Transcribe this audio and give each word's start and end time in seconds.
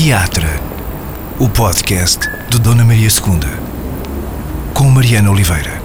Teatro, 0.00 0.46
o 1.40 1.48
podcast 1.48 2.20
de 2.48 2.60
Dona 2.60 2.84
Maria 2.84 3.08
II, 3.08 4.72
com 4.72 4.84
Mariana 4.84 5.28
Oliveira. 5.28 5.82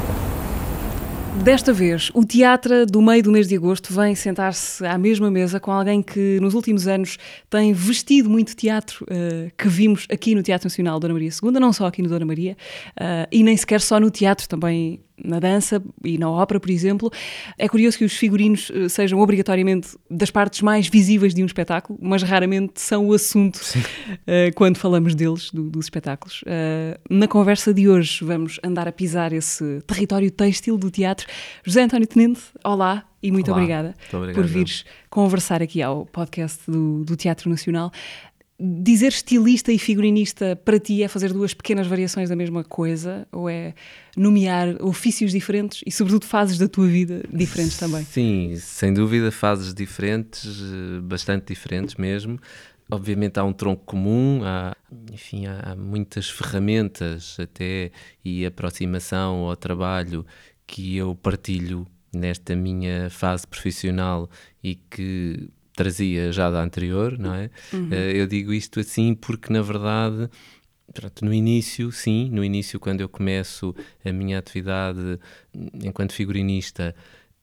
Desta 1.44 1.74
vez, 1.74 2.12
o 2.14 2.24
teatro 2.24 2.86
do 2.86 3.02
meio 3.02 3.24
do 3.24 3.32
mês 3.32 3.48
de 3.48 3.56
agosto 3.56 3.92
vem 3.92 4.14
sentar-se 4.14 4.86
à 4.86 5.00
mesma 5.00 5.32
mesa 5.32 5.60
com 5.60 5.72
alguém 5.72 6.04
que 6.04 6.40
nos 6.40 6.54
últimos 6.54 6.88
anos 6.88 7.18
tem 7.50 7.74
vestido 7.74 8.30
muito 8.30 8.56
teatro 8.56 9.04
uh, 9.06 9.52
que 9.58 9.68
vimos 9.68 10.06
aqui 10.12 10.36
no 10.36 10.44
Teatro 10.44 10.68
Nacional 10.68 11.00
Dona 11.00 11.16
Maria 11.16 11.30
II, 11.30 11.52
não 11.54 11.74
só 11.74 11.88
aqui 11.88 12.04
no 12.04 12.08
Dona 12.08 12.24
Maria, 12.24 12.56
uh, 12.92 13.28
e 13.32 13.42
nem 13.42 13.58
sequer 13.58 13.82
só 13.82 14.00
no 14.00 14.12
teatro, 14.12 14.48
também 14.48 15.02
na 15.18 15.40
dança 15.40 15.82
e 16.04 16.18
na 16.18 16.30
ópera, 16.30 16.60
por 16.60 16.70
exemplo. 16.70 17.12
É 17.58 17.68
curioso 17.68 17.98
que 17.98 18.06
os 18.06 18.14
figurinos 18.14 18.70
uh, 18.70 18.90
sejam 18.90 19.20
obrigatoriamente 19.20 19.98
das 20.10 20.32
partes 20.32 20.62
mais 20.62 20.88
visíveis 20.88 21.34
de 21.34 21.44
um 21.44 21.46
espetáculo, 21.46 21.98
mas 22.02 22.24
raramente 22.24 22.82
são 22.82 23.08
o 23.08 23.14
assunto 23.14 23.58
uh, 23.58 24.54
quando 24.56 24.78
falamos 24.78 25.16
deles, 25.16 25.52
do, 25.52 25.70
dos 25.70 25.86
espetáculos. 25.86 26.42
Uh, 26.44 27.00
na 27.10 27.28
conversa 27.28 27.74
de 27.74 27.88
hoje 27.88 28.24
vamos 28.24 28.60
andar 28.64 28.88
a 28.88 28.92
pisar 28.92 29.34
esse 29.34 29.82
território 29.86 30.30
têxtil 30.32 30.78
do 30.78 30.90
teatro. 30.90 31.28
José 31.64 31.84
António 31.84 32.08
Tenente, 32.08 32.42
olá 32.64 33.06
e 33.22 33.32
muito 33.32 33.50
olá, 33.50 33.58
obrigada 33.58 33.96
muito 33.98 34.18
obrigado. 34.18 34.36
por 34.36 34.46
vires 34.46 34.84
conversar 35.10 35.62
aqui 35.62 35.82
ao 35.82 36.06
podcast 36.06 36.70
do, 36.70 37.06
do 37.06 37.16
Teatro 37.16 37.50
Nacional 37.50 37.92
dizer 38.60 39.08
estilista 39.08 39.72
e 39.72 39.80
figurinista 39.80 40.56
para 40.56 40.80
ti 40.80 41.02
é 41.04 41.08
fazer 41.08 41.34
duas 41.34 41.54
pequenas 41.54 41.88
variações 41.88 42.30
da 42.30 42.36
mesma 42.36 42.64
coisa 42.64 43.28
ou 43.32 43.50
é 43.50 43.74
nomear 44.16 44.78
ofícios 44.82 45.32
diferentes 45.32 45.82
e 45.86 45.92
sobretudo 45.92 46.26
fases 46.26 46.58
da 46.58 46.68
tua 46.68 46.88
vida 46.88 47.24
diferentes 47.32 47.78
também? 47.78 48.04
Sim, 48.04 48.56
sem 48.58 48.94
dúvida 48.94 49.32
fases 49.32 49.74
diferentes, 49.74 50.62
bastante 51.04 51.48
diferentes 51.48 51.96
mesmo. 51.96 52.40
Obviamente 52.92 53.40
há 53.40 53.44
um 53.44 53.54
tronco 53.54 53.84
comum, 53.86 54.42
há, 54.44 54.76
enfim, 55.12 55.46
há 55.48 55.76
muitas 55.76 56.30
ferramentas 56.30 57.38
até 57.40 57.92
e 58.24 58.46
aproximação 58.46 59.48
ao 59.48 59.56
trabalho 59.56 60.26
que 60.68 60.96
eu 60.96 61.16
partilho 61.16 61.88
nesta 62.14 62.56
minha 62.56 63.10
fase 63.10 63.48
profissional 63.48 64.30
e 64.64 64.76
que 64.76 65.50
trazia 65.76 66.32
já 66.32 66.50
da 66.50 66.62
anterior, 66.62 67.18
não 67.18 67.34
é? 67.34 67.50
Uhum. 67.72 67.90
Uh, 67.90 67.94
eu 67.94 68.28
digo 68.28 68.54
isto 68.54 68.80
assim 68.80 69.14
porque, 69.14 69.52
na 69.52 69.62
verdade, 69.62 70.30
pronto, 70.94 71.26
no 71.26 71.34
início, 71.34 71.92
sim, 71.92 72.30
no 72.32 72.44
início, 72.44 72.80
quando 72.80 73.02
eu 73.02 73.10
começo 73.10 73.76
a 74.06 74.12
minha 74.12 74.40
atividade 74.40 75.20
enquanto 75.82 76.14
figurinista, 76.14 76.96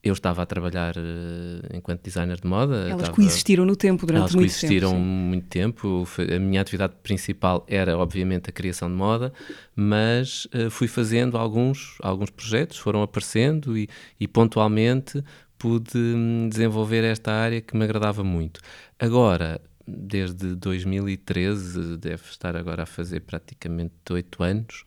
eu 0.02 0.14
estava 0.14 0.42
a 0.42 0.46
trabalhar 0.46 0.96
uh, 0.96 1.76
enquanto 1.76 2.02
designer 2.02 2.40
de 2.40 2.46
moda. 2.46 2.76
Elas 2.76 3.02
estava... 3.02 3.12
coexistiram 3.12 3.66
no 3.66 3.76
tempo 3.76 4.06
durante 4.06 4.22
Elas 4.22 4.34
muito 4.34 4.48
coexistiram 4.48 4.90
tempo. 4.92 5.02
muito 5.02 5.46
tempo. 5.46 6.08
A 6.34 6.38
minha 6.38 6.60
atividade 6.60 6.94
principal 7.02 7.66
era, 7.68 7.98
obviamente, 7.98 8.48
a 8.48 8.52
criação 8.52 8.88
de 8.88 8.94
moda, 8.94 9.32
mas 9.76 10.46
uh, 10.46 10.70
fui 10.70 10.88
fazendo 10.88 11.36
alguns, 11.36 11.98
alguns 12.00 12.30
projetos, 12.30 12.78
foram 12.78 13.02
aparecendo 13.02 13.76
e, 13.76 13.88
e 14.18 14.26
pontualmente 14.26 15.22
pude 15.60 15.98
hum, 15.98 16.48
desenvolver 16.48 17.04
esta 17.04 17.30
área 17.30 17.60
que 17.60 17.76
me 17.76 17.84
agradava 17.84 18.24
muito. 18.24 18.60
Agora, 18.98 19.60
desde 19.86 20.56
2013, 20.56 21.98
deve 21.98 22.22
estar 22.30 22.56
agora 22.56 22.84
a 22.84 22.86
fazer 22.86 23.20
praticamente 23.20 23.94
oito 24.10 24.42
anos, 24.42 24.86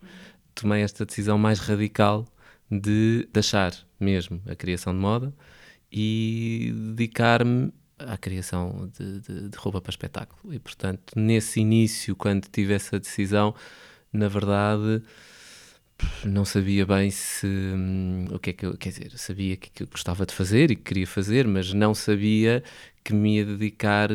tomei 0.52 0.82
esta 0.82 1.06
decisão 1.06 1.38
mais 1.38 1.60
radical 1.60 2.26
de 2.68 3.28
deixar 3.32 3.72
mesmo 4.00 4.42
a 4.48 4.56
criação 4.56 4.92
de 4.92 4.98
moda 4.98 5.32
e 5.92 6.72
dedicar-me 6.96 7.72
à 7.96 8.16
criação 8.16 8.90
de, 8.98 9.20
de, 9.20 9.48
de, 9.50 9.56
roupa 9.56 9.80
para 9.80 9.90
espetáculo. 9.90 10.52
E, 10.52 10.58
portanto, 10.58 11.12
nesse 11.14 11.60
início, 11.60 12.16
quando 12.16 12.48
tive 12.48 12.74
essa 12.74 12.98
decisão, 12.98 13.54
na 14.12 14.26
verdade 14.26 15.04
não 16.24 16.44
sabia 16.44 16.84
bem 16.86 17.10
se 17.10 17.46
hum, 17.46 18.26
o 18.30 18.38
que 18.38 18.50
é 18.50 18.52
que 18.52 18.66
eu, 18.66 18.76
quer 18.76 18.90
dizer, 18.90 19.12
sabia 19.16 19.56
que, 19.56 19.70
que 19.70 19.82
eu 19.82 19.86
gostava 19.86 20.26
de 20.26 20.34
fazer 20.34 20.70
e 20.70 20.76
que 20.76 20.82
queria 20.82 21.06
fazer, 21.06 21.46
mas 21.46 21.72
não 21.72 21.94
sabia 21.94 22.62
que 23.02 23.12
me 23.12 23.36
ia 23.36 23.44
dedicar 23.44 24.10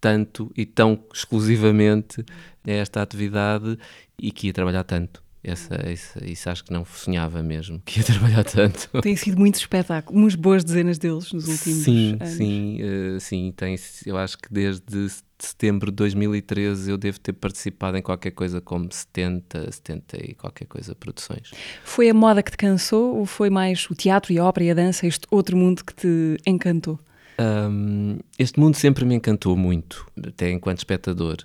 tanto 0.00 0.52
e 0.56 0.66
tão 0.66 1.02
exclusivamente 1.12 2.24
a 2.66 2.70
esta 2.70 3.02
atividade 3.02 3.78
e 4.18 4.30
que 4.30 4.48
ia 4.48 4.52
trabalhar 4.52 4.84
tanto. 4.84 5.25
Essa, 5.46 5.76
essa, 5.76 6.24
isso 6.24 6.50
acho 6.50 6.64
que 6.64 6.72
não 6.72 6.84
sonhava 6.84 7.40
mesmo, 7.42 7.80
que 7.84 8.00
ia 8.00 8.04
trabalhar 8.04 8.42
tanto. 8.44 9.00
Tem 9.00 9.14
sido 9.14 9.38
muito 9.38 9.54
espetáculo, 9.54 10.18
umas 10.18 10.34
boas 10.34 10.64
dezenas 10.64 10.98
deles 10.98 11.32
nos 11.32 11.46
últimos 11.46 11.84
sim, 11.84 12.16
anos. 12.20 12.34
Sim, 12.34 12.78
uh, 12.82 13.20
sim, 13.20 13.54
tem, 13.56 13.76
eu 14.04 14.18
acho 14.18 14.36
que 14.38 14.52
desde 14.52 15.08
setembro 15.38 15.90
de 15.90 15.96
2013 15.96 16.90
eu 16.90 16.98
devo 16.98 17.20
ter 17.20 17.32
participado 17.32 17.96
em 17.96 18.02
qualquer 18.02 18.32
coisa 18.32 18.60
como 18.60 18.90
70, 18.90 19.70
70 19.70 20.16
e 20.24 20.34
qualquer 20.34 20.64
coisa 20.66 20.94
produções. 20.94 21.52
Foi 21.84 22.08
a 22.08 22.14
moda 22.14 22.42
que 22.42 22.50
te 22.50 22.56
cansou 22.56 23.16
ou 23.16 23.26
foi 23.26 23.50
mais 23.50 23.88
o 23.90 23.94
teatro 23.94 24.32
e 24.32 24.38
a 24.38 24.44
ópera 24.44 24.64
e 24.64 24.70
a 24.70 24.74
dança, 24.74 25.06
este 25.06 25.26
outro 25.30 25.56
mundo 25.56 25.84
que 25.84 25.94
te 25.94 26.36
encantou? 26.46 26.98
Um, 27.38 28.18
este 28.38 28.58
mundo 28.58 28.76
sempre 28.76 29.04
me 29.04 29.14
encantou 29.14 29.56
muito, 29.56 30.06
até 30.26 30.50
enquanto 30.50 30.78
espectador, 30.78 31.36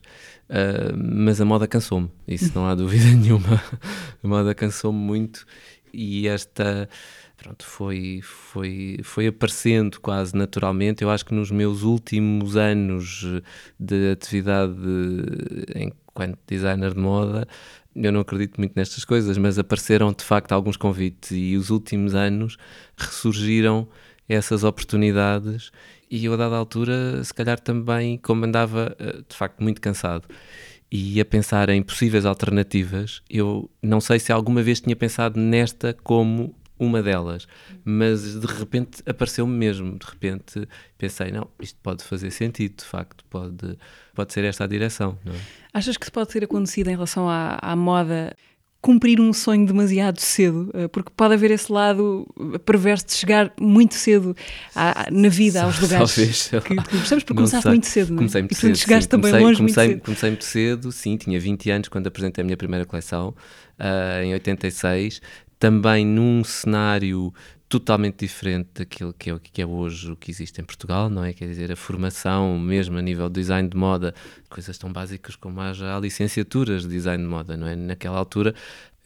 uh, 0.50 0.96
mas 0.96 1.42
a 1.42 1.46
moda 1.46 1.68
cansou-me, 1.68 2.10
isso 2.28 2.52
não 2.56 2.66
há 2.66 2.74
dúvida 2.76 3.06
nenhuma. 3.06 3.62
A 4.24 4.28
moda 4.28 4.56
cansou-me 4.56 5.00
muito 5.00 5.46
e 5.94 6.28
esta 6.28 6.88
pronto, 7.36 7.66
foi, 7.66 8.22
foi, 8.24 9.00
foi 9.04 9.28
aparecendo 9.28 10.00
quase 10.00 10.36
naturalmente. 10.36 11.04
Eu 11.04 11.10
acho 11.10 11.26
que 11.26 11.34
nos 11.34 11.50
meus 11.52 11.82
últimos 11.82 12.56
anos 12.56 13.26
de 13.80 14.12
atividade 14.12 14.76
enquanto 15.76 16.38
designer 16.48 16.94
de 16.94 17.00
moda, 17.00 17.48
eu 17.96 18.12
não 18.12 18.22
acredito 18.22 18.58
muito 18.58 18.74
nestas 18.76 19.04
coisas, 19.04 19.38
mas 19.38 19.58
apareceram 19.58 20.14
de 20.14 20.24
facto 20.24 20.52
alguns 20.52 20.78
convites 20.78 21.32
e 21.32 21.56
os 21.58 21.70
últimos 21.70 22.16
anos 22.16 22.58
ressurgiram 22.96 23.88
essas 24.34 24.64
oportunidades 24.64 25.72
e 26.10 26.26
eu 26.26 26.34
a 26.34 26.38
dada 26.38 26.56
altura, 26.56 27.24
se 27.24 27.34
calhar 27.34 27.60
também, 27.60 28.18
como 28.18 28.46
andava 28.46 28.96
eh, 28.98 29.22
de 29.28 29.36
facto 29.36 29.62
muito 29.62 29.82
cansado 29.82 30.28
e 30.92 31.20
a 31.20 31.26
pensar 31.26 31.70
em 31.70 31.82
possíveis 31.82 32.26
alternativas, 32.26 33.22
eu 33.30 33.70
não 33.82 34.00
sei 34.02 34.20
se 34.20 34.32
alguma 34.32 34.62
vez 34.62 34.82
tinha 34.82 34.96
pensado 34.96 35.40
nesta 35.40 35.94
como 35.94 36.56
uma 36.80 37.04
delas, 37.04 37.48
mas 37.86 38.40
de 38.40 38.48
repente 38.48 39.04
apareceu-me 39.06 39.54
mesmo, 39.54 40.00
de 40.00 40.06
repente 40.06 40.68
pensei, 40.98 41.32
não, 41.32 41.48
isto 41.62 41.80
pode 41.84 42.04
fazer 42.04 42.32
sentido, 42.32 42.78
de 42.78 42.86
facto, 42.86 43.24
pode, 43.30 43.78
pode 44.16 44.34
ser 44.34 44.44
esta 44.46 44.64
a 44.64 44.68
direção. 44.68 45.18
É? 45.26 45.32
Achas 45.74 45.96
que 45.96 46.10
pode 46.10 46.30
ter 46.30 46.44
acontecido 46.44 46.88
em 46.88 46.92
relação 46.92 47.30
à, 47.30 47.60
à 47.62 47.76
moda 47.76 48.36
cumprir 48.82 49.22
um 49.22 49.32
sonho 49.32 49.66
demasiado 49.66 50.20
cedo, 50.20 50.72
eh, 50.74 50.88
porque 50.88 51.12
pode 51.16 51.36
haver 51.36 51.52
esse 51.52 51.72
lado 51.72 52.28
perverso 52.66 53.06
de 53.06 53.14
chegar 53.14 53.54
muito 53.60 53.94
cedo 53.94 54.36
à, 54.76 55.08
na 55.12 55.30
vida 55.30 55.62
aos 55.64 55.80
lugares 55.80 56.16
Talvez, 56.16 56.48
que, 56.50 56.60
que 56.60 56.98
gostamos, 56.98 57.24
porque 57.24 57.36
começaste 57.36 57.68
muito 57.68 57.86
cedo, 57.86 58.10
não 58.10 58.16
é? 58.16 58.18
Comecei 58.18 58.42
muito 58.42 58.52
e 58.52 58.56
portanto 58.56 58.76
cedo, 58.76 58.84
chegaste 58.84 59.04
sim. 59.04 59.10
também 59.10 59.32
comecei, 59.32 59.48
longe 59.48 59.58
comecei, 59.58 59.84
muito 59.86 59.94
cedo. 59.94 60.06
Comecei 60.06 60.30
muito 60.30 60.46
cedo, 60.46 60.92
sim, 60.92 61.18
tinha 61.18 61.40
20 61.40 61.70
anos 61.70 61.90
quando 61.90 62.08
apresentei 62.08 62.42
a 62.42 62.46
minha 62.46 62.58
primeira 62.58 62.84
coleção, 62.86 63.36
uh, 63.80 64.24
em 64.24 64.34
86, 64.34 65.22
também 65.60 66.04
num 66.04 66.44
cenário 66.44 67.32
totalmente 67.72 68.26
diferente 68.26 68.68
daquilo 68.80 69.14
que 69.14 69.30
é, 69.32 69.40
que 69.42 69.62
é 69.62 69.66
hoje 69.66 70.12
o 70.12 70.16
que 70.18 70.30
existe 70.30 70.60
em 70.60 70.64
Portugal, 70.66 71.10
não 71.10 71.24
é? 71.24 71.32
Quer 71.32 71.48
dizer, 71.48 71.72
a 71.72 71.76
formação, 71.78 72.60
mesmo 72.60 72.98
a 72.98 73.02
nível 73.02 73.30
de 73.30 73.40
design 73.40 73.70
de 73.70 73.78
moda, 73.78 74.14
coisas 74.50 74.78
tão 74.78 74.92
básicas 74.92 75.38
como 75.38 75.62
há 75.62 75.72
já 75.72 75.98
licenciaturas 75.98 76.84
de 76.84 76.90
design 76.90 77.24
de 77.24 77.30
moda, 77.30 77.56
não 77.56 77.66
é? 77.66 77.74
Naquela 77.74 78.18
altura 78.18 78.54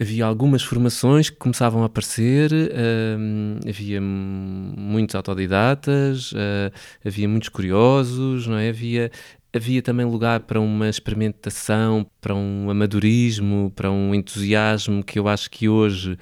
havia 0.02 0.26
algumas 0.26 0.64
formações 0.64 1.30
que 1.30 1.36
começavam 1.36 1.84
a 1.84 1.86
aparecer, 1.86 2.52
uh, 2.52 3.70
havia 3.70 4.02
muitos 4.02 5.14
autodidatas, 5.14 6.32
uh, 6.32 6.74
havia 7.06 7.30
muitos 7.30 7.50
curiosos, 7.50 8.48
não 8.48 8.58
é? 8.58 8.70
Havia 8.70 9.12
havia 9.56 9.82
também 9.82 10.06
lugar 10.06 10.42
para 10.42 10.60
uma 10.60 10.90
experimentação, 10.90 12.06
para 12.20 12.36
um 12.36 12.70
amadorismo, 12.70 13.72
para 13.74 13.90
um 13.92 14.14
entusiasmo 14.14 15.04
que 15.04 15.18
eu 15.18 15.28
acho 15.30 15.50
que 15.50 15.70
hoje 15.70 16.18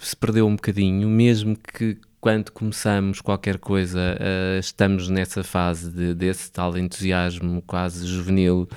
se 0.00 0.16
perdeu 0.16 0.46
um 0.46 0.56
bocadinho, 0.56 1.08
mesmo 1.08 1.56
que 1.56 1.98
quando 2.20 2.50
começamos 2.50 3.20
qualquer 3.20 3.58
coisa 3.58 4.00
uh, 4.18 4.58
estamos 4.58 5.08
nessa 5.08 5.44
fase 5.44 5.90
de, 5.90 6.12
desse 6.12 6.50
tal 6.50 6.76
entusiasmo 6.76 7.62
quase 7.66 8.06
juvenil. 8.06 8.68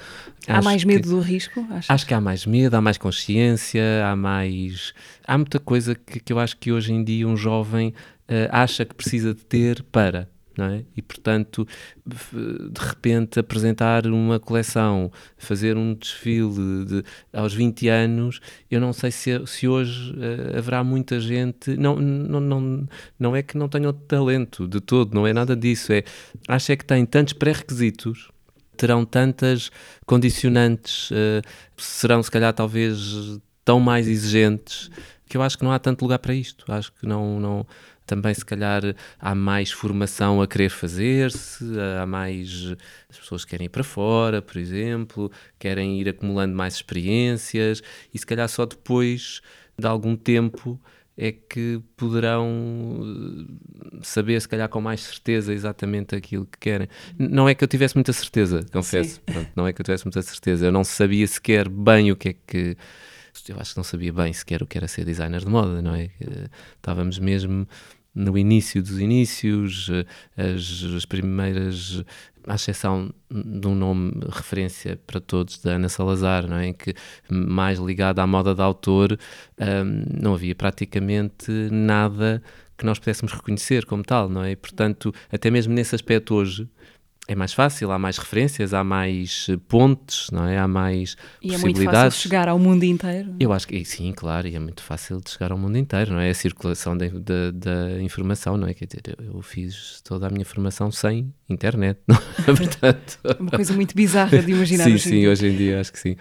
Há 0.48 0.62
mais 0.62 0.84
medo 0.84 1.04
que, 1.04 1.10
do 1.10 1.20
risco? 1.20 1.66
Achas? 1.72 1.90
Acho 1.90 2.06
que 2.06 2.14
há 2.14 2.22
mais 2.22 2.46
medo, 2.46 2.76
há 2.76 2.82
mais 2.82 2.98
consciência, 2.98 4.06
há 4.06 4.16
mais. 4.16 4.94
Há 5.26 5.38
muita 5.38 5.60
coisa 5.60 5.96
que, 5.96 6.20
que 6.20 6.32
eu 6.32 6.40
acho 6.40 6.58
que 6.58 6.72
hoje 6.72 6.94
em 6.94 7.04
dia 7.04 7.28
um 7.28 7.36
jovem 7.36 7.90
uh, 7.90 8.50
acha 8.52 8.86
que 8.86 8.94
precisa 8.94 9.34
de 9.34 9.44
ter 9.44 9.84
para 9.84 10.30
não 10.60 10.66
é? 10.66 10.84
E 10.96 11.02
portanto, 11.02 11.68
de 12.06 12.80
repente 12.80 13.40
apresentar 13.40 14.06
uma 14.06 14.40
coleção, 14.40 15.12
fazer 15.38 15.78
um 15.78 15.94
desfile 15.94 16.86
de, 16.86 17.04
aos 17.34 17.54
20 17.54 17.88
anos, 17.88 18.40
eu 18.70 18.82
não 18.82 18.92
sei 18.92 19.10
se, 19.10 19.46
se 19.48 19.68
hoje 19.68 20.14
uh, 20.14 20.58
haverá 20.58 20.84
muita 20.84 21.20
gente, 21.20 21.76
não, 21.78 21.96
não, 21.96 22.40
não, 22.40 22.88
não 23.18 23.36
é 23.36 23.42
que 23.42 23.58
não 23.58 23.70
tenham 23.70 23.94
talento 23.94 24.68
de 24.68 24.82
todo, 24.82 25.14
não 25.14 25.26
é 25.26 25.34
nada 25.34 25.56
disso, 25.56 25.94
é, 25.94 26.04
acho 26.48 26.72
é 26.72 26.76
que 26.76 26.86
tem 26.86 27.06
tantos 27.06 27.34
pré-requisitos 27.34 28.30
terão 28.76 29.04
tantas 29.04 29.70
condicionantes, 30.06 31.12
uh, 31.12 31.42
serão 31.76 32.24
se 32.24 32.32
calhar 32.32 32.54
talvez 32.54 33.40
tão 33.66 33.78
mais 33.78 34.08
exigentes, 34.08 34.90
que 35.30 35.38
eu 35.38 35.42
acho 35.44 35.58
que 35.58 35.64
não 35.64 35.72
há 35.72 35.80
tanto 35.80 36.02
lugar 36.02 36.20
para 36.20 36.34
isto. 36.34 36.66
Acho 36.72 36.92
que 36.92 37.06
não, 37.06 37.40
não 37.40 37.68
também 38.06 38.34
se 38.34 38.44
calhar 38.44 38.82
há 39.20 39.36
mais 39.36 39.72
formação 39.72 40.42
a 40.42 40.48
querer 40.48 40.70
fazer-se, 40.70 41.64
há 42.02 42.06
mais 42.08 42.76
as 43.08 43.20
pessoas 43.20 43.46
querem 43.46 43.68
ir 43.68 43.70
para 43.70 43.84
fora, 43.84 44.42
por 44.42 44.58
exemplo, 44.58 45.32
querem 45.60 46.02
ir 46.02 46.10
acumulando 46.10 46.56
mais 46.56 46.74
experiências 46.74 47.84
e 48.12 48.18
se 48.18 48.26
calhar 48.26 48.50
só 48.50 48.66
depois 48.66 49.42
de 49.78 49.86
algum 49.86 50.16
tempo 50.16 50.82
é 51.16 51.34
que 51.34 51.82
poderão 51.98 53.02
eh, 53.04 54.00
saber, 54.02 54.42
se 54.42 54.48
calhar, 54.48 54.70
com 54.70 54.80
mais 54.80 55.02
certeza 55.02 55.54
exatamente 55.54 56.16
aquilo 56.16 56.46
que 56.46 56.58
querem. 56.58 56.88
Não 57.18 57.48
é 57.48 57.54
que 57.54 57.62
eu 57.62 57.68
tivesse 57.68 57.94
muita 57.94 58.14
certeza, 58.14 58.66
confesso. 58.72 59.20
Pronto, 59.26 59.52
não 59.54 59.68
é 59.68 59.74
que 59.74 59.82
eu 59.82 59.84
tivesse 59.84 60.06
muita 60.06 60.22
certeza. 60.22 60.68
Eu 60.68 60.72
não 60.72 60.86
sabia 60.86 61.28
sequer 61.28 61.68
bem 61.68 62.10
o 62.10 62.16
que 62.16 62.30
é 62.30 62.36
que. 62.48 62.78
Eu 63.48 63.60
acho 63.60 63.72
que 63.72 63.78
não 63.78 63.84
sabia 63.84 64.14
bem 64.14 64.32
sequer 64.34 64.62
o 64.62 64.68
que 64.68 64.78
era 64.78 64.88
ser 64.88 65.06
designer 65.06 65.40
de 65.40 65.50
moda, 65.50 65.82
não 65.82 65.96
é? 65.96 66.10
Estávamos 66.78 67.20
mesmo 67.20 67.68
no 68.14 68.38
início 68.38 68.82
dos 68.82 69.00
inícios, 69.00 69.90
eh, 69.90 70.54
as, 70.56 70.84
as 70.96 71.06
primeiras, 71.06 72.04
à 72.46 72.56
exceção 72.56 73.14
de 73.30 73.68
um 73.68 73.76
nome 73.76 74.14
referência 74.30 75.00
para 75.08 75.20
todos, 75.20 75.60
da 75.60 75.74
Ana 75.74 75.90
Salazar, 75.90 76.48
não 76.48 76.58
é? 76.58 76.68
em 76.68 76.74
que 76.74 76.94
mais 77.30 77.80
ligada 77.80 78.22
à 78.22 78.28
moda 78.28 78.56
de 78.56 78.62
autor, 78.62 79.18
um, 79.60 80.22
não 80.22 80.34
havia 80.34 80.56
praticamente 80.56 81.52
nada 81.72 82.42
que 82.78 82.86
nós 82.86 82.98
pudéssemos 82.98 83.34
reconhecer 83.34 83.86
como 83.86 84.04
tal, 84.04 84.30
não 84.30 84.44
é? 84.44 84.52
E, 84.52 84.56
portanto, 84.56 85.14
até 85.32 85.52
mesmo 85.52 85.74
nesse 85.74 85.94
aspecto 85.94 86.34
hoje, 86.34 86.68
é 87.30 87.36
mais 87.36 87.54
fácil, 87.54 87.92
há 87.92 88.00
mais 88.00 88.18
referências, 88.18 88.74
há 88.74 88.84
mais 88.84 89.46
eh, 89.52 89.58
pontes, 89.68 90.32
não 90.32 90.48
é? 90.48 90.58
Há 90.58 90.68
mais 90.68 91.16
e 91.40 91.50
possibilidades. 91.52 91.54
E 91.54 91.54
é 91.54 91.58
muito 91.60 91.92
fácil 91.92 92.22
chegar 92.22 92.48
ao 92.50 92.58
mundo 92.58 92.84
inteiro. 92.84 93.36
Eu 93.40 93.54
acho 93.54 93.68
que 93.68 93.86
sim, 93.86 94.12
claro, 94.12 94.48
e 94.48 94.56
é 94.56 94.60
muito 94.60 94.82
fácil 94.82 95.22
de 95.22 95.30
chegar 95.30 95.52
ao 95.52 95.58
mundo 95.58 95.78
inteiro, 95.78 96.14
não 96.14 96.20
é? 96.20 96.32
A 96.32 96.34
circulação 96.34 96.98
da, 96.98 97.06
informação, 98.02 98.58
não 98.58 98.68
é? 98.68 98.74
Quer 98.74 98.88
dizer, 98.88 99.16
eu, 99.20 99.36
eu, 99.36 99.42
fiz 99.44 100.02
toda 100.04 100.26
a 100.26 100.30
minha 100.32 100.44
formação 100.44 100.92
sem 100.92 101.32
internet, 101.48 102.00
não 102.08 102.16
é? 102.16 102.46
Portanto... 102.58 103.20
Uma 103.40 103.52
coisa 103.52 103.74
muito 103.74 103.96
bizarra 103.96 104.40
de 104.40 104.52
imaginar. 104.52 104.86
sim, 104.86 104.94
hoje 104.94 105.04
sim, 105.04 105.28
hoje 105.28 105.48
em 105.48 105.56
dia 105.56 105.80
acho 105.80 105.94
que 105.94 106.00
sim. 106.00 106.16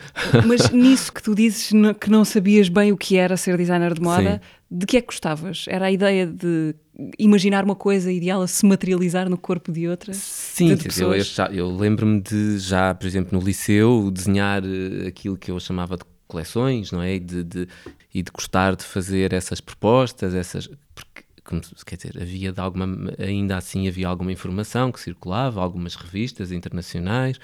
Mas 0.46 0.68
nisso 0.68 1.10
que 1.10 1.22
tu 1.22 1.34
dizes 1.34 1.70
que 1.98 2.10
não 2.10 2.22
sabias 2.22 2.68
bem 2.68 2.92
o 2.92 2.98
que 2.98 3.16
era 3.16 3.34
ser 3.38 3.56
designer 3.56 3.94
de 3.94 4.02
moda, 4.02 4.34
sim. 4.34 4.57
De 4.70 4.84
que 4.84 4.98
é 4.98 5.00
que 5.00 5.06
gostavas? 5.06 5.64
Era 5.68 5.86
a 5.86 5.90
ideia 5.90 6.26
de 6.26 6.74
imaginar 7.18 7.64
uma 7.64 7.74
coisa 7.76 8.12
e 8.12 8.20
de 8.20 8.28
ela 8.28 8.46
se 8.46 8.66
materializar 8.66 9.28
no 9.28 9.38
corpo 9.38 9.72
de 9.72 9.88
outra? 9.88 10.12
Sim, 10.12 10.74
de 10.74 11.00
eu, 11.00 11.14
eu, 11.14 11.24
eu 11.52 11.74
lembro-me 11.74 12.20
de 12.20 12.58
já, 12.58 12.94
por 12.94 13.06
exemplo, 13.06 13.38
no 13.38 13.44
liceu, 13.44 14.10
desenhar 14.10 14.62
eh, 14.64 15.08
aquilo 15.08 15.38
que 15.38 15.50
eu 15.50 15.58
chamava 15.58 15.96
de 15.96 16.04
coleções, 16.26 16.92
não 16.92 17.00
é? 17.00 17.14
E 17.14 17.20
de, 17.20 17.42
de, 17.42 17.68
e 18.14 18.22
de 18.22 18.30
gostar 18.30 18.76
de 18.76 18.84
fazer 18.84 19.32
essas 19.32 19.60
propostas, 19.60 20.34
essas. 20.34 20.68
Porque, 20.94 21.24
como, 21.42 21.62
quer 21.86 21.96
dizer, 21.96 22.20
havia 22.20 22.52
de 22.52 22.60
alguma. 22.60 22.86
Ainda 23.18 23.56
assim 23.56 23.88
havia 23.88 24.06
alguma 24.06 24.30
informação 24.30 24.92
que 24.92 25.00
circulava, 25.00 25.62
algumas 25.62 25.94
revistas 25.94 26.52
internacionais, 26.52 27.38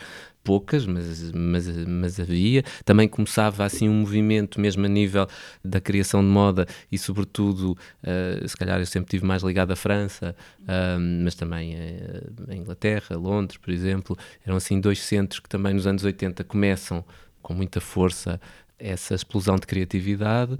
poucas, 0.44 0.87
mas, 0.87 1.32
mas, 1.32 1.67
mas 1.87 2.20
havia. 2.20 2.62
Também 2.85 3.08
começava 3.08 3.64
assim 3.64 3.88
um 3.88 3.94
movimento, 3.94 4.61
mesmo 4.61 4.85
a 4.85 4.88
nível 4.88 5.26
da 5.64 5.81
criação 5.81 6.20
de 6.20 6.29
moda 6.29 6.67
e, 6.93 6.99
sobretudo, 6.99 7.73
uh, 7.73 8.46
se 8.46 8.56
calhar 8.56 8.79
eu 8.79 8.87
sempre 8.87 9.11
tive 9.11 9.25
mais 9.25 9.43
ligado 9.43 9.73
à 9.73 9.76
França, 9.76 10.37
uh, 10.61 11.25
mas 11.25 11.35
também 11.35 11.75
uh, 11.75 12.50
a 12.50 12.55
Inglaterra, 12.55 13.17
Londres, 13.17 13.56
por 13.56 13.73
exemplo. 13.73 14.17
Eram 14.46 14.56
assim 14.56 14.79
dois 14.79 15.00
centros 15.00 15.41
que 15.41 15.49
também 15.49 15.73
nos 15.73 15.87
anos 15.87 16.05
80 16.05 16.44
começam 16.44 17.02
com 17.41 17.55
muita 17.55 17.81
força 17.81 18.41
essa 18.79 19.14
explosão 19.14 19.56
de 19.56 19.67
criatividade 19.67 20.58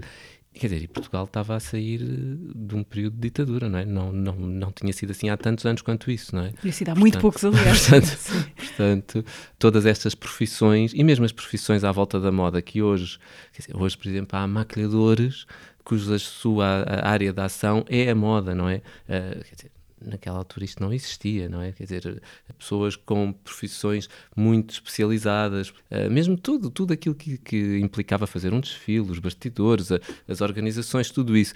Quer 0.57 0.67
dizer, 0.67 0.83
e 0.83 0.87
Portugal 0.87 1.25
estava 1.25 1.55
a 1.55 1.59
sair 1.59 2.01
eh, 2.01 2.53
de 2.55 2.75
um 2.75 2.83
período 2.83 3.15
de 3.15 3.21
ditadura, 3.21 3.67
não 3.67 3.77
é? 3.77 3.85
Não, 3.85 4.11
não, 4.11 4.33
não 4.35 4.71
tinha 4.71 4.93
sido 4.93 5.11
assim 5.11 5.29
há 5.29 5.35
tantos 5.35 5.65
anos 5.65 5.81
quanto 5.81 6.09
isso, 6.09 6.33
não 6.33 6.43
é? 6.43 6.53
Tinha 6.61 6.71
sido 6.71 6.89
há 6.89 6.93
portanto, 6.93 7.01
muito 7.01 7.19
poucos, 7.19 7.43
aliás. 7.43 7.89
Portanto, 7.89 8.17
portanto, 8.55 9.25
todas 9.59 9.85
estas 9.85 10.15
profissões, 10.15 10.93
e 10.95 11.03
mesmo 11.03 11.25
as 11.25 11.33
profissões 11.33 11.83
à 11.83 11.91
volta 11.91 12.19
da 12.19 12.31
moda, 12.31 12.61
que 12.61 12.81
hoje, 12.81 13.19
dizer, 13.51 13.75
hoje, 13.75 13.97
por 13.97 14.07
exemplo, 14.07 14.39
há 14.39 14.47
maquilhadores 14.47 15.45
cuja 15.83 16.17
sua 16.17 16.83
área 17.03 17.31
de 17.31 17.41
ação 17.41 17.85
é 17.87 18.09
a 18.09 18.15
moda, 18.15 18.55
não 18.55 18.67
é? 18.67 18.77
Uh, 19.07 19.43
quer 19.43 19.55
dizer, 19.55 19.71
naquela 20.05 20.37
altura 20.37 20.65
isto 20.65 20.81
não 20.81 20.93
existia, 20.93 21.49
não 21.49 21.61
é? 21.61 21.71
Quer 21.71 21.83
dizer, 21.83 22.21
pessoas 22.57 22.95
com 22.95 23.31
profissões 23.31 24.09
muito 24.35 24.73
especializadas, 24.73 25.69
uh, 25.69 26.09
mesmo 26.09 26.37
tudo, 26.37 26.69
tudo 26.69 26.93
aquilo 26.93 27.15
que, 27.15 27.37
que, 27.37 27.79
implicava 27.79 28.27
fazer 28.27 28.53
um 28.53 28.59
desfile, 28.59 29.11
os 29.11 29.19
bastidores, 29.19 29.91
a, 29.91 29.99
as 30.27 30.41
organizações, 30.41 31.09
tudo 31.09 31.35
isso. 31.35 31.53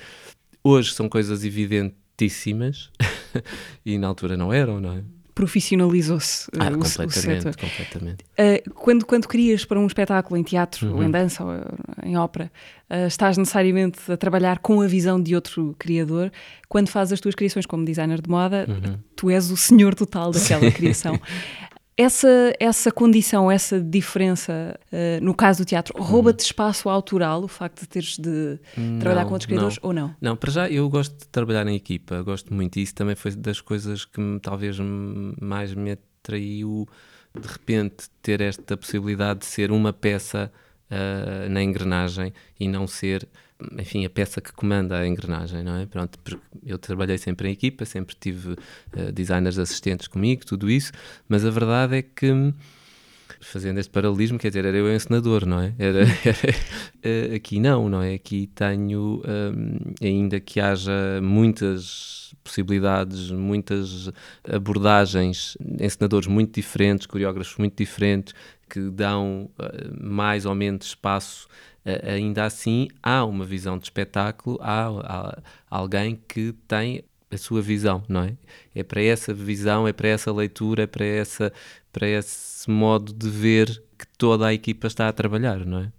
Hoje 0.63 0.93
são 0.93 1.07
coisas 1.07 1.43
evidentíssimas 1.43 2.91
e 3.85 3.97
na 3.97 4.07
altura 4.07 4.35
não 4.35 4.51
eram, 4.51 4.79
não 4.79 4.93
é? 4.93 5.18
Profissionalizou-se 5.39 6.49
ah, 6.59 6.67
o, 6.67 6.71
completamente, 6.79 7.07
o 7.07 7.53
setor. 7.53 7.55
completamente. 7.55 8.25
Uh, 8.37 8.73
quando, 8.73 9.05
quando 9.05 9.25
crias 9.25 9.63
para 9.63 9.79
um 9.79 9.87
espetáculo 9.87 10.37
em 10.37 10.43
teatro, 10.43 10.89
uhum. 10.89 10.97
ou 10.97 11.03
em 11.03 11.09
dança, 11.09 11.45
ou 11.45 11.51
em 12.03 12.17
ópera, 12.17 12.51
uh, 12.89 13.07
estás 13.07 13.37
necessariamente 13.37 14.11
a 14.11 14.17
trabalhar 14.17 14.59
com 14.59 14.81
a 14.81 14.87
visão 14.87 15.21
de 15.21 15.33
outro 15.35 15.73
criador. 15.79 16.29
Quando 16.67 16.89
fazes 16.89 17.13
as 17.13 17.21
tuas 17.21 17.35
criações 17.35 17.65
como 17.65 17.85
designer 17.85 18.21
de 18.21 18.29
moda, 18.29 18.65
uhum. 18.67 18.97
tu 19.15 19.29
és 19.29 19.49
o 19.49 19.55
senhor 19.55 19.95
total 19.95 20.31
daquela 20.31 20.69
criação. 20.71 21.17
Essa, 22.01 22.53
essa 22.61 22.93
condição, 22.93 23.51
essa 23.51 23.77
diferença, 23.77 24.79
uh, 24.85 25.21
no 25.21 25.33
caso 25.33 25.63
do 25.63 25.65
teatro, 25.65 26.01
rouba-te 26.01 26.45
espaço 26.45 26.87
autoral, 26.87 27.43
o 27.43 27.47
facto 27.49 27.81
de 27.81 27.89
teres 27.89 28.17
de 28.17 28.57
não, 28.77 28.99
trabalhar 28.99 29.25
com 29.25 29.33
outros 29.33 29.45
criadores, 29.45 29.77
não. 29.83 29.89
ou 29.89 29.93
não? 29.93 30.15
Não, 30.21 30.35
para 30.37 30.49
já 30.49 30.69
eu 30.69 30.89
gosto 30.89 31.17
de 31.17 31.27
trabalhar 31.27 31.67
em 31.67 31.75
equipa, 31.75 32.21
gosto 32.21 32.53
muito 32.53 32.79
disso, 32.79 32.95
também 32.95 33.17
foi 33.17 33.35
das 33.35 33.59
coisas 33.59 34.05
que 34.05 34.17
me, 34.17 34.39
talvez 34.39 34.77
mais 35.41 35.73
me 35.73 35.91
atraiu, 35.91 36.87
de 37.37 37.45
repente, 37.45 38.09
ter 38.21 38.39
esta 38.39 38.77
possibilidade 38.77 39.41
de 39.41 39.47
ser 39.47 39.69
uma 39.69 39.91
peça 39.91 40.49
uh, 40.89 41.49
na 41.49 41.61
engrenagem 41.61 42.31
e 42.57 42.69
não 42.69 42.87
ser 42.87 43.27
enfim, 43.77 44.05
a 44.05 44.09
peça 44.09 44.39
que 44.39 44.53
comanda 44.53 44.97
a 44.97 45.07
engrenagem, 45.07 45.63
não 45.63 45.75
é? 45.77 45.85
Pronto, 45.85 46.17
eu 46.65 46.77
trabalhei 46.77 47.17
sempre 47.17 47.49
em 47.49 47.51
equipa, 47.51 47.85
sempre 47.85 48.15
tive 48.19 48.51
uh, 48.51 49.11
designers 49.13 49.59
assistentes 49.59 50.07
comigo, 50.07 50.45
tudo 50.45 50.69
isso, 50.69 50.91
mas 51.27 51.45
a 51.45 51.49
verdade 51.49 51.97
é 51.97 52.01
que 52.01 52.53
fazendo 53.39 53.79
este 53.79 53.91
paralelismo, 53.91 54.37
quer 54.37 54.49
dizer, 54.49 54.65
era 54.65 54.75
eu 54.75 54.93
encenador, 54.93 55.45
não 55.45 55.61
é? 55.61 55.73
Era, 55.77 55.99
era 56.25 57.31
uh, 57.31 57.35
aqui 57.35 57.59
não, 57.59 57.89
não 57.89 58.01
é? 58.01 58.15
Aqui 58.15 58.47
tenho, 58.53 59.21
um, 59.25 59.93
ainda 60.01 60.39
que 60.39 60.59
haja 60.59 61.19
muitas 61.21 62.33
possibilidades, 62.43 63.31
muitas 63.31 64.09
abordagens, 64.43 65.57
encenadores 65.79 66.27
muito 66.27 66.53
diferentes, 66.53 67.05
coreógrafos 67.05 67.57
muito 67.57 67.75
diferentes, 67.77 68.33
que 68.69 68.89
dão 68.89 69.49
uh, 69.57 70.05
mais 70.05 70.45
ou 70.45 70.53
menos 70.53 70.87
espaço 70.87 71.47
ainda 72.03 72.45
assim 72.45 72.87
há 73.01 73.23
uma 73.25 73.45
visão 73.45 73.77
de 73.77 73.85
espetáculo, 73.85 74.57
há, 74.61 74.87
há, 74.87 75.41
alguém 75.69 76.19
que 76.27 76.53
tem 76.67 77.03
a 77.31 77.37
sua 77.37 77.61
visão, 77.61 78.03
não 78.07 78.23
é? 78.23 78.33
É 78.73 78.83
para 78.83 79.01
essa 79.01 79.33
visão, 79.33 79.87
é 79.87 79.93
para 79.93 80.07
essa 80.07 80.31
leitura, 80.31 80.83
é 80.83 80.87
para, 80.87 81.05
essa, 81.05 81.53
para 81.91 82.07
esse 82.07 82.69
modo 82.69 83.13
de 83.13 83.29
ver 83.29 83.83
que 83.97 84.07
toda 84.17 84.47
a 84.47 84.53
equipa 84.53 84.87
está 84.87 85.07
a 85.07 85.13
trabalhar, 85.13 85.65
não 85.65 85.79
é? 85.79 85.91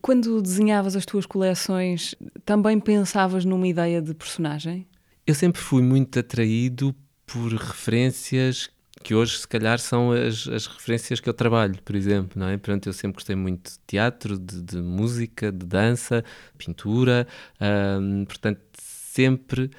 Quando 0.00 0.40
desenhavas 0.40 0.94
as 0.94 1.04
tuas 1.04 1.26
coleções, 1.26 2.14
também 2.44 2.78
pensavas 2.78 3.44
numa 3.44 3.66
ideia 3.66 4.00
de 4.00 4.14
personagem? 4.14 4.86
Eu 5.26 5.34
sempre 5.34 5.60
fui 5.60 5.82
muito 5.82 6.18
atraído 6.18 6.94
por 7.26 7.52
referências 7.52 8.70
que 9.08 9.14
hoje 9.14 9.38
se 9.38 9.48
calhar 9.48 9.78
são 9.78 10.12
as, 10.12 10.46
as 10.46 10.66
referências 10.66 11.18
que 11.18 11.26
eu 11.30 11.32
trabalho, 11.32 11.80
por 11.82 11.96
exemplo, 11.96 12.38
não 12.38 12.46
é? 12.46 12.58
Portanto, 12.58 12.88
eu 12.88 12.92
sempre 12.92 13.14
gostei 13.14 13.34
muito 13.34 13.70
de 13.70 13.78
teatro, 13.86 14.38
de, 14.38 14.60
de 14.60 14.82
música, 14.82 15.50
de 15.50 15.64
dança, 15.64 16.22
pintura, 16.58 17.26
hum, 17.58 18.26
portanto, 18.26 18.60
sempre 18.78 19.70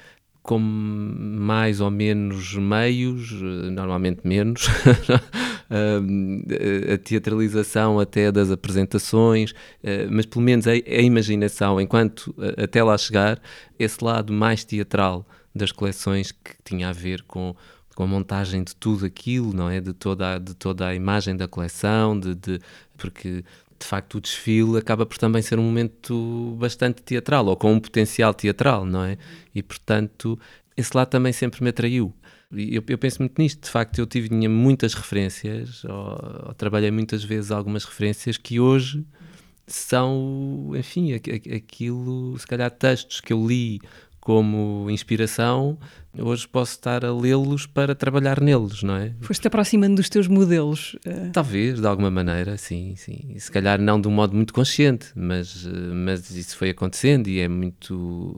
com 0.42 0.58
mais 0.58 1.80
ou 1.80 1.92
menos 1.92 2.56
meios, 2.56 3.30
normalmente 3.70 4.26
menos, 4.26 4.66
a 6.92 6.98
teatralização 6.98 8.00
até 8.00 8.32
das 8.32 8.50
apresentações, 8.50 9.54
eh, 9.80 10.08
mas 10.10 10.26
pelo 10.26 10.44
menos 10.44 10.66
a, 10.66 10.72
a 10.72 11.02
imaginação, 11.02 11.80
enquanto 11.80 12.34
até 12.60 12.82
lá 12.82 12.98
chegar, 12.98 13.40
esse 13.78 14.02
lado 14.02 14.32
mais 14.32 14.64
teatral 14.64 15.24
das 15.54 15.70
coleções 15.70 16.32
que 16.32 16.56
tinha 16.64 16.88
a 16.88 16.92
ver 16.92 17.22
com 17.22 17.54
com 18.00 18.04
a 18.04 18.06
montagem 18.06 18.64
de 18.64 18.74
tudo 18.74 19.04
aquilo, 19.04 19.52
não 19.52 19.68
é? 19.68 19.78
De 19.78 19.92
toda 19.92 20.36
a, 20.36 20.38
de 20.38 20.54
toda 20.54 20.86
a 20.86 20.94
imagem 20.94 21.36
da 21.36 21.46
coleção, 21.46 22.18
de, 22.18 22.34
de, 22.34 22.58
porque 22.96 23.44
de 23.78 23.86
facto 23.86 24.14
o 24.14 24.20
desfile 24.22 24.78
acaba 24.78 25.04
por 25.04 25.18
também 25.18 25.42
ser 25.42 25.58
um 25.58 25.62
momento 25.62 26.56
bastante 26.58 27.02
teatral, 27.02 27.44
ou 27.44 27.54
com 27.56 27.74
um 27.74 27.78
potencial 27.78 28.32
teatral, 28.32 28.86
não 28.86 29.04
é? 29.04 29.18
E 29.54 29.62
portanto 29.62 30.40
esse 30.74 30.96
lado 30.96 31.08
também 31.08 31.30
sempre 31.30 31.62
me 31.62 31.68
atraiu. 31.68 32.10
Eu, 32.50 32.82
eu, 32.88 32.96
penso 32.96 33.20
muito 33.20 33.38
nisto, 33.38 33.64
de 33.64 33.70
facto, 33.70 33.98
eu 33.98 34.06
tive, 34.06 34.30
tinha 34.30 34.48
muitas 34.48 34.94
referências, 34.94 35.84
ou, 35.84 36.46
ou 36.46 36.54
trabalhei 36.54 36.90
muitas 36.90 37.22
vezes 37.22 37.50
algumas 37.50 37.84
referências 37.84 38.38
que 38.38 38.58
hoje 38.58 39.04
são, 39.66 40.72
enfim, 40.74 41.12
aquilo, 41.12 42.38
se 42.38 42.46
calhar 42.46 42.70
textos 42.70 43.20
que 43.20 43.34
eu 43.34 43.46
li 43.46 43.78
como 44.20 44.90
inspiração, 44.90 45.78
hoje 46.16 46.46
posso 46.46 46.72
estar 46.72 47.04
a 47.04 47.12
lê-los 47.12 47.66
para 47.66 47.94
trabalhar 47.94 48.40
neles, 48.40 48.82
não 48.82 48.94
é? 48.94 49.14
Foste 49.22 49.46
aproximando 49.48 49.96
dos 49.96 50.10
teus 50.10 50.28
modelos. 50.28 50.94
Uh... 51.06 51.30
Talvez, 51.32 51.80
de 51.80 51.86
alguma 51.86 52.10
maneira, 52.10 52.58
sim, 52.58 52.94
sim. 52.96 53.34
Se 53.38 53.50
calhar 53.50 53.80
não 53.80 53.98
de 53.98 54.08
um 54.08 54.10
modo 54.10 54.36
muito 54.36 54.52
consciente, 54.52 55.06
mas, 55.14 55.66
eh, 55.66 55.94
mas 55.94 56.30
isso 56.30 56.56
foi 56.56 56.70
acontecendo 56.70 57.28
e 57.28 57.40
é 57.40 57.48
muito, 57.48 58.36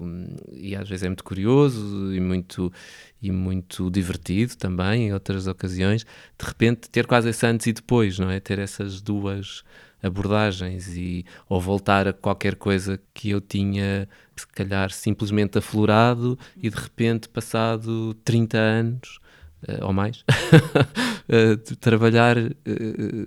e 0.52 0.76
às 0.76 0.88
vezes 0.88 1.02
é 1.02 1.08
muito 1.08 1.24
curioso 1.24 2.14
e 2.14 2.20
muito, 2.20 2.72
e 3.20 3.32
muito 3.32 3.90
divertido 3.90 4.56
também, 4.56 5.08
em 5.08 5.12
outras 5.12 5.48
ocasiões, 5.48 6.04
de 6.04 6.46
repente 6.46 6.88
ter 6.88 7.06
quase 7.06 7.30
esse 7.30 7.44
antes 7.44 7.66
e 7.66 7.72
depois, 7.72 8.18
não 8.20 8.30
é? 8.30 8.38
Ter 8.38 8.60
essas 8.60 9.00
duas 9.00 9.64
abordagens 10.02 10.88
e 10.96 11.24
ou 11.48 11.60
voltar 11.60 12.08
a 12.08 12.12
qualquer 12.12 12.56
coisa 12.56 13.00
que 13.14 13.30
eu 13.30 13.40
tinha 13.40 14.08
se 14.36 14.46
calhar 14.48 14.90
simplesmente 14.90 15.58
aflorado 15.58 16.38
e 16.56 16.68
de 16.68 16.76
repente 16.76 17.28
passado 17.28 18.14
30 18.24 18.58
anos 18.58 19.20
uh, 19.68 19.84
ou 19.86 19.92
mais 19.92 20.24
uh, 21.30 21.76
trabalhar 21.76 22.36
uh, 22.36 22.50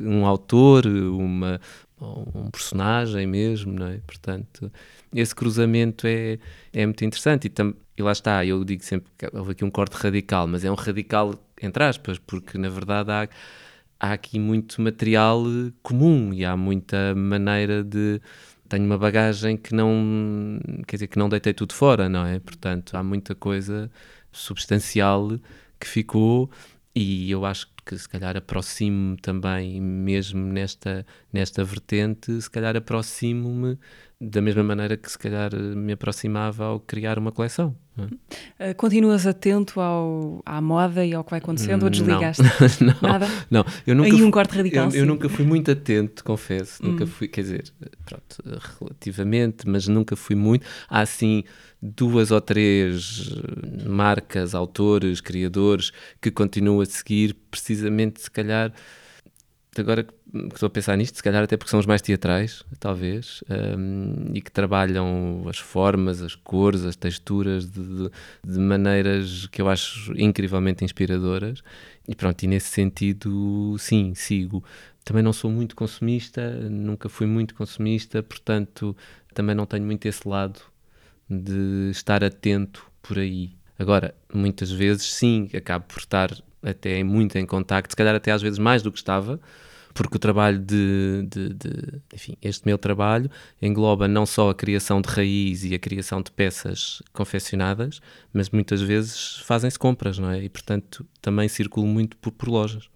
um 0.01 0.25
autor 0.25 0.85
uma 0.85 1.59
um 1.97 2.51
personagem 2.51 3.25
mesmo 3.25 3.71
não 3.71 3.87
é? 3.87 3.99
Portanto 4.05 4.69
esse 5.13 5.33
cruzamento 5.33 6.05
é 6.05 6.37
é 6.73 6.85
muito 6.85 7.05
interessante 7.05 7.45
e, 7.45 7.49
tam, 7.49 7.73
e 7.97 8.03
lá 8.03 8.11
está 8.11 8.45
eu 8.45 8.65
digo 8.65 8.83
sempre 8.83 9.09
que 9.17 9.25
houve 9.33 9.51
aqui 9.53 9.63
um 9.63 9.71
corte 9.71 9.93
radical 9.93 10.45
mas 10.45 10.65
é 10.65 10.71
um 10.71 10.75
radical 10.75 11.33
entre 11.61 11.85
aspas 11.85 12.19
porque 12.19 12.57
na 12.57 12.67
verdade 12.67 13.11
há 13.11 13.29
há 14.05 14.13
aqui 14.13 14.39
muito 14.39 14.81
material 14.81 15.43
comum 15.81 16.33
e 16.33 16.45
há 16.45 16.55
muita 16.55 17.15
maneira 17.15 17.83
de 17.83 18.21
tenho 18.69 18.85
uma 18.85 18.97
bagagem 18.97 19.57
que 19.57 19.73
não 19.73 20.59
quer 20.87 20.97
dizer 20.97 21.07
que 21.07 21.19
não 21.19 21.29
deitei 21.29 21.53
tudo 21.53 21.73
fora 21.73 22.09
não 22.09 22.25
é? 22.25 22.39
Portanto 22.39 22.95
há 22.95 23.03
muita 23.03 23.35
coisa 23.35 23.91
substancial 24.31 25.39
que 25.79 25.87
ficou 25.87 26.49
e 26.95 27.29
eu 27.31 27.45
acho 27.45 27.67
que 27.85 27.97
se 27.97 28.07
calhar 28.07 28.35
aproximo-me 28.37 29.17
também 29.17 29.79
mesmo 29.81 30.41
nesta 30.45 31.05
nesta 31.31 31.63
vertente 31.63 32.41
se 32.41 32.49
calhar 32.49 32.75
aproximo-me 32.75 33.77
da 34.19 34.41
mesma 34.41 34.63
maneira 34.63 34.95
que 34.95 35.11
se 35.11 35.17
calhar 35.17 35.53
me 35.55 35.93
aproximava 35.93 36.65
ao 36.65 36.79
criar 36.79 37.19
uma 37.19 37.31
coleção. 37.31 37.75
É? 37.97 38.71
Uh, 38.71 38.75
continuas 38.75 39.25
atento 39.25 39.79
ao, 39.79 40.41
à 40.45 40.61
moda 40.61 41.05
e 41.05 41.13
ao 41.13 41.23
que 41.23 41.31
vai 41.31 41.39
acontecendo 41.39 41.83
ou 41.83 41.89
desligaste? 41.89 42.41
Não, 42.81 42.91
não, 43.01 43.09
Nada? 43.09 43.27
não. 43.49 43.65
Eu 43.85 43.95
nunca 43.95 44.15
Aí 44.15 44.23
um 44.23 44.31
corte 44.31 44.55
radical. 44.55 44.89
Eu, 44.89 45.01
eu, 45.01 45.05
nunca 45.05 45.29
fui 45.29 45.45
muito 45.45 45.71
atento, 45.71 46.23
confesso. 46.23 46.83
Hum. 46.83 46.91
Nunca 46.91 47.05
fui, 47.05 47.27
quer 47.27 47.41
dizer, 47.41 47.73
pronto, 48.05 48.43
relativamente, 48.79 49.67
mas 49.67 49.87
nunca 49.87 50.15
fui 50.15 50.35
muito. 50.35 50.65
Há 50.89 51.01
assim 51.01 51.43
duas 51.81 52.31
ou 52.31 52.41
três 52.41 53.29
marcas, 53.85 54.55
autores, 54.55 55.21
criadores 55.21 55.91
que 56.21 56.31
continuo 56.31 56.81
a 56.81 56.85
seguir, 56.85 57.35
precisamente 57.49 58.21
se 58.21 58.31
calhar 58.31 58.73
agora 59.77 60.03
que 60.03 60.13
estou 60.53 60.67
a 60.67 60.69
pensar 60.69 60.97
nisto, 60.97 61.15
se 61.15 61.23
calhar 61.23 61.43
até 61.43 61.55
porque 61.55 61.69
são 61.69 61.79
os 61.79 61.85
mais 61.85 62.01
teatrais, 62.01 62.63
talvez, 62.79 63.43
um, 63.49 64.31
e 64.33 64.41
que 64.41 64.51
trabalham 64.51 65.45
as 65.47 65.57
formas, 65.57 66.21
as 66.21 66.35
cores, 66.35 66.83
as 66.83 66.95
texturas 66.95 67.69
de, 67.69 67.81
de, 67.81 68.11
de, 68.43 68.59
maneiras 68.59 69.47
que 69.47 69.61
eu 69.61 69.69
acho 69.69 70.13
incrivelmente 70.17 70.83
inspiradoras. 70.83 71.61
E 72.07 72.15
pronto, 72.15 72.43
e 72.43 72.47
nesse 72.47 72.69
sentido, 72.69 73.75
sim, 73.79 74.13
sigo. 74.15 74.63
Também 75.03 75.23
não 75.23 75.33
sou 75.33 75.51
muito 75.51 75.75
consumista, 75.75 76.51
nunca 76.69 77.07
fui 77.09 77.27
muito 77.27 77.55
consumista, 77.55 78.21
portanto, 78.23 78.95
também 79.33 79.55
não 79.55 79.65
tenho 79.65 79.85
muito 79.85 80.05
esse 80.07 80.27
lado 80.27 80.59
de 81.29 81.89
estar 81.91 82.23
atento 82.23 82.85
por 83.01 83.19
aí. 83.19 83.51
Agora, 83.77 84.15
muitas 84.33 84.71
vezes, 84.71 85.03
sim, 85.13 85.49
acabo 85.53 85.85
por 85.87 85.99
estar 85.99 86.31
até 86.63 87.03
muito 87.03 87.37
em 87.37 87.45
contacto, 87.45 87.91
se 87.91 87.95
calhar 87.95 88.15
até 88.15 88.31
às 88.31 88.41
vezes 88.41 88.57
mais 88.57 88.81
do 88.81 88.91
que 88.91 88.97
estava, 88.97 89.39
porque 89.95 90.17
o 90.17 90.19
trabalho 90.19 90.59
de, 90.59 91.25
de, 91.27 91.53
de, 91.53 92.01
enfim, 92.13 92.37
este 92.41 92.65
meu 92.65 92.77
trabalho 92.77 93.31
engloba 93.61 94.09
não 94.09 94.25
só 94.25 94.49
a 94.49 94.53
criação 94.53 95.01
de 95.01 95.07
raiz 95.09 95.63
e 95.63 95.73
a 95.73 95.79
criação 95.79 96.21
de 96.21 96.29
peças 96.31 97.01
confeccionadas, 97.13 98.01
mas 98.33 98.49
muitas 98.49 98.81
vezes 98.81 99.37
fazem-se 99.45 99.79
compras, 99.79 100.19
não 100.19 100.29
é? 100.29 100.43
E 100.43 100.49
portanto 100.49 101.05
também 101.21 101.47
circulo 101.47 101.87
muito 101.87 102.17
por, 102.17 102.31
por 102.31 102.49
lojas. 102.49 102.89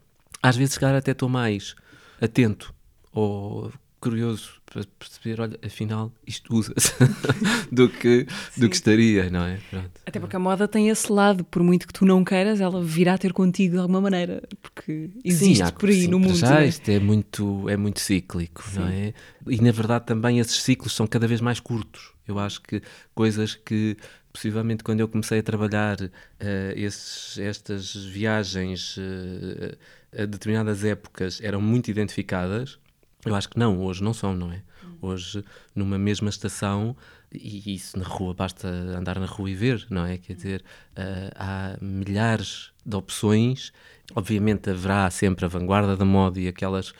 Às 0.43 0.57
vezes, 0.57 0.77
calhar, 0.77 0.97
até 0.97 1.11
estou 1.11 1.29
mais 1.29 1.73
atento 2.19 2.75
ou 3.13 3.71
curioso 4.01 4.58
para 4.71 4.83
perceber, 4.99 5.41
olha, 5.41 5.59
afinal 5.65 6.11
isto 6.27 6.55
usa-se 6.55 6.93
do, 7.71 7.89
que, 7.89 8.27
do 8.55 8.69
que 8.69 8.75
estaria, 8.75 9.29
não 9.29 9.43
é? 9.43 9.59
Pronto. 9.69 9.89
Até 10.05 10.19
porque 10.19 10.35
a 10.35 10.39
moda 10.39 10.67
tem 10.67 10.89
esse 10.89 11.11
lado, 11.11 11.43
por 11.43 11.63
muito 11.63 11.87
que 11.87 11.93
tu 11.93 12.05
não 12.05 12.23
queiras, 12.23 12.61
ela 12.61 12.81
virá 12.83 13.17
ter 13.17 13.33
contigo 13.33 13.73
de 13.73 13.79
alguma 13.79 13.99
maneira, 13.99 14.43
porque 14.61 15.09
existe 15.23 15.65
sim, 15.65 15.73
por 15.73 15.89
aí 15.89 16.07
no 16.07 16.19
mundo. 16.19 16.35
Já 16.35 16.61
é? 16.61 16.67
isto 16.67 16.87
é 16.89 16.99
muito, 16.99 17.67
é 17.67 17.75
muito 17.75 17.99
cíclico, 17.99 18.63
sim. 18.63 18.79
não 18.79 18.87
é? 18.87 19.13
E 19.47 19.59
na 19.59 19.71
verdade 19.71 20.05
também 20.05 20.39
esses 20.39 20.61
ciclos 20.61 20.93
são 20.93 21.07
cada 21.07 21.27
vez 21.27 21.41
mais 21.41 21.59
curtos. 21.59 22.13
Eu 22.27 22.37
acho 22.37 22.61
que 22.61 22.81
coisas 23.15 23.55
que 23.55 23.97
possivelmente 24.31 24.83
quando 24.83 24.99
eu 24.99 25.07
comecei 25.07 25.39
a 25.39 25.43
trabalhar 25.43 25.99
uh, 25.99 26.09
esses, 26.75 27.39
estas 27.39 27.95
viagens 27.95 28.97
uh, 28.97 29.75
a 30.15 30.25
determinadas 30.25 30.83
épocas 30.83 31.41
eram 31.41 31.59
muito 31.59 31.89
identificadas, 31.89 32.77
eu 33.25 33.35
acho 33.35 33.49
que 33.49 33.59
não, 33.59 33.81
hoje 33.81 34.03
não 34.03 34.13
são, 34.13 34.35
não 34.35 34.51
é? 34.51 34.61
Hoje, 35.01 35.43
numa 35.75 35.97
mesma 35.97 36.29
estação, 36.29 36.95
e 37.31 37.75
isso 37.75 37.97
na 37.97 38.05
rua, 38.05 38.33
basta 38.33 38.67
andar 38.67 39.19
na 39.19 39.25
rua 39.25 39.49
e 39.49 39.55
ver, 39.55 39.85
não 39.89 40.05
é? 40.05 40.17
Quer 40.17 40.33
dizer, 40.33 40.63
uh, 40.91 41.31
há 41.35 41.77
milhares 41.81 42.71
de 42.85 42.95
opções, 42.95 43.71
obviamente 44.15 44.69
haverá 44.69 45.09
sempre 45.09 45.45
a 45.45 45.47
vanguarda 45.47 45.95
da 45.95 46.05
moda 46.05 46.39
e 46.39 46.47
aquelas 46.47 46.89
uh, 46.89 46.93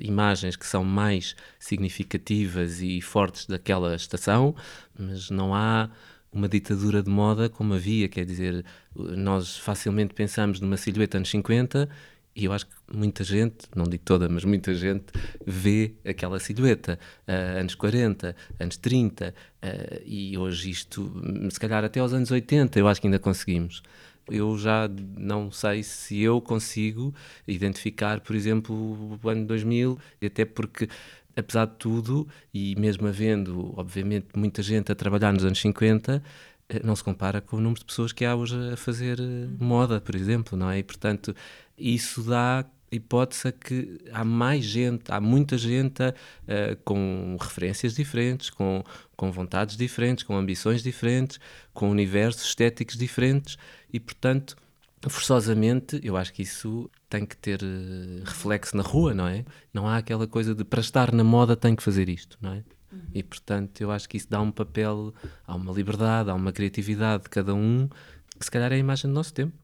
imagens 0.00 0.56
que 0.56 0.66
são 0.66 0.84
mais 0.84 1.36
significativas 1.58 2.80
e 2.80 3.00
fortes 3.00 3.46
daquela 3.46 3.94
estação, 3.94 4.54
mas 4.98 5.30
não 5.30 5.54
há 5.54 5.90
uma 6.32 6.48
ditadura 6.48 7.02
de 7.02 7.10
moda 7.10 7.48
como 7.48 7.74
havia, 7.74 8.08
quer 8.08 8.24
dizer, 8.24 8.64
nós 8.96 9.58
facilmente 9.58 10.14
pensamos 10.14 10.60
numa 10.60 10.78
silhueta 10.78 11.18
anos 11.18 11.30
50 11.30 11.88
e 12.34 12.46
eu 12.46 12.52
acho 12.52 12.66
que 12.66 12.72
muita 12.92 13.22
gente, 13.22 13.66
não 13.74 13.84
digo 13.84 14.02
toda, 14.04 14.28
mas 14.28 14.44
muita 14.44 14.74
gente 14.74 15.06
vê 15.46 15.94
aquela 16.04 16.40
silhueta, 16.40 16.98
uh, 17.28 17.60
anos 17.60 17.74
40, 17.74 18.34
anos 18.58 18.76
30, 18.76 19.34
uh, 19.62 20.02
e 20.04 20.36
hoje 20.38 20.70
isto, 20.70 21.12
se 21.50 21.60
calhar 21.60 21.84
até 21.84 22.00
aos 22.00 22.12
anos 22.12 22.30
80, 22.30 22.78
eu 22.78 22.88
acho 22.88 23.00
que 23.00 23.06
ainda 23.06 23.18
conseguimos. 23.18 23.82
Eu 24.30 24.56
já 24.56 24.88
não 25.18 25.50
sei 25.50 25.82
se 25.82 26.20
eu 26.20 26.40
consigo 26.40 27.14
identificar, 27.46 28.20
por 28.20 28.36
exemplo, 28.36 29.18
o 29.22 29.28
ano 29.28 29.44
2000, 29.46 29.98
até 30.24 30.44
porque 30.44 30.88
apesar 31.36 31.66
de 31.66 31.76
tudo, 31.76 32.28
e 32.52 32.74
mesmo 32.76 33.06
havendo, 33.08 33.74
obviamente, 33.76 34.28
muita 34.36 34.62
gente 34.62 34.92
a 34.92 34.94
trabalhar 34.94 35.32
nos 35.32 35.44
anos 35.44 35.60
50, 35.60 36.22
eh, 36.68 36.80
não 36.84 36.94
se 36.96 37.04
compara 37.04 37.40
com 37.40 37.56
o 37.56 37.60
número 37.60 37.80
de 37.80 37.86
pessoas 37.86 38.12
que 38.12 38.24
há 38.24 38.34
hoje 38.34 38.56
a 38.72 38.76
fazer 38.76 39.18
moda, 39.58 40.00
por 40.00 40.14
exemplo, 40.14 40.56
não 40.56 40.70
é? 40.70 40.78
E, 40.78 40.82
portanto, 40.82 41.34
isso 41.76 42.22
dá 42.22 42.64
hipótese 42.92 43.48
a 43.48 43.52
que 43.52 43.98
há 44.12 44.24
mais 44.24 44.64
gente, 44.64 45.10
há 45.10 45.20
muita 45.20 45.56
gente 45.56 46.02
uh, 46.02 46.76
com 46.84 47.36
referências 47.40 47.94
diferentes, 47.94 48.50
com, 48.50 48.84
com 49.16 49.32
vontades 49.32 49.76
diferentes, 49.76 50.24
com 50.24 50.36
ambições 50.36 50.82
diferentes, 50.82 51.40
com 51.72 51.90
universos 51.90 52.44
estéticos 52.44 52.96
diferentes 52.96 53.56
e, 53.92 53.98
portanto, 53.98 54.56
forçosamente, 55.08 55.98
eu 56.02 56.16
acho 56.16 56.32
que 56.32 56.42
isso 56.42 56.90
tem 57.08 57.24
que 57.24 57.36
ter 57.36 57.62
uh, 57.62 58.24
reflexo 58.24 58.76
na 58.76 58.82
rua, 58.82 59.14
não 59.14 59.26
é? 59.26 59.44
Não 59.72 59.88
há 59.88 59.96
aquela 59.96 60.26
coisa 60.26 60.54
de 60.54 60.64
para 60.64 60.80
estar 60.80 61.12
na 61.12 61.24
moda 61.24 61.56
tem 61.56 61.74
que 61.74 61.82
fazer 61.82 62.08
isto, 62.08 62.38
não 62.40 62.52
é? 62.52 62.64
Uhum. 62.92 63.00
E 63.14 63.22
portanto, 63.22 63.80
eu 63.80 63.90
acho 63.90 64.08
que 64.08 64.18
isso 64.18 64.28
dá 64.28 64.40
um 64.40 64.50
papel, 64.50 65.14
há 65.46 65.54
uma 65.56 65.72
liberdade, 65.72 66.30
há 66.30 66.34
uma 66.34 66.52
criatividade 66.52 67.24
de 67.24 67.30
cada 67.30 67.54
um, 67.54 67.88
que 68.38 68.44
se 68.44 68.50
calhar 68.50 68.70
é 68.70 68.74
a 68.74 68.78
imagem 68.78 69.10
do 69.10 69.14
nosso 69.14 69.32
tempo. 69.32 69.54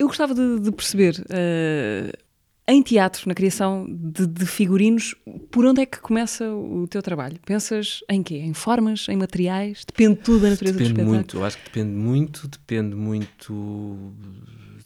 Eu 0.00 0.06
gostava 0.06 0.34
de, 0.34 0.60
de 0.60 0.72
perceber, 0.72 1.14
uh, 1.28 2.18
em 2.66 2.82
teatro, 2.82 3.28
na 3.28 3.34
criação 3.34 3.86
de, 3.86 4.26
de, 4.26 4.46
figurinos, 4.46 5.14
por 5.50 5.66
onde 5.66 5.82
é 5.82 5.86
que 5.86 6.00
começa 6.00 6.50
o 6.50 6.88
teu 6.88 7.02
trabalho? 7.02 7.38
Pensas 7.44 8.00
em 8.08 8.22
quê? 8.22 8.36
Em 8.36 8.54
formas, 8.54 9.06
em 9.10 9.16
materiais? 9.18 9.84
Depende 9.86 10.16
tudo 10.22 10.40
da 10.40 10.48
natureza 10.48 10.78
depende 10.78 10.94
do 10.94 11.00
espetáculo? 11.00 11.14
muito, 11.16 11.36
eu 11.36 11.44
acho 11.44 11.58
que 11.58 11.64
depende 11.64 11.94
muito, 11.94 12.48
depende 12.48 12.96
muito, 12.96 14.14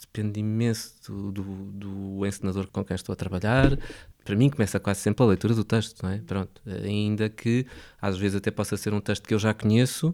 depende 0.00 0.40
imenso 0.40 0.94
do, 1.06 1.30
do, 1.30 1.42
do 1.42 2.26
encenador 2.26 2.66
com 2.66 2.84
quem 2.84 2.96
estou 2.96 3.12
a 3.12 3.16
trabalhar. 3.16 3.78
para 4.24 4.34
mim 4.34 4.50
começa 4.50 4.80
quase 4.80 4.98
sempre 4.98 5.22
a 5.22 5.28
leitura 5.28 5.54
do 5.54 5.62
texto, 5.62 6.02
não 6.02 6.10
é? 6.10 6.18
Pronto, 6.26 6.60
ainda 6.66 7.28
que 7.28 7.66
às 8.02 8.18
vezes 8.18 8.38
até 8.38 8.50
possa 8.50 8.76
ser 8.76 8.92
um 8.92 9.00
texto 9.00 9.28
que 9.28 9.34
eu 9.34 9.38
já 9.38 9.54
conheço 9.54 10.12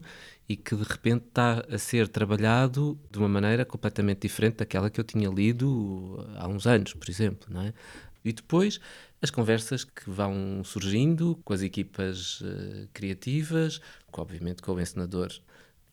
e 0.50 0.57
que 0.57 0.75
de 0.75 0.83
repente 0.83 1.26
está 1.28 1.64
a 1.71 1.78
ser 1.78 2.09
trabalhado 2.09 2.99
de 3.09 3.19
uma 3.19 3.28
maneira 3.28 3.64
completamente 3.64 4.23
diferente 4.23 4.57
daquela 4.57 4.90
que 4.90 4.99
eu 4.99 5.04
tinha 5.04 5.28
lido 5.28 6.26
há 6.35 6.49
uns 6.49 6.66
anos, 6.66 6.92
por 6.92 7.09
exemplo, 7.09 7.47
não 7.49 7.62
é? 7.62 7.73
E 8.25 8.33
depois 8.33 8.80
as 9.23 9.30
conversas 9.30 9.85
que 9.85 10.11
vão 10.11 10.61
surgindo 10.64 11.38
com 11.45 11.52
as 11.52 11.62
equipas 11.62 12.40
uh, 12.40 12.88
criativas, 12.92 13.80
com, 14.11 14.23
obviamente 14.23 14.61
com 14.61 14.73
o 14.73 14.80
encenador 14.80 15.30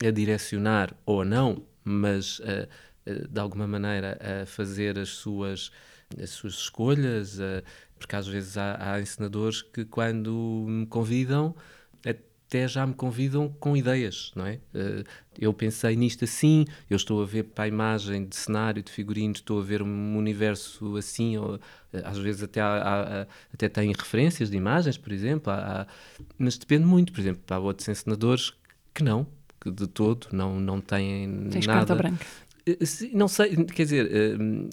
a 0.03 0.09
direcionar 0.09 0.91
ou 1.05 1.23
não, 1.23 1.63
mas 1.83 2.39
uh, 2.39 2.67
uh, 3.05 3.27
de 3.27 3.39
alguma 3.39 3.67
maneira 3.67 4.17
a 4.41 4.47
fazer 4.47 4.97
as 4.97 5.09
suas, 5.09 5.71
as 6.19 6.31
suas 6.31 6.53
escolhas, 6.53 7.37
porque 7.99 8.15
às 8.15 8.27
vezes 8.27 8.57
há, 8.57 8.75
há 8.79 8.99
encenadores 8.99 9.61
que 9.61 9.85
quando 9.85 10.65
me 10.67 10.87
convidam 10.87 11.55
até 12.47 12.65
já 12.67 12.87
me 12.87 12.93
convidam 12.93 13.49
com 13.59 13.75
ideias, 13.75 14.31
não 14.33 14.45
é? 14.45 14.59
Eh, 14.73 15.03
eu 15.37 15.53
pensei 15.53 15.95
nisto 15.97 16.23
assim, 16.23 16.65
eu 16.89 16.95
estou 16.95 17.21
a 17.21 17.25
ver 17.25 17.43
para 17.43 17.65
a 17.65 17.67
imagem 17.67 18.25
de 18.25 18.35
cenário, 18.37 18.81
de 18.81 18.89
figurinos, 18.89 19.39
estou 19.39 19.59
a 19.59 19.63
ver 19.63 19.81
um 19.81 20.17
universo 20.17 20.95
assim, 20.95 21.37
ou, 21.37 21.59
eh, 21.91 22.01
às 22.05 22.17
vezes 22.17 22.41
até, 22.41 22.61
há, 22.61 22.67
há, 22.77 23.27
até 23.53 23.67
tem 23.67 23.91
referências 23.91 24.49
de 24.49 24.55
imagens, 24.55 24.97
por 24.97 25.11
exemplo, 25.11 25.51
há, 25.51 25.85
mas 26.37 26.57
depende 26.57 26.85
muito, 26.85 27.11
por 27.11 27.19
exemplo, 27.19 27.41
há 27.49 27.59
outros 27.59 27.87
encenadores 27.89 28.53
que 28.93 29.03
não, 29.03 29.27
que 29.59 29.69
de 29.69 29.85
todo 29.85 30.27
não, 30.31 30.57
não 30.57 30.79
têm 30.79 31.49
Tens 31.51 31.67
nada... 31.67 31.79
carta 31.79 31.95
branca. 31.95 32.25
Eh, 32.65 32.77
não 33.11 33.27
sei, 33.27 33.57
quer 33.65 33.83
dizer, 33.83 34.09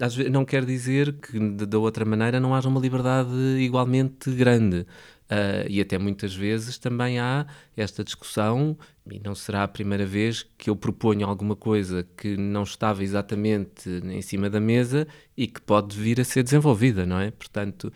às 0.00 0.14
vezes 0.14 0.30
não 0.30 0.44
quer 0.44 0.64
dizer 0.64 1.12
que 1.14 1.38
da 1.66 1.78
outra 1.78 2.04
maneira 2.04 2.38
não 2.38 2.54
haja 2.54 2.68
uma 2.68 2.80
liberdade 2.80 3.30
igualmente 3.58 4.30
grande. 4.30 4.86
Uh, 5.34 5.66
e 5.68 5.80
até 5.80 5.98
muitas 5.98 6.32
vezes 6.32 6.78
também 6.78 7.18
há 7.18 7.44
esta 7.76 8.04
discussão, 8.04 8.78
e 9.10 9.18
não 9.18 9.34
será 9.34 9.64
a 9.64 9.68
primeira 9.68 10.06
vez 10.06 10.46
que 10.56 10.70
eu 10.70 10.76
proponho 10.76 11.26
alguma 11.26 11.56
coisa 11.56 12.06
que 12.16 12.36
não 12.36 12.62
estava 12.62 13.02
exatamente 13.02 13.90
em 13.90 14.22
cima 14.22 14.48
da 14.48 14.60
mesa 14.60 15.08
e 15.36 15.48
que 15.48 15.60
pode 15.60 15.98
vir 15.98 16.20
a 16.20 16.24
ser 16.24 16.44
desenvolvida, 16.44 17.04
não 17.04 17.18
é? 17.18 17.32
Portanto, 17.32 17.92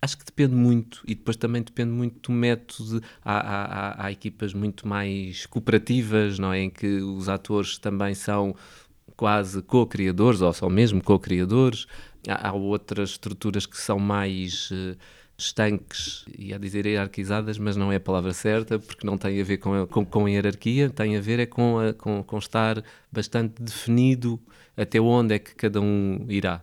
acho 0.00 0.16
que 0.16 0.24
depende 0.24 0.54
muito, 0.54 1.02
e 1.08 1.14
depois 1.16 1.36
também 1.36 1.60
depende 1.60 1.90
muito 1.90 2.30
do 2.30 2.32
método. 2.32 3.02
Há, 3.24 3.38
há, 3.38 4.06
há 4.06 4.12
equipas 4.12 4.54
muito 4.54 4.86
mais 4.86 5.44
cooperativas, 5.46 6.38
não 6.38 6.52
é? 6.52 6.60
Em 6.60 6.70
que 6.70 6.86
os 7.00 7.28
atores 7.28 7.78
também 7.78 8.14
são 8.14 8.54
quase 9.16 9.60
co-criadores, 9.62 10.40
ou 10.40 10.52
são 10.52 10.70
mesmo 10.70 11.02
co-criadores. 11.02 11.86
Há, 12.28 12.50
há, 12.50 12.52
outras 12.52 13.10
estruturas 13.10 13.66
que 13.66 13.76
são 13.76 13.98
mais. 13.98 14.70
Uh, 14.70 14.96
estanques, 15.38 16.24
ia 16.38 16.58
dizer 16.58 16.86
hierarquizadas, 16.86 17.58
mas 17.58 17.76
não 17.76 17.92
é 17.92 17.96
a 17.96 18.00
palavra 18.00 18.32
certa, 18.32 18.78
porque 18.78 19.06
não 19.06 19.18
tem 19.18 19.40
a 19.40 19.44
ver 19.44 19.58
com 19.58 19.82
a, 19.82 19.86
com, 19.86 20.04
com 20.04 20.26
a 20.26 20.30
hierarquia, 20.30 20.88
tem 20.88 21.16
a 21.16 21.20
ver 21.20 21.40
é 21.40 21.46
com, 21.46 21.78
a, 21.78 21.92
com, 21.92 22.22
com 22.22 22.38
estar 22.38 22.82
bastante 23.12 23.62
definido 23.62 24.40
até 24.76 25.00
onde 25.00 25.34
é 25.34 25.38
que 25.38 25.54
cada 25.54 25.80
um 25.80 26.24
irá. 26.28 26.62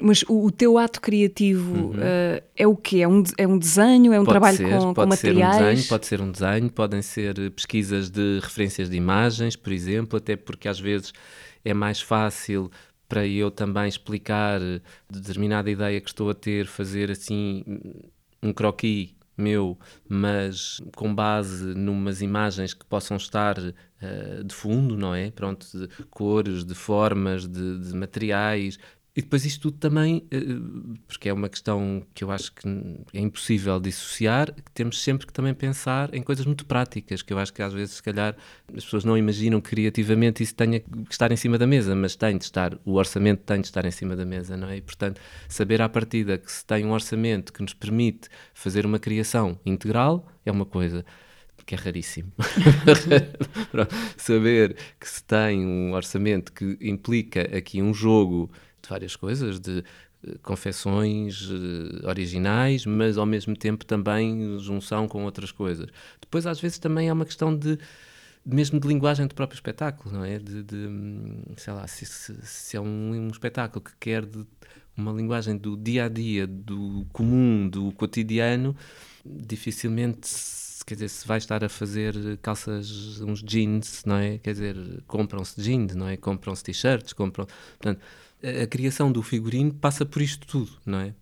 Mas 0.00 0.22
o, 0.28 0.46
o 0.46 0.50
teu 0.50 0.76
ato 0.78 1.00
criativo 1.00 1.74
uhum. 1.74 1.90
uh, 1.92 2.42
é 2.54 2.66
o 2.66 2.76
quê? 2.76 2.98
É 2.98 3.08
um, 3.08 3.22
é 3.38 3.46
um 3.46 3.58
desenho? 3.58 4.12
É 4.12 4.20
um 4.20 4.24
pode 4.24 4.32
trabalho 4.32 4.56
ser, 4.56 4.68
com, 4.68 4.94
pode 4.94 4.94
com 4.94 5.06
materiais? 5.06 5.56
Ser 5.56 5.62
um 5.62 5.68
desenho, 5.68 5.88
pode 5.88 6.06
ser 6.06 6.20
um 6.20 6.30
desenho, 6.30 6.70
podem 6.70 7.02
ser 7.02 7.50
pesquisas 7.52 8.10
de 8.10 8.38
referências 8.42 8.90
de 8.90 8.96
imagens, 8.96 9.56
por 9.56 9.72
exemplo, 9.72 10.18
até 10.18 10.36
porque 10.36 10.68
às 10.68 10.78
vezes 10.78 11.12
é 11.64 11.72
mais 11.72 12.00
fácil 12.00 12.70
para 13.08 13.26
eu 13.26 13.50
também 13.50 13.88
explicar 13.88 14.60
determinada 15.08 15.70
ideia 15.70 16.00
que 16.00 16.08
estou 16.08 16.30
a 16.30 16.34
ter, 16.34 16.66
fazer 16.66 17.10
assim 17.10 17.64
um 18.42 18.52
croquis 18.52 19.16
meu, 19.36 19.78
mas 20.08 20.80
com 20.96 21.14
base 21.14 21.74
numas 21.74 22.22
imagens 22.22 22.72
que 22.72 22.84
possam 22.86 23.16
estar 23.16 23.58
uh, 23.58 24.44
de 24.44 24.54
fundo, 24.54 24.96
não 24.96 25.14
é? 25.14 25.30
Pronto, 25.30 25.66
de 25.72 25.88
cores, 26.06 26.64
de 26.64 26.74
formas, 26.74 27.46
de, 27.46 27.78
de 27.78 27.94
materiais, 27.94 28.78
e 29.16 29.22
depois 29.22 29.46
isto 29.46 29.62
tudo 29.62 29.78
também, 29.78 30.26
eh, 30.30 30.38
porque 31.08 31.30
é 31.30 31.32
uma 31.32 31.48
questão 31.48 32.06
que 32.12 32.22
eu 32.22 32.30
acho 32.30 32.52
que 32.52 32.68
é 33.14 33.18
impossível 33.18 33.80
dissociar, 33.80 34.52
que 34.52 34.70
temos 34.72 35.02
sempre 35.02 35.26
que 35.26 35.32
também 35.32 35.54
pensar 35.54 36.14
em 36.14 36.22
coisas 36.22 36.44
muito 36.44 36.66
práticas, 36.66 37.22
que 37.22 37.32
eu 37.32 37.38
acho 37.38 37.50
que 37.50 37.62
às 37.62 37.72
vezes, 37.72 37.94
se 37.94 38.02
calhar, 38.02 38.36
as 38.76 38.84
pessoas 38.84 39.04
não 39.06 39.16
imaginam 39.16 39.58
criativamente 39.58 40.42
isso 40.42 40.54
tenha 40.54 40.80
que 40.80 40.90
estar 41.10 41.32
em 41.32 41.36
cima 41.36 41.56
da 41.56 41.66
mesa, 41.66 41.94
mas 41.96 42.14
tem 42.14 42.36
de 42.36 42.44
estar, 42.44 42.78
o 42.84 42.92
orçamento 42.96 43.40
tem 43.40 43.62
de 43.62 43.68
estar 43.68 43.86
em 43.86 43.90
cima 43.90 44.14
da 44.14 44.26
mesa, 44.26 44.54
não 44.54 44.68
é? 44.68 44.76
E, 44.76 44.82
portanto, 44.82 45.18
saber 45.48 45.80
à 45.80 45.88
partida 45.88 46.36
que 46.36 46.52
se 46.52 46.62
tem 46.62 46.84
um 46.84 46.92
orçamento 46.92 47.54
que 47.54 47.62
nos 47.62 47.72
permite 47.72 48.28
fazer 48.52 48.84
uma 48.84 48.98
criação 48.98 49.58
integral 49.64 50.28
é 50.44 50.52
uma 50.52 50.66
coisa 50.66 51.06
que 51.64 51.74
é 51.74 51.78
raríssimo. 51.78 52.32
Saber 54.16 54.76
que 55.00 55.08
se 55.08 55.22
tem 55.24 55.66
um 55.66 55.92
orçamento 55.94 56.52
que 56.52 56.78
implica 56.80 57.40
aqui 57.56 57.82
um 57.82 57.92
jogo 57.92 58.50
de 58.86 58.90
várias 58.90 59.16
coisas, 59.16 59.60
de 59.60 59.84
eh, 60.26 60.38
confecções 60.42 61.50
uh, 61.50 62.08
originais, 62.08 62.86
mas 62.86 63.18
ao 63.18 63.26
mesmo 63.26 63.56
tempo 63.56 63.84
também 63.84 64.58
junção 64.58 65.06
com 65.08 65.24
outras 65.24 65.52
coisas. 65.52 65.88
Depois, 66.20 66.46
às 66.46 66.60
vezes, 66.60 66.78
também 66.78 67.10
há 67.10 67.12
uma 67.12 67.24
questão 67.24 67.56
de 67.56 67.78
mesmo 68.44 68.78
de 68.78 68.86
linguagem 68.86 69.26
do 69.26 69.34
próprio 69.34 69.56
espetáculo, 69.56 70.14
não 70.14 70.24
é? 70.24 70.38
De, 70.38 70.62
de 70.62 70.88
sei 71.56 71.72
lá, 71.72 71.86
se, 71.88 72.06
se, 72.06 72.36
se 72.42 72.76
é 72.76 72.80
um, 72.80 73.12
um, 73.12 73.28
espetáculo 73.28 73.84
que 73.84 73.90
quer 73.98 74.24
uma 74.96 75.12
linguagem 75.12 75.56
do 75.56 75.76
dia 75.76 76.04
a 76.04 76.08
dia, 76.08 76.46
do 76.46 77.04
comum, 77.12 77.68
do 77.68 77.90
cotidiano, 77.92 78.76
dificilmente 79.24 80.28
quer 80.86 80.94
dizer, 80.94 81.08
se 81.08 81.26
vai 81.26 81.38
estar 81.38 81.64
a 81.64 81.68
fazer 81.68 82.38
calças, 82.40 83.20
uns 83.20 83.42
jeans, 83.42 84.04
não 84.06 84.16
é? 84.16 84.38
Quer 84.38 84.52
dizer, 84.52 85.02
compram-se 85.08 85.60
jeans, 85.60 85.96
não 85.96 86.06
é? 86.08 86.16
Compram-se 86.16 86.62
t-shirts, 86.62 87.12
compram. 87.12 87.46
Portanto, 87.46 88.00
a 88.62 88.66
criação 88.66 89.10
do 89.10 89.22
figurino 89.22 89.72
passa 89.74 90.04
por 90.04 90.22
isto 90.22 90.46
tudo, 90.46 90.72
não 90.84 91.00
é? 91.00 91.14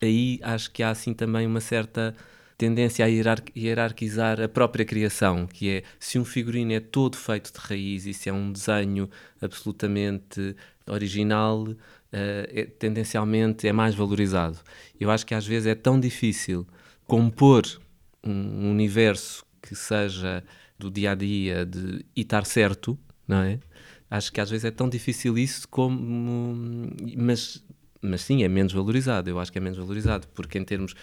Aí 0.00 0.38
acho 0.42 0.70
que 0.70 0.82
há 0.82 0.90
assim 0.90 1.14
também 1.14 1.46
uma 1.46 1.60
certa 1.60 2.14
tendência 2.56 3.04
a 3.04 3.08
hierarquizar 3.08 4.40
a 4.40 4.48
própria 4.48 4.84
criação, 4.84 5.46
que 5.46 5.68
é 5.68 5.82
se 5.98 6.18
um 6.18 6.24
figurino 6.24 6.72
é 6.72 6.80
todo 6.80 7.16
feito 7.16 7.52
de 7.52 7.58
raiz 7.58 8.06
e 8.06 8.14
se 8.14 8.28
é 8.28 8.32
um 8.32 8.52
desenho 8.52 9.10
absolutamente 9.40 10.54
original, 10.86 11.62
uh, 11.64 11.76
é, 12.12 12.64
tendencialmente 12.78 13.66
é 13.66 13.72
mais 13.72 13.94
valorizado. 13.94 14.58
Eu 15.00 15.10
acho 15.10 15.26
que 15.26 15.34
às 15.34 15.46
vezes 15.46 15.66
é 15.66 15.74
tão 15.74 15.98
difícil 15.98 16.66
compor 17.06 17.64
um 18.22 18.70
universo 18.70 19.44
que 19.60 19.74
seja 19.74 20.44
do 20.78 20.90
dia 20.90 21.12
a 21.12 21.14
dia 21.14 21.66
de, 21.66 22.04
e 22.14 22.20
estar 22.20 22.46
certo, 22.46 22.98
não 23.26 23.38
é? 23.38 23.58
Acho 24.12 24.30
que 24.30 24.42
às 24.42 24.50
vezes 24.50 24.66
é 24.66 24.70
tão 24.70 24.90
difícil 24.90 25.38
isso 25.38 25.66
como. 25.66 26.86
Mas, 27.16 27.64
mas 28.02 28.20
sim, 28.20 28.44
é 28.44 28.48
menos 28.48 28.70
valorizado. 28.70 29.30
Eu 29.30 29.40
acho 29.40 29.50
que 29.50 29.56
é 29.56 29.60
menos 29.60 29.78
valorizado, 29.78 30.28
porque 30.34 30.58
em 30.58 30.64
termos. 30.64 30.94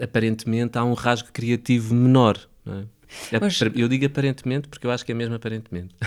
Aparentemente 0.00 0.78
há 0.78 0.84
um 0.84 0.92
rasgo 0.92 1.30
criativo 1.32 1.92
menor. 1.92 2.38
É? 2.64 2.84
É, 3.32 3.40
mas, 3.40 3.60
eu 3.74 3.88
digo 3.88 4.06
aparentemente 4.06 4.68
porque 4.68 4.86
eu 4.86 4.90
acho 4.92 5.04
que 5.04 5.10
é 5.10 5.14
mesmo 5.14 5.34
aparentemente. 5.34 5.94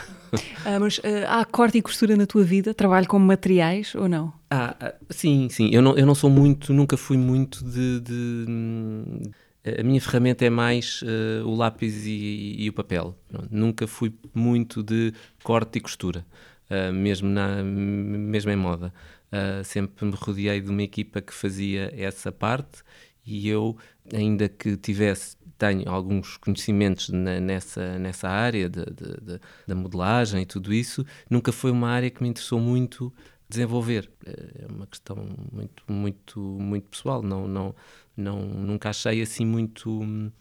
Ah, 0.65 0.77
mas 0.77 0.97
uh, 0.99 1.01
há 1.27 1.43
corte 1.45 1.77
e 1.77 1.81
costura 1.81 2.15
na 2.15 2.27
tua 2.27 2.43
vida? 2.43 2.73
Trabalho 2.73 3.07
com 3.07 3.17
materiais 3.17 3.95
ou 3.95 4.07
não? 4.07 4.31
Ah, 4.51 4.75
ah, 4.79 4.93
sim, 5.09 5.47
sim. 5.49 5.69
Eu 5.71 5.81
não, 5.81 5.97
eu 5.97 6.05
não 6.05 6.13
sou 6.13 6.29
muito, 6.29 6.73
nunca 6.73 6.97
fui 6.97 7.17
muito 7.17 7.63
de, 7.63 7.99
de 8.01 9.31
a 9.63 9.83
minha 9.83 9.99
ferramenta 9.99 10.45
é 10.45 10.49
mais 10.49 11.01
uh, 11.01 11.45
o 11.45 11.53
lápis 11.55 12.05
e, 12.05 12.55
e 12.59 12.69
o 12.69 12.73
papel. 12.73 13.17
nunca 13.51 13.87
fui 13.87 14.13
muito 14.33 14.81
de 14.81 15.13
corte 15.43 15.77
e 15.77 15.81
costura, 15.81 16.25
uh, 16.69 16.93
mesmo, 16.93 17.29
na, 17.29 17.61
mesmo 17.63 18.51
em 18.51 18.55
moda. 18.55 18.93
Uh, 19.31 19.63
sempre 19.63 20.05
me 20.05 20.13
rodeei 20.15 20.61
de 20.61 20.69
uma 20.69 20.81
equipa 20.81 21.21
que 21.21 21.33
fazia 21.33 21.93
essa 21.95 22.31
parte 22.31 22.83
e 23.25 23.47
eu, 23.47 23.77
ainda 24.13 24.49
que 24.49 24.75
tivesse, 24.77 25.37
tenho 25.57 25.89
alguns 25.89 26.37
conhecimentos 26.37 27.09
na, 27.09 27.39
nessa, 27.39 27.99
nessa 27.99 28.29
área 28.29 28.69
de, 28.69 28.85
de, 28.85 29.21
de, 29.21 29.39
da 29.67 29.75
modelagem 29.75 30.41
e 30.41 30.45
tudo 30.45 30.73
isso, 30.73 31.05
nunca 31.29 31.51
foi 31.51 31.69
uma 31.69 31.89
área 31.89 32.09
que 32.09 32.23
me 32.23 32.29
interessou 32.29 32.59
muito 32.59 33.13
desenvolver. 33.49 34.09
É 34.25 34.67
uma 34.71 34.85
questão 34.85 35.17
muito, 35.51 35.83
muito, 35.87 36.39
muito 36.39 36.87
pessoal. 36.87 37.23
Não, 37.23 37.47
não, 37.47 37.75
não, 38.19 38.41
nunca 38.41 38.89
achei 38.89 39.21
assim 39.21 39.45
muito 39.45 40.31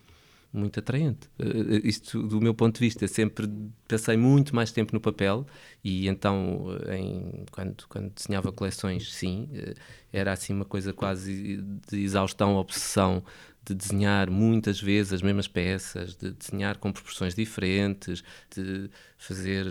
muito 0.53 0.81
atraente. 0.81 1.29
Uh, 1.39 1.87
isto, 1.87 2.23
do 2.23 2.41
meu 2.41 2.55
ponto 2.55 2.75
de 2.75 2.81
vista, 2.81 3.07
sempre 3.07 3.49
passei 3.87 4.17
muito 4.17 4.55
mais 4.57 4.73
tempo 4.73 4.95
no 4.95 5.01
papel 5.01 5.47
e 5.85 6.09
então, 6.09 6.67
em, 6.91 7.45
quando, 7.51 7.87
quando 7.89 8.11
desenhava 8.11 8.51
coleções, 8.51 9.13
sim, 9.13 9.49
uh, 9.53 9.75
era 10.13 10.33
assim 10.33 10.55
uma 10.55 10.65
coisa 10.65 10.93
quase 10.93 11.63
de 11.89 12.01
exaustão, 12.01 12.57
obsessão 12.57 13.23
de 13.69 13.75
desenhar 13.75 14.31
muitas 14.31 14.81
vezes 14.81 15.13
as 15.13 15.23
mesmas 15.23 15.47
peças, 15.47 16.17
de 16.17 16.31
desenhar 16.31 16.79
com 16.79 16.91
proporções 16.91 17.35
diferentes, 17.35 18.25
de 18.55 18.89
fazer, 19.19 19.67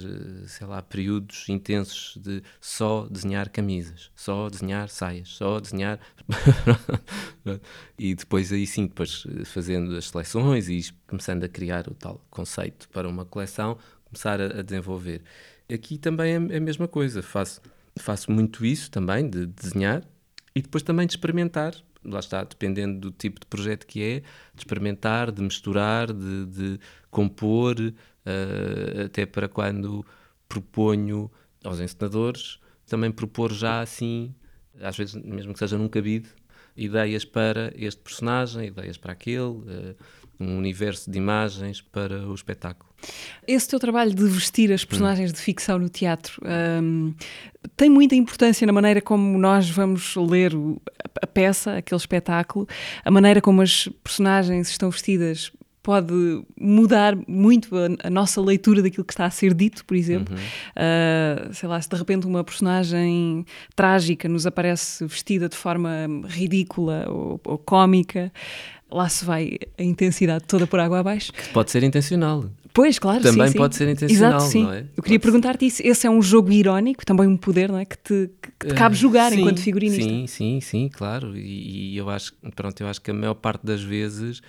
sei 0.45 0.67
lá, 0.67 0.81
períodos 0.83 1.49
intensos 1.49 2.15
de 2.21 2.43
só 2.61 3.07
desenhar 3.09 3.49
camisas, 3.49 4.11
só 4.15 4.49
desenhar 4.49 4.87
saias, 4.89 5.29
só 5.29 5.59
desenhar. 5.59 5.99
e 7.97 8.13
depois 8.13 8.51
aí 8.51 8.67
sim, 8.67 8.85
depois 8.85 9.25
fazendo 9.45 9.95
as 9.95 10.09
seleções 10.09 10.69
e 10.69 10.93
começando 11.07 11.43
a 11.43 11.49
criar 11.49 11.87
o 11.87 11.95
tal 11.95 12.23
conceito 12.29 12.87
para 12.89 13.07
uma 13.07 13.25
coleção, 13.25 13.77
começar 14.05 14.39
a, 14.39 14.61
desenvolver. 14.61 15.23
Aqui 15.73 15.97
também 15.97 16.33
é 16.33 16.57
a 16.57 16.61
mesma 16.61 16.87
coisa, 16.87 17.23
faço, 17.23 17.61
faço 17.97 18.31
muito 18.31 18.63
isso 18.63 18.91
também, 18.91 19.27
de 19.27 19.47
desenhar 19.47 20.03
e 20.53 20.61
depois 20.61 20.83
também 20.83 21.07
de 21.07 21.13
experimentar 21.13 21.73
lá 22.03 22.19
está, 22.19 22.43
dependendo 22.43 22.99
do 22.99 23.11
tipo 23.11 23.39
de 23.39 23.45
projeto 23.47 23.85
que 23.85 24.03
é, 24.03 24.19
de 24.19 24.59
experimentar, 24.59 25.31
de 25.31 25.41
misturar, 25.41 26.11
de, 26.11 26.45
de 26.45 26.79
compor, 27.09 27.75
uh, 27.79 29.05
até 29.05 29.25
para 29.25 29.47
quando 29.47 30.05
proponho 30.47 31.31
aos 31.63 31.79
encenadores, 31.79 32.59
também 32.85 33.11
propor 33.11 33.51
já 33.51 33.81
assim, 33.81 34.33
às 34.81 34.97
vezes 34.97 35.15
mesmo 35.15 35.53
que 35.53 35.59
seja 35.59 35.77
num 35.77 35.89
cabide, 35.89 36.29
ideias 36.75 37.25
para 37.25 37.73
este 37.75 38.01
personagem, 38.01 38.67
ideias 38.67 38.97
para 38.97 39.13
aquele, 39.13 39.41
uh, 39.41 39.95
um 40.39 40.57
universo 40.57 41.09
de 41.09 41.17
imagens 41.17 41.81
para 41.81 42.27
o 42.27 42.33
espetáculo. 42.33 42.87
Esse 43.47 43.69
teu 43.69 43.79
trabalho 43.79 44.13
de 44.13 44.25
vestir 44.27 44.71
as 44.71 44.83
personagens 44.83 45.31
hum. 45.31 45.33
de 45.33 45.39
ficção 45.39 45.77
no 45.79 45.89
teatro 45.89 46.41
um, 46.81 47.13
tem 47.75 47.89
muita 47.89 48.15
importância 48.15 48.65
na 48.65 48.73
maneira 48.73 49.01
como 49.01 49.37
nós 49.37 49.69
vamos 49.69 50.15
ler 50.15 50.55
o, 50.55 50.81
a, 51.03 51.25
a 51.25 51.27
peça, 51.27 51.77
aquele 51.77 51.99
espetáculo, 51.99 52.67
a 53.03 53.11
maneira 53.11 53.41
como 53.41 53.61
as 53.61 53.87
personagens 54.03 54.69
estão 54.69 54.89
vestidas 54.89 55.51
pode 55.87 56.43
mudar 56.59 57.17
muito 57.29 57.73
a, 57.77 58.07
a, 58.07 58.09
nossa 58.09 58.41
leitura 58.41 58.81
daquilo 58.81 59.05
que 59.05 59.13
está 59.13 59.23
a 59.23 59.29
ser 59.29 59.53
dito, 59.53 59.85
por 59.85 59.95
exemplo. 59.95 60.35
Uhum. 60.35 60.41
Uh, 60.41 61.53
sei 61.53 61.69
lá, 61.69 61.81
se 61.81 61.87
de 61.87 61.95
repente 61.95 62.27
uma 62.27 62.43
personagem 62.43 63.45
trágica 63.73 64.27
nos 64.27 64.45
aparece 64.45 65.05
vestida 65.05 65.47
de 65.47 65.55
forma 65.55 65.89
ridícula 66.27 67.05
ou, 67.07 67.39
ou 67.41 67.57
cómica, 67.57 68.33
lá 68.91 69.09
se 69.09 69.25
vai 69.25 69.57
a 69.77 69.83
intensidade 69.83 70.45
toda 70.45 70.65
por 70.65 70.79
água 70.79 70.99
abaixo. 70.99 71.31
Pode 71.53 71.71
ser 71.71 71.83
intencional. 71.83 72.49
Pois, 72.73 72.99
claro, 72.99 73.23
Também 73.23 73.47
sim, 73.47 73.53
sim. 73.53 73.57
pode 73.57 73.75
ser 73.75 73.89
intencional, 73.89 74.37
Exato, 74.37 74.51
sim. 74.51 74.63
não 74.63 74.71
é? 74.71 74.85
Eu 74.95 75.01
queria 75.01 75.19
perguntar-te 75.19 75.65
isso. 75.65 75.81
Esse 75.83 76.05
é 76.05 76.09
um 76.09 76.21
jogo 76.21 76.51
irónico, 76.51 77.03
também 77.03 77.27
um 77.27 77.35
poder, 77.35 77.71
não 77.71 77.79
é? 77.79 77.85
Que 77.85 77.97
te, 77.97 78.29
que 78.39 78.67
te 78.67 78.75
cabe 78.75 78.95
eh, 78.95 78.99
jogar 78.99 79.31
sim, 79.31 79.39
enquanto 79.39 79.59
figurinista. 79.61 80.03
Sim, 80.03 80.27
sim, 80.27 80.61
sim, 80.61 80.87
claro. 80.87 81.35
E, 81.35 81.93
e, 81.93 81.97
eu 81.97 82.07
acho, 82.07 82.33
pronto, 82.55 82.79
eu 82.79 82.87
acho 82.87 83.01
que 83.01 83.09
a 83.09 83.13
maior 83.15 83.33
parte 83.33 83.65
das 83.65 83.81
vezes, 83.81 84.41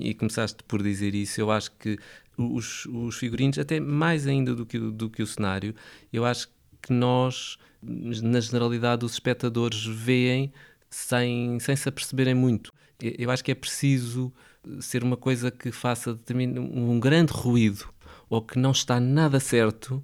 e 0.00 0.14
começaste 0.14 0.62
por 0.66 0.82
dizer 0.82 1.14
isso, 1.14 1.38
eu 1.40 1.50
acho 1.50 1.72
que 1.72 1.98
os, 2.38 2.86
os 2.86 3.16
figurinos, 3.16 3.58
até 3.58 3.78
mais 3.78 4.26
ainda 4.26 4.54
do 4.54 4.64
que, 4.64 4.78
do 4.78 5.10
que 5.10 5.22
o 5.22 5.26
cenário, 5.26 5.74
eu 6.10 6.24
acho 6.24 6.48
que 6.80 6.90
nós, 6.90 7.58
na 7.82 8.40
generalidade, 8.40 9.04
os 9.04 9.12
espectadores 9.12 9.84
veem 9.84 10.50
sem, 10.88 11.60
sem 11.60 11.76
se 11.76 11.86
aperceberem 11.86 12.34
muito 12.34 12.72
eu 13.18 13.30
acho 13.30 13.44
que 13.44 13.52
é 13.52 13.54
preciso 13.54 14.32
ser 14.80 15.02
uma 15.02 15.16
coisa 15.16 15.50
que 15.50 15.70
faça 15.70 16.18
um 16.30 16.98
grande 16.98 17.32
ruído 17.32 17.88
ou 18.28 18.40
que 18.42 18.58
não 18.58 18.70
está 18.70 18.98
nada 18.98 19.38
certo 19.38 20.02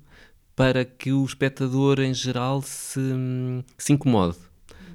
para 0.54 0.84
que 0.84 1.12
o 1.12 1.24
espectador 1.24 2.00
em 2.00 2.12
geral 2.12 2.60
se, 2.60 3.00
se 3.78 3.92
incomode. 3.92 4.36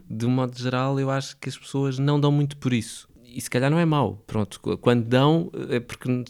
De 0.07 0.25
um 0.25 0.29
modo 0.29 0.55
geral, 0.57 0.99
eu 0.99 1.09
acho 1.09 1.35
que 1.37 1.49
as 1.49 1.57
pessoas 1.57 1.97
não 1.97 2.19
dão 2.19 2.31
muito 2.31 2.57
por 2.57 2.71
isso. 2.71 3.09
E 3.23 3.41
se 3.41 3.49
calhar 3.49 3.69
não 3.69 3.79
é 3.79 3.83
mau, 3.83 4.23
pronto. 4.27 4.61
Quando 4.77 5.03
dão, 5.03 5.51
é 5.69 5.79
porque 5.79 6.23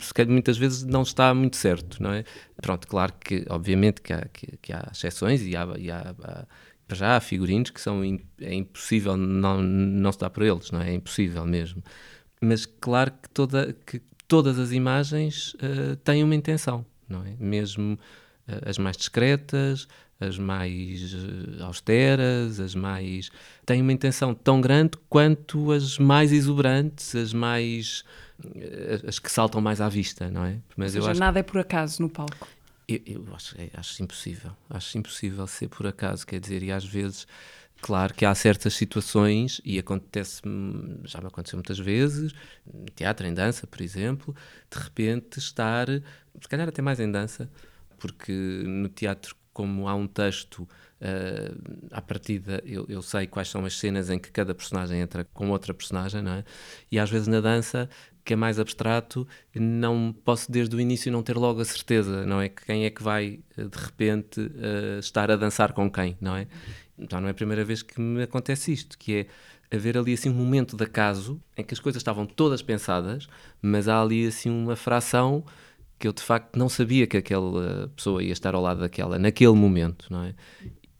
se 0.00 0.12
calhar 0.12 0.30
muitas 0.30 0.58
vezes 0.58 0.82
não 0.82 1.02
está 1.02 1.32
muito 1.32 1.56
certo, 1.56 2.02
não 2.02 2.12
é? 2.12 2.24
Pronto, 2.60 2.86
claro 2.86 3.14
que, 3.18 3.46
obviamente, 3.48 4.02
que 4.02 4.12
há, 4.12 4.28
que, 4.30 4.58
que 4.58 4.72
há 4.72 4.90
exceções 4.92 5.40
e 5.42 5.56
há, 5.56 5.66
e 5.78 5.90
há, 5.90 6.14
há 6.22 6.46
para 6.88 6.96
já 6.96 7.16
há 7.16 7.20
figurinos 7.20 7.70
que 7.70 7.80
são 7.80 8.02
é 8.40 8.54
impossível 8.54 9.16
não, 9.16 9.62
não 9.62 10.10
se 10.10 10.18
dar 10.18 10.30
por 10.30 10.42
eles, 10.42 10.70
não 10.70 10.80
é? 10.80 10.90
É 10.90 10.94
impossível 10.94 11.44
mesmo. 11.44 11.84
Mas 12.40 12.64
claro 12.64 13.12
que, 13.12 13.28
toda, 13.28 13.76
que 13.86 14.00
todas 14.26 14.58
as 14.58 14.72
imagens 14.72 15.54
uh, 15.54 15.96
têm 16.02 16.24
uma 16.24 16.34
intenção, 16.34 16.84
não 17.06 17.24
é? 17.24 17.34
Mesmo 17.38 17.94
uh, 17.94 18.68
as 18.68 18.78
mais 18.78 18.96
discretas, 18.96 19.86
as 20.18 20.38
mais 20.38 21.12
uh, 21.12 21.64
austeras, 21.64 22.58
as 22.58 22.74
mais. 22.74 23.30
têm 23.66 23.82
uma 23.82 23.92
intenção 23.92 24.34
tão 24.34 24.60
grande 24.60 24.92
quanto 25.10 25.70
as 25.72 25.98
mais 25.98 26.32
exuberantes, 26.32 27.14
as 27.14 27.34
mais. 27.34 28.02
as 29.06 29.18
que 29.18 29.30
saltam 29.30 29.60
mais 29.60 29.80
à 29.80 29.90
vista, 29.90 30.30
não 30.30 30.44
é? 30.44 30.56
Mas 30.74 30.94
Ou 30.94 31.02
seja, 31.02 31.10
acho... 31.12 31.20
nada 31.20 31.38
é 31.38 31.42
por 31.42 31.58
acaso 31.58 32.00
no 32.00 32.08
palco. 32.08 32.48
Eu, 32.88 33.00
eu 33.06 33.34
acho, 33.34 33.54
é, 33.60 33.70
acho 33.74 34.02
impossível. 34.02 34.52
Acho 34.70 34.96
impossível 34.98 35.46
ser 35.46 35.68
por 35.68 35.86
acaso, 35.86 36.26
quer 36.26 36.40
dizer, 36.40 36.62
e 36.62 36.72
às 36.72 36.84
vezes. 36.84 37.26
Claro 37.80 38.12
que 38.12 38.24
há 38.26 38.34
certas 38.34 38.74
situações, 38.74 39.60
e 39.64 39.78
acontece 39.78 40.42
já 41.04 41.20
me 41.20 41.28
aconteceu 41.28 41.56
muitas 41.56 41.78
vezes, 41.78 42.32
em 42.66 42.86
teatro, 42.86 43.24
em 43.24 43.32
dança, 43.32 43.68
por 43.68 43.80
exemplo, 43.80 44.34
de 44.68 44.78
repente 44.82 45.38
estar, 45.38 45.86
se 45.88 46.48
calhar 46.48 46.68
até 46.68 46.82
mais 46.82 46.98
em 46.98 47.08
dança, 47.10 47.48
porque 47.98 48.32
no 48.66 48.88
teatro, 48.88 49.36
como 49.52 49.86
há 49.88 49.94
um 49.94 50.08
texto, 50.08 50.62
uh, 51.00 51.88
à 51.92 52.02
partida 52.02 52.60
eu, 52.64 52.84
eu 52.88 53.00
sei 53.00 53.28
quais 53.28 53.48
são 53.48 53.64
as 53.64 53.78
cenas 53.78 54.10
em 54.10 54.18
que 54.18 54.32
cada 54.32 54.54
personagem 54.54 55.00
entra 55.00 55.24
com 55.32 55.50
outra 55.50 55.72
personagem, 55.72 56.20
não 56.20 56.32
é? 56.32 56.44
E 56.90 56.98
às 56.98 57.08
vezes 57.08 57.28
na 57.28 57.40
dança 57.40 57.88
que 58.28 58.34
é 58.34 58.36
mais 58.36 58.60
abstrato, 58.60 59.26
não 59.54 60.14
posso 60.22 60.52
desde 60.52 60.76
o 60.76 60.80
início 60.80 61.10
não 61.10 61.22
ter 61.22 61.34
logo 61.34 61.62
a 61.62 61.64
certeza, 61.64 62.26
não 62.26 62.42
é? 62.42 62.50
Quem 62.50 62.84
é 62.84 62.90
que 62.90 63.02
vai 63.02 63.40
eh, 63.56 63.64
de 63.64 63.78
repente 63.78 64.38
uh, 64.38 64.98
estar 64.98 65.30
a 65.30 65.36
dançar 65.36 65.72
com 65.72 65.90
quem, 65.90 66.14
não 66.20 66.36
é? 66.36 66.46
Então 66.98 67.22
não 67.22 67.28
é 67.28 67.30
a 67.30 67.34
primeira 67.34 67.64
vez 67.64 67.80
que 67.80 67.98
me 67.98 68.22
acontece 68.22 68.70
isto, 68.70 68.98
que 68.98 69.14
é 69.70 69.74
haver 69.74 69.96
ali 69.96 70.12
assim 70.12 70.28
um 70.28 70.34
momento 70.34 70.76
de 70.76 70.84
acaso 70.84 71.40
em 71.56 71.64
que 71.64 71.72
as 71.72 71.80
coisas 71.80 72.00
estavam 72.00 72.26
todas 72.26 72.60
pensadas, 72.60 73.28
mas 73.62 73.88
há 73.88 73.98
ali 73.98 74.26
assim 74.26 74.50
uma 74.50 74.76
fração 74.76 75.42
que 75.98 76.06
eu 76.06 76.12
de 76.12 76.22
facto 76.22 76.58
não 76.58 76.68
sabia 76.68 77.06
que 77.06 77.16
aquela 77.16 77.90
pessoa 77.96 78.22
ia 78.22 78.32
estar 78.32 78.54
ao 78.54 78.60
lado 78.60 78.80
daquela 78.80 79.18
naquele 79.18 79.54
momento, 79.54 80.04
não 80.10 80.22
é? 80.22 80.34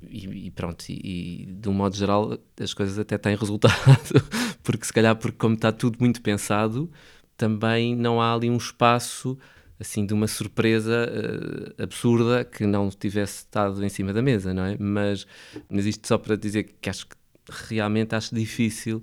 E, 0.02 0.46
e, 0.46 0.50
pronto, 0.50 0.82
e, 0.88 1.42
e, 1.42 1.46
de 1.46 1.68
um 1.68 1.74
modo 1.74 1.94
geral 1.94 2.38
as 2.58 2.72
coisas 2.72 2.98
até 2.98 3.18
têm 3.18 3.36
resultado, 3.36 3.74
porque 4.64 4.86
se 4.86 4.92
calhar 4.92 5.14
porque 5.16 5.36
como 5.36 5.56
está 5.56 5.72
tudo 5.72 5.98
muito 6.00 6.22
pensado, 6.22 6.90
também 7.38 7.96
não 7.96 8.20
há 8.20 8.34
ali 8.34 8.50
um 8.50 8.56
espaço 8.58 9.38
assim 9.80 10.04
de 10.04 10.12
uma 10.12 10.26
surpresa 10.26 11.08
uh, 11.08 11.82
absurda 11.82 12.44
que 12.44 12.66
não 12.66 12.90
tivesse 12.90 13.38
estado 13.38 13.82
em 13.84 13.88
cima 13.88 14.12
da 14.12 14.20
mesa, 14.20 14.52
não 14.52 14.64
é? 14.64 14.76
Mas, 14.78 15.24
mas 15.70 15.86
isto 15.86 16.06
só 16.06 16.18
para 16.18 16.36
dizer 16.36 16.64
que 16.80 16.90
acho 16.90 17.06
que 17.06 17.16
realmente 17.48 18.14
acho 18.14 18.34
difícil 18.34 19.02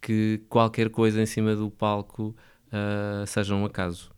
que 0.00 0.40
qualquer 0.48 0.90
coisa 0.90 1.20
em 1.20 1.26
cima 1.26 1.56
do 1.56 1.70
palco 1.70 2.34
uh, 2.68 3.26
seja 3.26 3.54
um 3.54 3.64
acaso. 3.64 4.10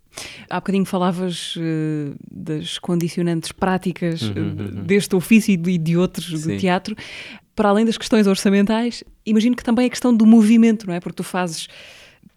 Há 0.48 0.60
bocadinho 0.60 0.84
falavas 0.84 1.56
uh, 1.56 2.14
das 2.30 2.78
condicionantes 2.78 3.50
práticas 3.50 4.22
uhum, 4.22 4.34
uhum. 4.36 4.84
deste 4.84 5.16
ofício 5.16 5.52
e 5.52 5.78
de 5.78 5.96
outros 5.96 6.42
Sim. 6.42 6.54
do 6.54 6.60
teatro. 6.60 6.94
Para 7.56 7.70
além 7.70 7.84
das 7.84 7.96
questões 7.96 8.26
orçamentais, 8.26 9.02
imagino 9.24 9.56
que 9.56 9.64
também 9.64 9.86
a 9.86 9.90
questão 9.90 10.14
do 10.14 10.26
movimento, 10.26 10.86
não 10.86 10.94
é? 10.94 11.00
Porque 11.00 11.16
tu 11.16 11.24
fazes 11.24 11.68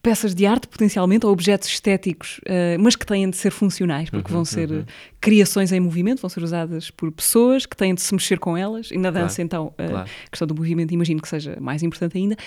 peças 0.02 0.34
de 0.34 0.46
arte, 0.46 0.68
potencialmente, 0.68 1.26
ou 1.26 1.32
objetos 1.32 1.68
estéticos, 1.68 2.40
uh, 2.40 2.80
mas 2.80 2.96
que 2.96 3.06
têm 3.06 3.30
de 3.30 3.36
ser 3.36 3.52
funcionais, 3.52 4.10
porque 4.10 4.32
uhum, 4.32 4.38
vão 4.38 4.46
ser 4.46 4.72
uhum. 4.72 4.86
criações 5.20 5.72
em 5.72 5.80
movimento, 5.80 6.22
vão 6.22 6.30
ser 6.30 6.44
usadas 6.44 6.90
por 6.90 7.12
pessoas 7.12 7.66
que 7.66 7.76
têm 7.76 7.94
de 7.94 8.02
se 8.02 8.14
mexer 8.14 8.40
com 8.40 8.56
elas. 8.56 8.90
E 8.92 8.98
na 8.98 9.12
dança, 9.12 9.36
claro, 9.36 9.46
então, 9.46 9.68
uh, 9.68 9.90
claro. 9.90 10.10
a 10.26 10.30
questão 10.30 10.48
do 10.48 10.56
movimento, 10.56 10.94
imagino 10.94 11.22
que 11.22 11.28
seja 11.28 11.58
mais 11.60 11.84
importante 11.84 12.18
ainda. 12.18 12.38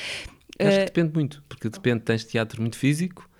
Acho 0.58 0.78
que 0.78 0.84
depende 0.86 1.12
muito, 1.14 1.42
porque 1.48 1.68
depende, 1.68 2.00
tens 2.00 2.24
teatro 2.24 2.60
muito 2.60 2.76
físico 2.76 3.30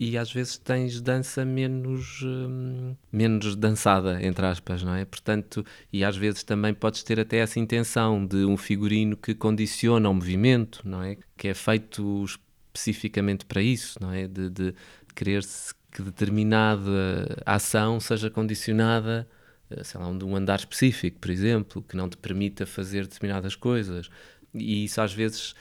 e 0.00 0.16
às 0.16 0.32
vezes 0.32 0.56
tens 0.56 0.98
dança 0.98 1.44
menos, 1.44 2.22
hum, 2.22 2.94
menos 3.12 3.54
dançada, 3.54 4.18
entre 4.24 4.46
aspas, 4.46 4.82
não 4.82 4.94
é? 4.94 5.04
Portanto, 5.04 5.62
e 5.92 6.02
às 6.02 6.16
vezes 6.16 6.42
também 6.42 6.72
podes 6.72 7.02
ter 7.02 7.20
até 7.20 7.36
essa 7.36 7.60
intenção 7.60 8.24
de 8.24 8.46
um 8.46 8.56
figurino 8.56 9.14
que 9.14 9.34
condiciona 9.34 10.08
o 10.08 10.14
movimento, 10.14 10.80
não 10.86 11.02
é? 11.02 11.18
Que 11.36 11.48
é 11.48 11.54
feito 11.54 12.24
especificamente 12.74 13.44
para 13.44 13.62
isso, 13.62 13.98
não 14.00 14.12
é? 14.12 14.26
De, 14.26 14.48
de 14.50 14.74
querer-se 15.14 15.74
que 15.90 16.02
determinada 16.02 17.42
ação 17.44 17.98
seja 17.98 18.30
condicionada, 18.30 19.28
eh, 19.68 19.82
sei 19.82 20.00
lá, 20.00 20.12
de 20.12 20.24
um 20.24 20.36
andar 20.36 20.58
específico, 20.58 21.18
por 21.18 21.30
exemplo, 21.30 21.82
que 21.82 21.96
não 21.96 22.08
te 22.08 22.16
permita 22.16 22.64
fazer 22.64 23.02
determinadas 23.02 23.56
coisas. 23.56 24.08
E 24.54 24.84
isso 24.84 25.00
às 25.00 25.12
vezes, 25.12 25.54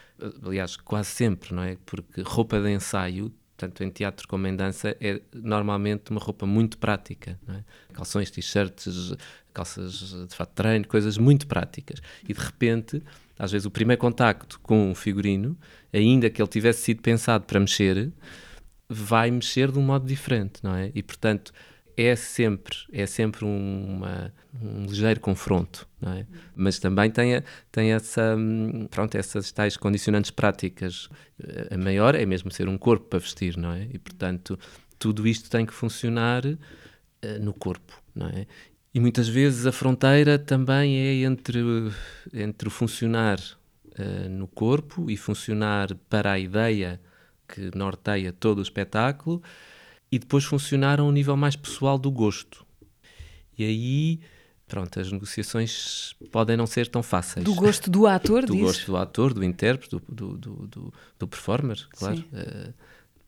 aliás, 0.43 0.76
quase 0.78 1.10
sempre, 1.10 1.54
não 1.54 1.63
é? 1.63 1.78
Porque 1.86 2.22
roupa 2.22 2.60
de 2.60 2.69
ensaio 2.69 3.34
tanto 3.60 3.84
em 3.84 3.89
teatro 3.89 4.26
como 4.26 4.48
em 4.48 4.56
dança, 4.56 4.95
é 5.02 5.22
normalmente 5.34 6.12
uma 6.12 6.19
roupa 6.19 6.45
muito 6.45 6.78
prática. 6.78 7.38
É? 7.50 7.93
Calções, 7.93 8.32
t-shirts, 8.32 9.13
calças 9.54 10.15
de 10.30 10.34
fato 10.34 10.50
de 10.50 10.56
treino, 10.56 10.88
coisas 10.88 11.17
muito 11.17 11.45
práticas. 11.45 12.02
E 12.24 12.34
de 12.34 12.39
repente, 12.39 13.04
às 13.38 13.52
vezes, 13.52 13.65
o 13.65 13.72
primeiro 13.72 14.00
contacto 14.00 14.60
com 14.62 14.91
um 14.91 14.95
figurino, 14.95 15.58
ainda 15.93 16.30
que 16.30 16.41
ele 16.41 16.49
tivesse 16.49 16.82
sido 16.82 17.02
pensado 17.02 17.45
para 17.45 17.60
mexer, 17.60 18.12
vai 18.88 19.30
mexer 19.30 19.71
de 19.71 19.80
um 19.80 19.84
modo 19.84 20.06
diferente, 20.06 20.63
não 20.63 20.75
é? 20.75 20.91
E 20.95 21.04
portanto 21.04 21.54
é 21.95 22.15
sempre 22.15 22.75
é 22.91 23.06
sempre 23.06 23.43
uma, 23.43 24.34
um 24.62 24.86
ligeiro 24.86 25.19
confronto, 25.19 25.88
não 25.99 26.13
é? 26.13 26.25
Mas 26.56 26.80
também 26.80 27.12
tem, 27.12 27.43
tem 27.71 27.91
essa 27.91 28.38
pronto 28.89 29.15
essas 29.15 29.52
tais 29.52 29.75
condicionantes 29.75 30.32
práticas. 30.32 31.10
A 31.69 31.78
maior 31.78 32.15
é 32.15 32.25
mesmo 32.25 32.49
ser 32.52 32.67
um 32.67 32.78
corpo 32.78 33.06
para 33.08 33.19
vestir, 33.19 33.58
não 33.58 33.71
é? 33.73 33.88
E 33.93 33.99
portanto 33.99 34.58
tudo 34.97 35.28
isto 35.28 35.49
tem 35.49 35.65
que 35.65 35.73
funcionar 35.73 36.45
uh, 36.45 36.58
no 37.41 37.54
corpo, 37.54 38.02
não 38.15 38.28
é? 38.28 38.47
E 38.93 38.99
muitas 38.99 39.28
vezes 39.28 39.65
a 39.65 39.71
fronteira 39.71 40.39
também 40.39 40.97
é 40.97 41.13
entre 41.23 41.60
entre 42.34 42.67
o 42.67 42.71
funcionar 42.71 43.39
uh, 44.00 44.30
no 44.30 44.48
corpo 44.48 45.10
e 45.10 45.18
funcionar 45.18 45.94
para 46.10 46.32
a 46.32 46.40
ideia 46.40 47.00
que 47.48 47.76
norteia 47.76 48.32
todo 48.32 48.60
o 48.60 48.62
espetáculo 48.62 49.42
e 50.12 50.18
depois 50.18 50.44
funcionar 50.44 51.00
a 51.00 51.04
um 51.04 51.12
nível 51.12 51.36
mais 51.36 51.56
pessoal 51.56 51.98
do 51.98 52.12
gosto. 52.12 52.66
E 53.58 53.64
aí, 53.64 54.20
pronto, 54.68 55.00
as 55.00 55.12
negociações 55.12 56.16
podem 56.32 56.56
não 56.56 56.66
ser 56.66 56.88
tão 56.88 57.04
fáceis. 57.04 57.44
Do 57.44 57.54
gosto 57.54 57.90
do 57.90 58.08
ator, 58.08 58.46
Do 58.48 58.54
diz? 58.54 58.62
gosto 58.62 58.86
do 58.88 58.98
ator, 58.98 59.34
do 59.34 59.44
intérprete, 59.44 59.90
do, 59.90 60.02
do, 60.08 60.68
do, 60.68 60.94
do, 61.20 61.28
performer, 61.28 61.88
claro. 61.92 62.24
Uh, 62.32 62.74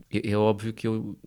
é, 0.10 0.32
é, 0.32 0.38
óbvio 0.38 0.74
que 0.74 0.88
eu, 0.88 1.18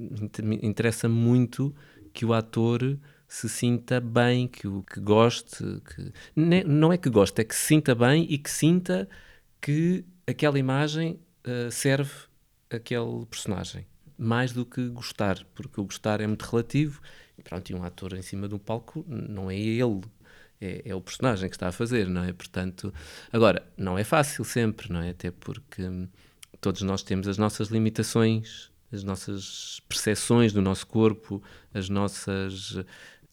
me 0.42 0.58
interessa 0.62 1.08
muito 1.08 1.74
que 2.12 2.24
o 2.24 2.32
ator 2.32 2.98
se 3.26 3.48
sinta 3.48 4.00
bem, 4.00 4.46
que, 4.46 4.68
que 4.82 5.00
goste, 5.00 5.64
que, 5.84 6.12
não 6.36 6.92
é 6.92 6.96
que 6.96 7.10
goste, 7.10 7.40
é 7.40 7.44
que 7.44 7.54
se 7.54 7.66
sinta 7.66 7.94
bem 7.94 8.26
e 8.28 8.38
que 8.38 8.50
sinta 8.50 9.08
que 9.64 10.04
aquela 10.26 10.58
imagem 10.58 11.18
uh, 11.46 11.70
serve 11.70 12.12
aquele 12.68 13.24
personagem. 13.24 13.86
Mais 14.18 14.52
do 14.52 14.66
que 14.66 14.90
gostar, 14.90 15.42
porque 15.54 15.80
o 15.80 15.84
gostar 15.84 16.20
é 16.20 16.26
muito 16.26 16.42
relativo. 16.42 17.00
E 17.38 17.42
pronto, 17.42 17.70
e 17.70 17.74
um 17.74 17.82
ator 17.82 18.12
em 18.12 18.20
cima 18.20 18.46
de 18.46 18.54
um 18.54 18.58
palco 18.58 19.02
não 19.08 19.50
é 19.50 19.56
ele, 19.56 20.02
é, 20.60 20.82
é, 20.84 20.94
o 20.94 21.00
personagem 21.00 21.48
que 21.48 21.56
está 21.56 21.68
a 21.68 21.72
fazer, 21.72 22.08
não 22.08 22.22
é? 22.22 22.32
Portanto, 22.34 22.92
agora, 23.32 23.66
não 23.74 23.96
é 23.96 24.04
fácil 24.04 24.44
sempre, 24.44 24.92
não 24.92 25.00
é? 25.00 25.10
Até 25.10 25.30
porque 25.30 25.82
hum, 25.82 26.08
todos 26.60 26.82
nós 26.82 27.02
temos 27.02 27.26
as 27.26 27.38
nossas 27.38 27.68
limitações, 27.68 28.70
as 28.92 29.02
nossas 29.02 29.80
percepções 29.88 30.52
do 30.52 30.60
nosso 30.60 30.86
corpo, 30.86 31.42
as 31.72 31.88
nossas 31.88 32.84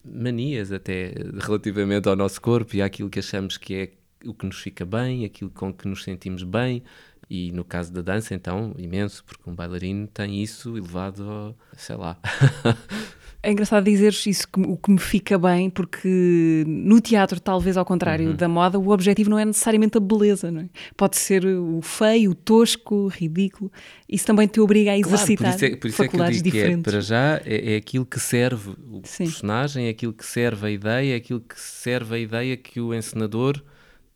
manias 0.02 0.72
até 0.72 1.12
relativamente 1.40 2.08
ao 2.08 2.16
nosso 2.16 2.40
corpo 2.40 2.74
e 2.74 2.80
àquilo 2.80 3.10
que 3.10 3.18
achamos 3.18 3.58
que 3.58 3.74
é 3.74 3.92
o 4.26 4.34
que 4.34 4.46
nos 4.46 4.58
fica 4.60 4.84
bem, 4.84 5.24
aquilo 5.24 5.50
com 5.50 5.72
que 5.72 5.88
nos 5.88 6.02
sentimos 6.02 6.42
bem, 6.42 6.82
e 7.28 7.50
no 7.52 7.64
caso 7.64 7.92
da 7.92 8.02
dança, 8.02 8.34
então, 8.34 8.74
imenso, 8.76 9.24
porque 9.24 9.48
um 9.48 9.54
bailarino 9.54 10.06
tem 10.06 10.42
isso 10.42 10.76
elevado, 10.76 11.30
a, 11.30 11.54
sei 11.76 11.96
lá. 11.96 12.18
É 13.44 13.50
engraçado 13.50 13.82
dizeres 13.82 14.24
isso, 14.24 14.46
que, 14.46 14.60
o 14.60 14.76
que 14.76 14.88
me 14.88 15.00
fica 15.00 15.36
bem, 15.36 15.68
porque 15.68 16.62
no 16.64 17.00
teatro, 17.00 17.40
talvez 17.40 17.76
ao 17.76 17.84
contrário 17.84 18.28
uhum. 18.28 18.36
da 18.36 18.48
moda, 18.48 18.78
o 18.78 18.90
objetivo 18.90 19.28
não 19.28 19.36
é 19.36 19.44
necessariamente 19.44 19.98
a 19.98 20.00
beleza, 20.00 20.52
não 20.52 20.60
é? 20.60 20.68
Pode 20.96 21.16
ser 21.16 21.44
o 21.44 21.82
feio, 21.82 22.30
o 22.30 22.34
tosco, 22.36 22.94
o 22.94 23.08
ridículo. 23.08 23.72
Isso 24.08 24.24
também 24.24 24.46
te 24.46 24.60
obriga 24.60 24.92
a 24.92 24.98
exercitar 24.98 25.56
claro, 25.56 25.58
por 25.58 25.64
isso 25.66 25.74
é, 25.74 25.76
por 25.76 25.88
isso 25.88 25.96
faculdades 25.96 26.38
é 26.38 26.42
que 26.42 26.48
eu 26.48 26.52
digo 26.52 26.56
diferentes. 26.56 26.84
Que 26.84 26.88
é, 26.88 26.92
para 26.92 27.00
já, 27.00 27.40
é, 27.44 27.72
é, 27.72 27.76
aquilo 27.78 28.06
que 28.06 28.20
serve 28.20 28.70
o 28.70 29.02
Sim. 29.02 29.24
personagem, 29.24 29.86
é 29.86 29.88
aquilo 29.88 30.12
que 30.12 30.24
serve 30.24 30.66
a 30.68 30.70
ideia, 30.70 31.14
é 31.14 31.16
aquilo 31.16 31.40
que 31.40 31.60
serve 31.60 32.14
a 32.14 32.18
ideia 32.20 32.56
que 32.56 32.80
o 32.80 32.94
encenador 32.94 33.60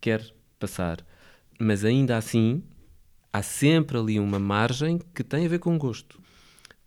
quer 0.07 0.25
passar. 0.61 1.05
Mas 1.59 1.85
ainda 1.85 2.16
assim, 2.16 2.62
há 3.33 3.42
sempre 3.42 3.99
ali 3.99 4.21
uma 4.21 4.38
margem 4.38 5.01
que 5.12 5.25
tem 5.25 5.45
a 5.45 5.49
ver 5.49 5.59
com 5.59 5.77
gosto. 5.77 6.21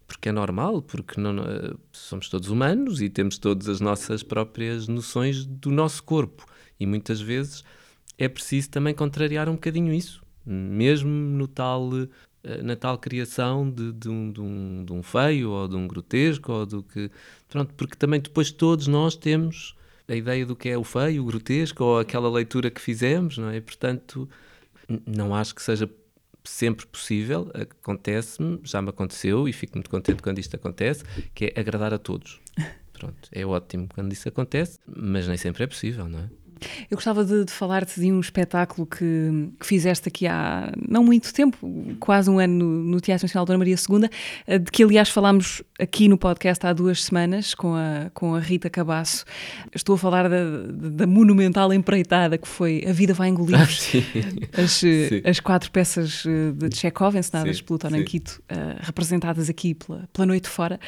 Porque 0.07 0.29
é 0.29 0.31
normal, 0.31 0.81
porque 0.81 1.19
não, 1.19 1.35
somos 1.91 2.29
todos 2.29 2.47
humanos 2.47 3.01
e 3.01 3.09
temos 3.09 3.37
todas 3.37 3.67
as 3.67 3.81
nossas 3.81 4.23
próprias 4.23 4.87
noções 4.87 5.45
do 5.45 5.69
nosso 5.69 6.01
corpo. 6.01 6.45
E 6.79 6.85
muitas 6.85 7.19
vezes 7.19 7.65
é 8.17 8.29
preciso 8.29 8.69
também 8.69 8.93
contrariar 8.93 9.49
um 9.49 9.55
bocadinho 9.55 9.93
isso, 9.93 10.23
mesmo 10.45 11.09
no 11.09 11.45
tal, 11.45 11.89
eh, 12.41 12.63
na 12.63 12.77
tal 12.77 12.97
criação 12.97 13.69
de, 13.69 13.91
de, 13.91 14.07
um, 14.07 14.31
de, 14.31 14.39
um, 14.39 14.85
de 14.85 14.93
um 14.93 15.03
feio 15.03 15.51
ou 15.51 15.67
de 15.67 15.75
um 15.75 15.85
grotesco, 15.85 16.53
ou 16.53 16.65
do 16.65 16.83
que. 16.83 17.11
Pronto, 17.49 17.73
porque 17.75 17.97
também 17.97 18.21
depois 18.21 18.49
todos 18.49 18.87
nós 18.87 19.15
temos 19.17 19.75
a 20.09 20.15
ideia 20.15 20.45
do 20.45 20.55
que 20.55 20.69
é 20.69 20.77
o 20.77 20.83
feio, 20.83 21.23
o 21.23 21.25
grotesco, 21.25 21.83
ou 21.83 21.99
aquela 21.99 22.29
leitura 22.29 22.69
que 22.69 22.81
fizemos, 22.81 23.37
não 23.37 23.49
é? 23.49 23.61
Portanto, 23.61 24.27
não 25.05 25.35
acho 25.35 25.53
que 25.53 25.61
seja 25.61 25.89
sempre 26.43 26.85
possível, 26.87 27.51
acontece-me, 27.53 28.59
já 28.63 28.81
me 28.81 28.89
aconteceu 28.89 29.47
e 29.47 29.53
fico 29.53 29.77
muito 29.77 29.89
contente 29.89 30.21
quando 30.21 30.39
isto 30.39 30.55
acontece, 30.55 31.03
que 31.33 31.53
é 31.55 31.59
agradar 31.59 31.93
a 31.93 31.97
todos. 31.99 32.41
Pronto, 32.91 33.29
é 33.31 33.45
ótimo 33.45 33.87
quando 33.93 34.11
isso 34.11 34.27
acontece, 34.27 34.77
mas 34.85 35.27
nem 35.27 35.37
sempre 35.37 35.63
é 35.63 35.67
possível, 35.67 36.09
não 36.09 36.19
é? 36.19 36.29
Eu 36.89 36.97
gostava 36.97 37.23
de, 37.23 37.45
de 37.45 37.51
falar-te 37.51 37.99
de 37.99 38.11
um 38.11 38.19
espetáculo 38.19 38.87
que, 38.87 39.51
que, 39.59 39.65
fizeste 39.65 40.07
aqui 40.07 40.25
há 40.25 40.71
não 40.87 41.03
muito 41.03 41.31
tempo, 41.31 41.57
quase 41.99 42.31
um 42.31 42.39
ano 42.39 42.65
no, 42.65 42.83
no 42.83 43.01
Teatro 43.01 43.25
Nacional 43.25 43.45
Dona 43.45 43.59
Maria 43.59 43.75
II, 43.75 44.09
eh, 44.47 44.57
de 44.57 44.71
que 44.71 44.81
aliás 44.81 45.07
falámos 45.07 45.61
aqui 45.79 46.07
no 46.07 46.17
podcast 46.17 46.65
há 46.65 46.73
duas 46.73 47.03
semanas 47.03 47.53
com 47.53 47.75
a, 47.75 48.09
com 48.11 48.33
a 48.33 48.39
Rita 48.39 48.71
Cabasso. 48.71 49.23
Estou 49.73 49.93
a 49.93 49.97
falar 49.99 50.27
da, 50.27 50.43
da 50.71 51.05
monumental 51.05 51.71
empreitada 51.71 52.39
que 52.39 52.47
foi 52.47 52.83
A 52.87 52.91
Vida 52.91 53.13
Vai 53.13 53.29
Engolir, 53.29 53.59
ah, 53.59 54.61
as, 54.63 54.83
eh, 54.83 55.21
as 55.23 55.39
quatro 55.39 55.69
peças 55.69 56.23
eh, 56.25 56.51
de 56.69 56.75
Chekhov 56.75 57.15
encenadas 57.15 57.57
sim, 57.57 57.63
pelo 57.65 57.77
Tonankito, 57.77 58.41
uh, 58.51 58.79
representadas 58.79 59.47
aqui 59.47 59.75
pela, 59.75 60.09
pela 60.11 60.25
Noite 60.25 60.49
Fora, 60.49 60.79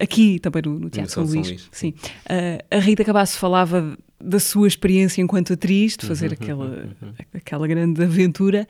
aqui 0.00 0.38
também 0.38 0.62
no, 0.64 0.78
no 0.78 0.88
Teatro 0.88 1.12
São, 1.12 1.26
São 1.26 1.34
Luís. 1.34 1.48
Luís. 1.48 1.68
Sim. 1.70 1.90
Uh, 2.24 2.64
a 2.70 2.78
Rita 2.78 3.04
Cabasso 3.04 3.38
falava 3.38 3.98
da 4.22 4.38
sua 4.38 4.68
experiência 4.68 5.20
enquanto 5.20 5.52
atriz, 5.52 5.96
de 5.96 6.06
fazer 6.06 6.28
uhum, 6.28 6.36
aquela, 6.40 6.64
uhum, 6.64 6.92
uhum. 7.02 7.12
aquela 7.34 7.66
grande 7.66 8.02
aventura, 8.02 8.66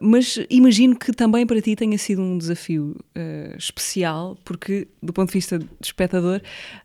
mas 0.00 0.38
imagino 0.48 0.96
que 0.96 1.12
também 1.12 1.46
para 1.46 1.60
ti 1.60 1.74
tenha 1.74 1.98
sido 1.98 2.22
um 2.22 2.38
desafio 2.38 2.96
uh, 3.16 3.56
especial, 3.58 4.38
porque 4.44 4.86
do 5.02 5.12
ponto 5.12 5.28
de 5.28 5.34
vista 5.34 5.58
de 5.58 5.66
espectador, 5.82 6.40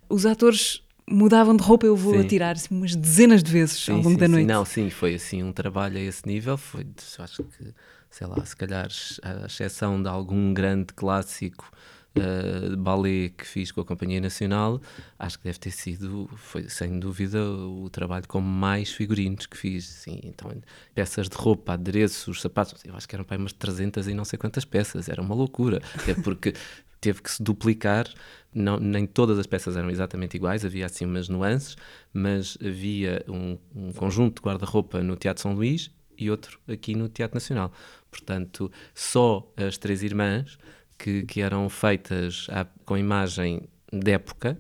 os 0.10 0.26
atores 0.26 0.82
mudavam 1.10 1.56
de 1.56 1.64
roupa, 1.64 1.86
eu 1.86 1.96
vou 1.96 2.14
sim. 2.14 2.22
atirar 2.22 2.56
assim, 2.56 2.74
umas 2.76 2.96
dezenas 2.96 3.44
de 3.44 3.52
vezes 3.52 3.84
sim, 3.84 3.92
ao 3.92 3.98
longo 3.98 4.12
sim, 4.12 4.18
da 4.18 4.28
noite. 4.28 4.48
Não, 4.48 4.66
sim, 4.66 4.90
foi 4.90 5.16
assim 5.16 5.44
um 5.44 5.52
trabalho 5.52 5.98
a 5.98 6.02
esse 6.02 6.26
nível, 6.26 6.58
foi, 6.58 6.86
acho 7.20 7.44
que, 7.44 7.74
sei 8.10 8.28
lá, 8.28 8.44
se 8.46 8.56
calhar 8.56 8.88
a 9.24 9.46
exceção 9.46 10.02
de 10.02 10.08
algum 10.08 10.54
grande 10.54 10.94
clássico 10.94 11.72
uh, 12.18 12.78
ballet 12.78 13.30
que 13.38 13.46
fiz 13.46 13.72
com 13.72 13.82
a 13.82 13.86
Companhia 13.86 14.20
Nacional, 14.20 14.82
acho 15.18 15.38
que 15.38 15.46
deve 15.46 15.60
ter 15.60 15.72
sido, 15.72 16.30
foi 16.36 16.70
sem 16.70 17.00
dúvida, 17.00 17.44
o 17.44 17.90
trabalho 17.90 18.28
com 18.28 18.42
mais 18.42 18.92
figurinos 18.92 19.46
que 19.46 19.58
fiz. 19.58 19.86
Sim, 19.86 20.20
então, 20.24 20.52
peças 20.94 21.30
de 21.30 21.36
roupa, 21.36 21.74
adereços, 21.74 22.42
sapatos, 22.42 22.84
eu 22.86 22.96
acho 22.96 23.08
que 23.08 23.16
eram 23.16 23.26
para 23.26 23.38
umas 23.38 23.54
300 23.54 24.08
e 24.08 24.14
não 24.14 24.26
sei 24.26 24.38
quantas 24.38 24.66
peças, 24.66 25.10
era 25.10 25.22
uma 25.22 25.36
loucura. 25.36 25.82
Até 25.96 26.14
porque 26.14 26.54
teve 27.00 27.22
que 27.22 27.32
se 27.32 27.42
duplicar, 27.42 28.08
não, 28.54 28.78
nem 28.78 29.06
todas 29.06 29.38
as 29.40 29.48
peças 29.48 29.78
eram 29.78 29.90
exatamente 29.90 30.36
iguais, 30.36 30.66
havia 30.66 30.86
assim 30.86 31.06
umas 31.06 31.30
nuances, 31.30 31.76
mas 32.14 32.58
havia 32.62 33.24
um, 33.28 33.58
um 33.76 33.94
conjunto 33.94 34.42
de 34.42 34.48
guarda-roupa 34.48 35.02
no 35.02 35.16
Teatro 35.16 35.42
São 35.42 35.54
Luís 35.54 35.92
e 36.18 36.30
outro 36.30 36.60
aqui 36.68 36.96
no 36.96 37.08
Teatro 37.08 37.36
Nacional. 37.36 37.72
Portanto, 38.12 38.72
só 38.94 39.50
as 39.56 39.78
três 39.78 40.04
irmãs 40.04 40.58
que, 41.00 41.24
que 41.24 41.42
eram 41.42 41.70
feitas 41.70 42.48
à, 42.50 42.66
com 42.86 42.98
imagem 42.98 43.62
de 43.92 44.12
época, 44.12 44.60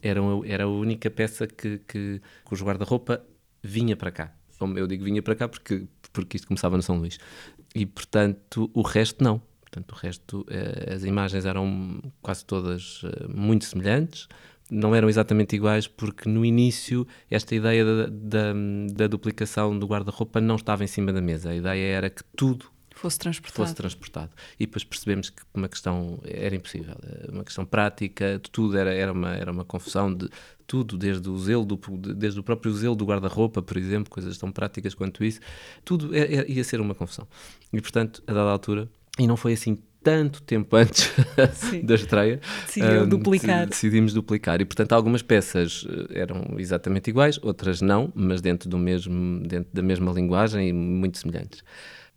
eram, 0.00 0.42
era 0.44 0.64
a 0.64 0.68
única 0.68 1.10
peça 1.10 1.46
que, 1.46 1.78
que, 1.86 2.20
os 2.50 2.62
guarda-roupa 2.62 3.22
vinha 3.62 3.96
para 3.96 4.10
cá. 4.10 4.32
Eu 4.76 4.86
digo 4.86 5.04
vinha 5.04 5.22
para 5.22 5.34
cá 5.34 5.48
porque, 5.48 5.86
porque 6.12 6.36
isto 6.36 6.46
começava 6.46 6.76
no 6.76 6.82
São 6.82 6.98
Luís. 6.98 7.18
E, 7.74 7.84
portanto, 7.84 8.70
o 8.72 8.82
resto 8.82 9.22
não. 9.22 9.42
Portanto, 9.60 9.92
o 9.92 9.94
resto, 9.94 10.46
eh, 10.48 10.94
as 10.94 11.04
imagens 11.04 11.44
eram 11.46 12.02
quase 12.20 12.44
todas 12.44 13.02
eh, 13.04 13.26
muito 13.28 13.64
semelhantes, 13.64 14.26
não 14.70 14.94
eram 14.94 15.08
exatamente 15.08 15.54
iguais 15.54 15.86
porque 15.86 16.28
no 16.28 16.44
início 16.44 17.06
esta 17.30 17.54
ideia 17.54 17.84
da, 17.84 18.06
da, 18.06 18.54
da 18.92 19.06
duplicação 19.06 19.78
do 19.78 19.86
guarda-roupa 19.86 20.40
não 20.40 20.56
estava 20.56 20.84
em 20.84 20.86
cima 20.88 21.12
da 21.12 21.20
mesa. 21.20 21.50
A 21.50 21.54
ideia 21.54 21.96
era 21.96 22.10
que 22.10 22.22
tudo 22.36 22.66
fosse 23.00 23.18
transportado. 23.18 23.56
fosse 23.56 23.74
transportado. 23.74 24.30
E 24.58 24.66
depois 24.66 24.84
percebemos 24.84 25.30
que 25.30 25.42
uma 25.54 25.68
questão 25.68 26.20
era 26.22 26.54
impossível, 26.54 26.94
uma 27.32 27.42
questão 27.42 27.64
prática, 27.64 28.38
de 28.38 28.50
tudo 28.50 28.76
era, 28.76 28.92
era, 28.92 29.10
uma, 29.10 29.34
era 29.34 29.50
uma 29.50 29.64
confusão 29.64 30.14
de 30.14 30.28
tudo, 30.66 30.98
desde 30.98 31.26
o 31.28 31.38
zelo 31.38 31.64
do, 31.64 31.76
desde 32.14 32.38
o 32.38 32.42
próprio 32.42 32.72
zelo 32.74 32.94
do 32.94 33.06
guarda-roupa, 33.06 33.62
por 33.62 33.78
exemplo, 33.78 34.10
coisas 34.10 34.36
tão 34.36 34.52
práticas 34.52 34.94
quanto 34.94 35.24
isso, 35.24 35.40
tudo 35.82 36.14
é, 36.14 36.20
é, 36.20 36.50
ia 36.50 36.62
ser 36.62 36.78
uma 36.78 36.94
confusão. 36.94 37.26
E 37.72 37.80
portanto, 37.80 38.22
a 38.26 38.32
dada 38.34 38.50
altura, 38.50 38.86
e 39.18 39.26
não 39.26 39.36
foi 39.36 39.54
assim 39.54 39.78
tanto 40.02 40.42
tempo 40.42 40.76
antes 40.76 41.10
da 41.82 41.94
estreia. 41.94 42.38
Um, 42.76 43.08
duplicar. 43.08 43.66
Decidimos 43.66 44.12
duplicar. 44.12 44.60
E, 44.60 44.64
portanto, 44.64 44.92
algumas 44.92 45.22
peças 45.22 45.86
eh, 45.88 46.20
eram 46.20 46.54
exatamente 46.58 47.10
iguais, 47.10 47.38
outras 47.42 47.80
não, 47.82 48.10
mas 48.14 48.40
dentro, 48.40 48.68
do 48.68 48.78
mesmo, 48.78 49.40
dentro 49.46 49.70
da 49.72 49.82
mesma 49.82 50.12
linguagem 50.12 50.68
e 50.68 50.72
muito 50.72 51.18
semelhantes. 51.18 51.62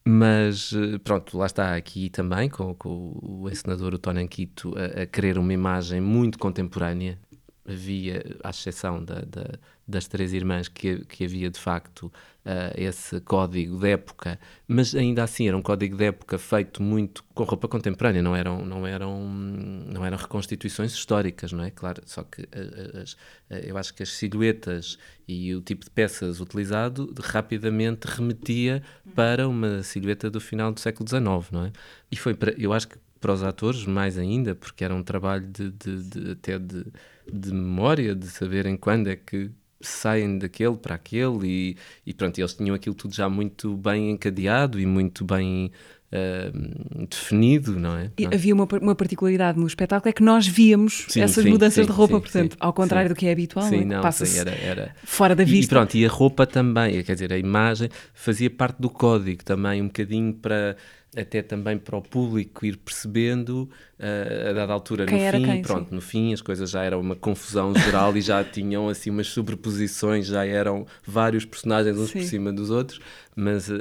Mas 0.06 0.74
eh, 0.74 0.98
pronto, 1.00 1.38
lá 1.38 1.46
está 1.46 1.76
aqui 1.76 2.10
também 2.10 2.50
com, 2.50 2.74
com 2.76 3.18
o 3.22 3.50
encenador, 3.50 3.94
o 3.94 3.98
Tony 3.98 4.22
Anquito, 4.22 4.74
a, 4.78 5.04
a 5.04 5.06
querer 5.06 5.38
uma 5.38 5.54
imagem 5.54 6.02
muito 6.02 6.38
contemporânea. 6.38 7.20
Havia, 7.66 8.24
à 8.44 8.50
exceção 8.50 9.04
da, 9.04 9.22
da, 9.22 9.58
das 9.88 10.08
três 10.08 10.34
irmãs, 10.34 10.68
que, 10.68 11.06
que 11.06 11.24
havia 11.24 11.50
de 11.50 11.60
facto 11.60 12.12
uh, 12.46 12.74
esse 12.76 13.20
código 13.22 13.80
de 13.80 13.90
época, 13.90 14.40
mas 14.68 14.94
ainda 14.94 15.24
assim 15.24 15.48
era 15.48 15.58
um 15.58 15.62
código 15.62 15.96
de 15.96 16.06
época 16.06 16.38
feito 16.38 16.82
muito 16.82 17.24
com 17.34 17.44
roupa 17.44 17.68
contemporânea, 17.68 18.22
não 18.22 18.36
eram, 18.36 18.66
não 18.66 18.86
eram, 18.86 19.28
não 19.28 20.06
eram 20.06 20.18
reconstituições 20.18 20.94
históricas, 20.94 21.52
não 21.52 21.64
é? 21.64 21.72
Claro, 21.72 22.02
só 22.06 22.24
que 22.24 22.42
uh, 22.42 23.02
as, 23.02 23.14
uh, 23.14 23.66
eu 23.66 23.78
acho 23.78 23.94
que 23.94 24.04
as 24.04 24.10
silhuetas 24.10 24.98
e 25.28 25.54
o 25.56 25.62
tipo 25.62 25.86
de 25.86 25.92
peças 25.92 26.40
utilizado 26.40 27.14
rapidamente 27.22 28.06
remetia 28.08 28.84
para 29.16 29.48
uma 29.48 29.84
silhueta 29.84 30.30
do 30.30 30.42
final 30.42 30.72
do 30.72 30.80
século 30.80 31.08
XIX, 31.08 31.52
não 31.52 31.66
é? 31.66 31.72
E 32.12 32.16
foi 32.16 32.34
para, 32.34 32.54
eu 32.58 32.74
acho 32.74 32.88
que 32.88 32.98
para 33.24 33.32
os 33.32 33.42
atores 33.42 33.86
mais 33.86 34.18
ainda, 34.18 34.54
porque 34.54 34.84
era 34.84 34.94
um 34.94 35.02
trabalho 35.02 35.48
de, 35.48 35.72
de, 35.72 36.04
de 36.04 36.32
até 36.32 36.60
de, 36.60 36.86
de 37.32 37.54
memória, 37.54 38.14
de 38.14 38.28
saberem 38.28 38.76
quando 38.76 39.08
é 39.08 39.16
que 39.16 39.50
saem 39.80 40.38
daquele 40.38 40.76
para 40.76 40.96
aquele 40.96 41.48
e, 41.48 41.78
e 42.06 42.14
pronto, 42.14 42.38
eles 42.38 42.54
tinham 42.54 42.76
aquilo 42.76 42.94
tudo 42.94 43.14
já 43.14 43.30
muito 43.30 43.78
bem 43.78 44.12
encadeado 44.12 44.78
e 44.78 44.86
muito 44.86 45.24
bem 45.24 45.72
uh, 46.12 47.08
definido, 47.08 47.80
não 47.80 47.96
é? 47.96 48.12
E 48.18 48.26
havia 48.26 48.54
uma, 48.54 48.68
uma 48.82 48.96
particularidade 48.96 49.58
no 49.58 49.68
espetáculo, 49.68 50.10
é 50.10 50.14
que 50.14 50.24
nós 50.24 50.46
víamos 50.46 51.06
sim, 51.08 51.22
essas 51.22 51.46
sim, 51.46 51.50
mudanças 51.50 51.86
sim, 51.86 51.90
de 51.90 51.96
roupa, 51.96 52.20
portanto, 52.20 52.58
ao 52.60 52.74
contrário 52.74 53.08
do 53.08 53.16
que 53.16 53.26
é 53.26 53.32
habitual, 53.32 53.70
sim, 53.70 53.86
não, 53.86 54.02
passa 54.02 54.26
era, 54.38 54.52
era... 54.52 54.96
fora 55.06 55.34
da 55.34 55.46
vista. 55.46 55.66
E, 55.66 55.68
pronto, 55.70 55.96
e 55.96 56.06
a 56.06 56.10
roupa 56.10 56.46
também, 56.46 57.02
quer 57.04 57.14
dizer, 57.14 57.32
a 57.32 57.38
imagem 57.38 57.88
fazia 58.14 58.50
parte 58.50 58.82
do 58.82 58.90
código 58.90 59.46
também, 59.46 59.82
um 59.82 59.88
bocadinho 59.88 60.34
para 60.34 60.76
até 61.16 61.42
também 61.42 61.78
para 61.78 61.98
o 61.98 62.02
público 62.02 62.66
ir 62.66 62.78
percebendo 62.78 63.70
uh, 64.00 64.50
a 64.50 64.54
dada 64.54 64.74
altura 64.74 65.06
quem 65.06 65.26
no 65.26 65.32
fim, 65.32 65.46
quem, 65.46 65.62
pronto, 65.62 65.90
sim. 65.90 65.96
no 65.96 66.02
fim 66.02 66.34
as 66.34 66.42
coisas 66.42 66.70
já 66.70 66.84
eram 66.84 67.00
uma 67.00 67.16
confusão 67.16 67.74
geral 67.76 68.16
e 68.18 68.22
já 68.22 68.44
tinham 68.46 68.90
assim 68.90 69.10
umas 69.10 69.28
sobreposições, 69.28 70.26
já 70.26 70.46
eram 70.46 70.86
vários 71.06 71.46
personagens 71.46 71.98
uns 71.98 72.10
sim. 72.10 72.20
por 72.20 72.26
cima 72.26 72.54
dos 72.54 72.70
outros, 72.70 73.00
mas 73.36 73.70
uh, 73.70 73.80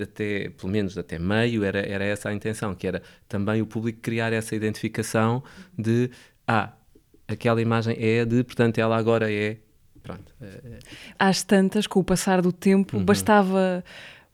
até, 0.00 0.50
pelo 0.50 0.72
menos 0.72 0.96
até 0.96 1.18
meio, 1.18 1.64
era, 1.64 1.80
era 1.80 2.04
essa 2.04 2.28
a 2.28 2.34
intenção, 2.34 2.74
que 2.74 2.86
era 2.86 3.02
também 3.28 3.60
o 3.60 3.66
público 3.66 4.00
criar 4.00 4.32
essa 4.32 4.56
identificação 4.56 5.42
de, 5.78 6.10
ah, 6.46 6.72
aquela 7.28 7.60
imagem 7.60 7.96
é 7.98 8.24
de, 8.24 8.42
portanto 8.42 8.78
ela 8.78 8.96
agora 8.96 9.30
é, 9.30 9.58
pronto. 10.02 10.34
É, 10.40 10.78
Às 11.18 11.42
tantas, 11.42 11.86
com 11.86 12.00
o 12.00 12.04
passar 12.04 12.40
do 12.40 12.52
tempo, 12.52 12.96
uhum. 12.96 13.04
bastava 13.04 13.84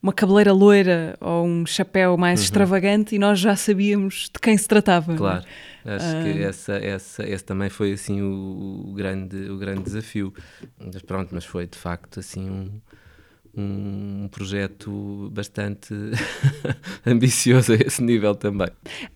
uma 0.03 0.13
cabeleira 0.13 0.53
loira 0.53 1.17
ou 1.21 1.45
um 1.45 1.67
chapéu 1.67 2.17
mais 2.17 2.41
uhum. 2.41 2.45
extravagante 2.45 3.15
e 3.15 3.19
nós 3.19 3.39
já 3.39 3.55
sabíamos 3.55 4.31
de 4.33 4.41
quem 4.41 4.57
se 4.57 4.67
tratava. 4.67 5.13
É? 5.13 5.17
Claro, 5.17 5.45
acho 5.85 6.17
ah. 6.17 6.23
que 6.23 6.43
essa, 6.43 6.73
essa, 6.75 7.29
esse 7.29 7.45
também 7.45 7.69
foi 7.69 7.93
assim 7.93 8.23
o, 8.23 8.87
o, 8.89 8.93
grande, 8.95 9.37
o 9.51 9.59
grande 9.59 9.83
desafio. 9.83 10.33
Mas 10.79 11.03
pronto, 11.03 11.35
mas 11.35 11.45
foi 11.45 11.67
de 11.67 11.77
facto 11.77 12.21
assim 12.21 12.49
um, 12.49 12.81
um 13.55 14.29
projeto 14.29 15.31
bastante 15.33 15.93
ambicioso 17.05 17.73
a 17.73 17.77
esse 17.77 18.03
nível 18.03 18.35
também. 18.35 18.69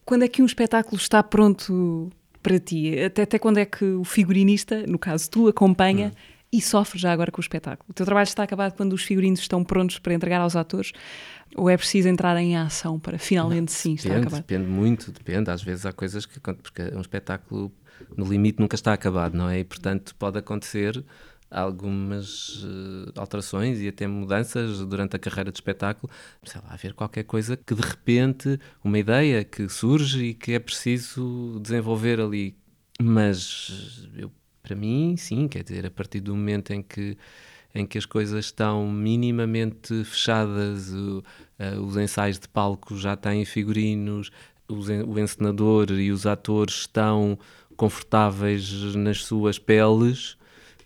Quando 0.05 0.25
é 0.25 0.29
que 0.29 0.42
um 0.42 0.47
espetáculo 0.47 0.97
está 0.97 1.23
pronto 1.23 2.11
para 2.42 2.59
ti? 2.59 3.01
Até, 3.01 3.23
até 3.23 3.38
quando 3.38 3.57
é 3.57 3.64
que 3.64 3.85
o 3.85 4.05
figurinista, 4.05 4.85
no 4.87 4.99
caso 4.99 5.31
tu, 5.31 5.49
acompanha 5.49 6.09
uhum 6.09 6.34
e 6.54 6.60
sofre 6.60 7.00
já 7.00 7.12
agora 7.12 7.32
com 7.32 7.40
o 7.40 7.40
espetáculo. 7.40 7.84
O 7.90 7.92
teu 7.92 8.06
trabalho 8.06 8.28
está 8.28 8.44
acabado 8.44 8.76
quando 8.76 8.92
os 8.92 9.02
figurinos 9.02 9.40
estão 9.40 9.64
prontos 9.64 9.98
para 9.98 10.14
entregar 10.14 10.40
aos 10.40 10.54
atores 10.54 10.92
ou 11.56 11.68
é 11.68 11.76
preciso 11.76 12.08
entrar 12.08 12.36
em 12.36 12.56
ação 12.56 12.98
para 12.98 13.18
finalmente 13.18 13.70
Não, 13.70 13.76
sim 13.76 13.94
estar 13.94 14.16
acabado? 14.16 14.42
Depende 14.42 14.68
muito, 14.68 15.10
depende. 15.10 15.50
Às 15.50 15.64
vezes 15.64 15.84
há 15.84 15.92
coisas 15.92 16.24
que. 16.24 16.38
Porque 16.38 16.82
um 16.94 17.00
espetáculo 17.00 17.72
no 18.16 18.24
limite 18.24 18.60
nunca 18.60 18.76
está 18.76 18.92
acabado, 18.92 19.36
não 19.36 19.48
é? 19.48 19.58
E 19.58 19.64
portanto 19.64 20.14
pode 20.14 20.38
acontecer 20.38 21.04
algumas 21.50 22.62
uh, 22.62 23.12
alterações 23.16 23.80
e 23.80 23.88
até 23.88 24.06
mudanças 24.06 24.78
durante 24.86 25.16
a 25.16 25.18
carreira 25.18 25.50
de 25.50 25.56
espetáculo, 25.56 26.12
sei 26.44 26.60
lá, 26.60 26.72
haver 26.72 26.94
qualquer 26.94 27.24
coisa 27.24 27.56
que 27.56 27.74
de 27.74 27.82
repente, 27.82 28.60
uma 28.82 28.98
ideia 28.98 29.42
que 29.42 29.68
surge 29.68 30.24
e 30.24 30.34
que 30.34 30.52
é 30.52 30.60
preciso 30.60 31.58
desenvolver 31.60 32.20
ali. 32.20 32.56
Mas 33.00 34.08
eu 34.16 34.30
para 34.64 34.74
mim, 34.74 35.14
sim, 35.16 35.46
quer 35.46 35.62
dizer, 35.62 35.85
a 35.85 35.90
partir 35.90 36.20
do 36.20 36.35
momento 36.35 36.72
em 36.72 36.83
que, 36.83 37.18
em 37.74 37.87
que 37.87 37.98
as 37.98 38.07
coisas 38.07 38.46
estão 38.46 38.90
minimamente 38.90 40.03
fechadas, 40.05 40.90
o, 40.90 41.22
uh, 41.61 41.81
os 41.83 41.98
ensaios 41.98 42.38
de 42.38 42.48
palco 42.48 42.96
já 42.96 43.14
têm 43.14 43.44
figurinos, 43.44 44.33
os, 44.66 44.88
o 44.88 45.18
encenador 45.18 45.90
e 45.92 46.11
os 46.11 46.27
atores 46.27 46.77
estão 46.77 47.38
confortáveis 47.77 48.94
nas 48.94 49.22
suas 49.24 49.59
peles, 49.59 50.38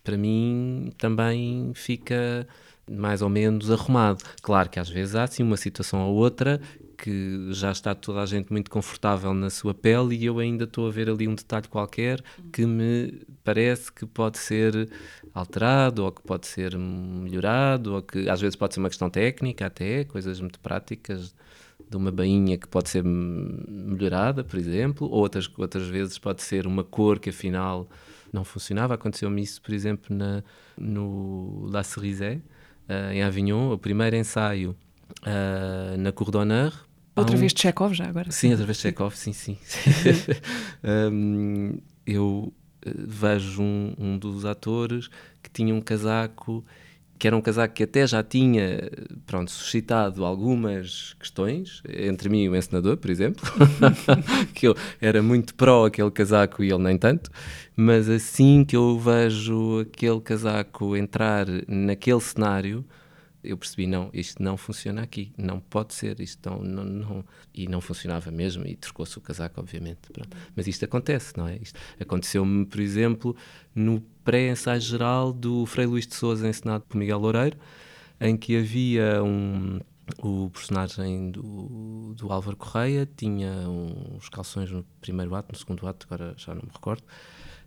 para 0.02 0.16
mim 0.16 0.90
também 0.98 1.70
fica 1.72 2.48
mais 2.90 3.22
ou 3.22 3.28
menos 3.28 3.70
arrumado. 3.70 4.24
Claro 4.42 4.68
que 4.68 4.78
às 4.78 4.88
vezes 4.88 5.14
há 5.14 5.26
sim 5.26 5.42
uma 5.42 5.56
situação 5.56 6.08
ou 6.08 6.16
outra 6.16 6.60
que 6.98 7.48
já 7.52 7.70
está 7.70 7.94
toda 7.94 8.20
a 8.20 8.26
gente 8.26 8.50
muito 8.52 8.70
confortável 8.70 9.32
na 9.32 9.50
sua 9.50 9.72
pele 9.72 10.16
e 10.16 10.24
eu 10.24 10.40
ainda 10.40 10.64
estou 10.64 10.88
a 10.88 10.90
ver 10.90 11.08
ali 11.08 11.28
um 11.28 11.34
detalhe 11.34 11.68
qualquer 11.68 12.20
que 12.52 12.66
me 12.66 13.22
parece 13.44 13.92
que 13.92 14.04
pode 14.04 14.38
ser 14.38 14.90
alterado 15.32 16.04
ou 16.04 16.10
que 16.10 16.20
pode 16.20 16.48
ser 16.48 16.76
melhorado 16.76 17.94
ou 17.94 18.02
que 18.02 18.28
às 18.28 18.40
vezes 18.40 18.56
pode 18.56 18.74
ser 18.74 18.80
uma 18.80 18.88
questão 18.88 19.08
técnica 19.08 19.66
até, 19.66 20.04
coisas 20.04 20.40
muito 20.40 20.58
práticas 20.58 21.32
de 21.88 21.96
uma 21.96 22.10
bainha 22.10 22.58
que 22.58 22.66
pode 22.66 22.90
ser 22.90 23.02
melhorada, 23.04 24.42
por 24.42 24.58
exemplo, 24.58 25.08
outras, 25.08 25.50
outras 25.56 25.86
vezes 25.86 26.18
pode 26.18 26.42
ser 26.42 26.66
uma 26.66 26.84
cor 26.84 27.18
que 27.18 27.30
afinal 27.30 27.88
não 28.32 28.44
funcionava. 28.44 28.94
Aconteceu-me 28.94 29.42
isso, 29.42 29.62
por 29.62 29.72
exemplo, 29.72 30.14
na, 30.14 30.42
no 30.76 31.66
La 31.70 31.82
Cerisée, 31.82 32.42
uh, 32.88 33.12
em 33.12 33.22
Avignon, 33.22 33.72
o 33.72 33.78
primeiro 33.78 34.16
ensaio 34.16 34.76
uh, 35.22 35.96
na 35.98 36.12
Cour 36.12 36.30
d'Honneur, 36.30 36.88
Outra 37.18 37.34
um... 37.36 37.38
vez 37.38 37.52
de 37.52 37.60
Chekhov 37.60 37.92
já 37.94 38.06
agora? 38.06 38.30
Sim, 38.30 38.52
outra 38.52 38.64
vez 38.64 38.76
de 38.76 38.82
Chekhov, 38.82 39.14
sim, 39.16 39.32
sim. 39.32 39.58
um, 41.12 41.78
eu 42.06 42.52
eh, 42.86 42.92
vejo 42.96 43.60
um, 43.60 43.94
um, 43.98 44.18
dos 44.18 44.44
atores 44.44 45.08
que 45.42 45.50
tinha 45.50 45.74
um 45.74 45.80
casaco 45.80 46.64
que 47.18 47.26
era 47.26 47.36
um 47.36 47.40
casaco 47.40 47.74
que 47.74 47.82
até 47.82 48.06
já 48.06 48.22
tinha 48.22 48.90
pronto, 49.26 49.50
suscitado 49.50 50.24
algumas 50.24 51.14
questões, 51.18 51.82
entre 51.88 52.28
mim 52.28 52.44
e 52.44 52.48
o 52.48 52.56
encenador, 52.56 52.96
por 52.96 53.10
exemplo, 53.10 53.44
que 54.54 54.68
eu 54.68 54.76
era 55.00 55.22
muito 55.22 55.54
pró 55.54 55.86
aquele 55.86 56.10
casaco 56.10 56.62
e 56.62 56.70
ele 56.70 56.82
nem 56.82 56.96
tanto, 56.96 57.30
mas 57.76 58.08
assim 58.08 58.64
que 58.64 58.76
eu 58.76 58.98
vejo 58.98 59.80
aquele 59.80 60.20
casaco 60.20 60.96
entrar 60.96 61.46
naquele 61.66 62.20
cenário, 62.20 62.84
eu 63.42 63.56
percebi, 63.56 63.86
não, 63.86 64.10
isto 64.12 64.42
não 64.42 64.56
funciona 64.56 65.02
aqui, 65.02 65.32
não 65.36 65.60
pode 65.60 65.94
ser, 65.94 66.20
isto 66.20 66.48
não, 66.48 66.62
não, 66.62 66.84
não. 66.84 67.24
e 67.54 67.68
não 67.68 67.80
funcionava 67.80 68.30
mesmo, 68.30 68.66
e 68.66 68.74
trocou-se 68.74 69.16
o 69.16 69.20
casaco, 69.20 69.60
obviamente, 69.60 70.10
pronto. 70.12 70.36
mas 70.56 70.66
isto 70.66 70.84
acontece, 70.84 71.36
não 71.36 71.46
é? 71.46 71.58
Aconteceu-me, 72.00 72.66
por 72.66 72.80
exemplo, 72.80 73.36
no 73.74 74.00
pré-ensaio 74.24 74.80
geral 74.80 75.32
do 75.32 75.64
Frei 75.66 75.86
Luís 75.86 76.06
de 76.06 76.14
Souza, 76.14 76.48
ensinado 76.48 76.84
por 76.88 76.96
Miguel 76.96 77.18
Loureiro, 77.18 77.56
em 78.20 78.36
que 78.36 78.56
havia 78.56 79.22
um, 79.22 79.78
o 80.22 80.50
personagem 80.50 81.30
do, 81.30 82.14
do 82.16 82.32
Álvaro 82.32 82.56
Correia 82.56 83.08
tinha 83.16 83.52
uns 83.68 84.28
calções 84.28 84.70
no 84.70 84.84
primeiro 85.00 85.34
ato, 85.34 85.52
no 85.52 85.58
segundo 85.58 85.86
ato, 85.86 86.06
agora 86.10 86.34
já 86.36 86.54
não 86.54 86.62
me 86.62 86.70
recordo, 86.72 87.04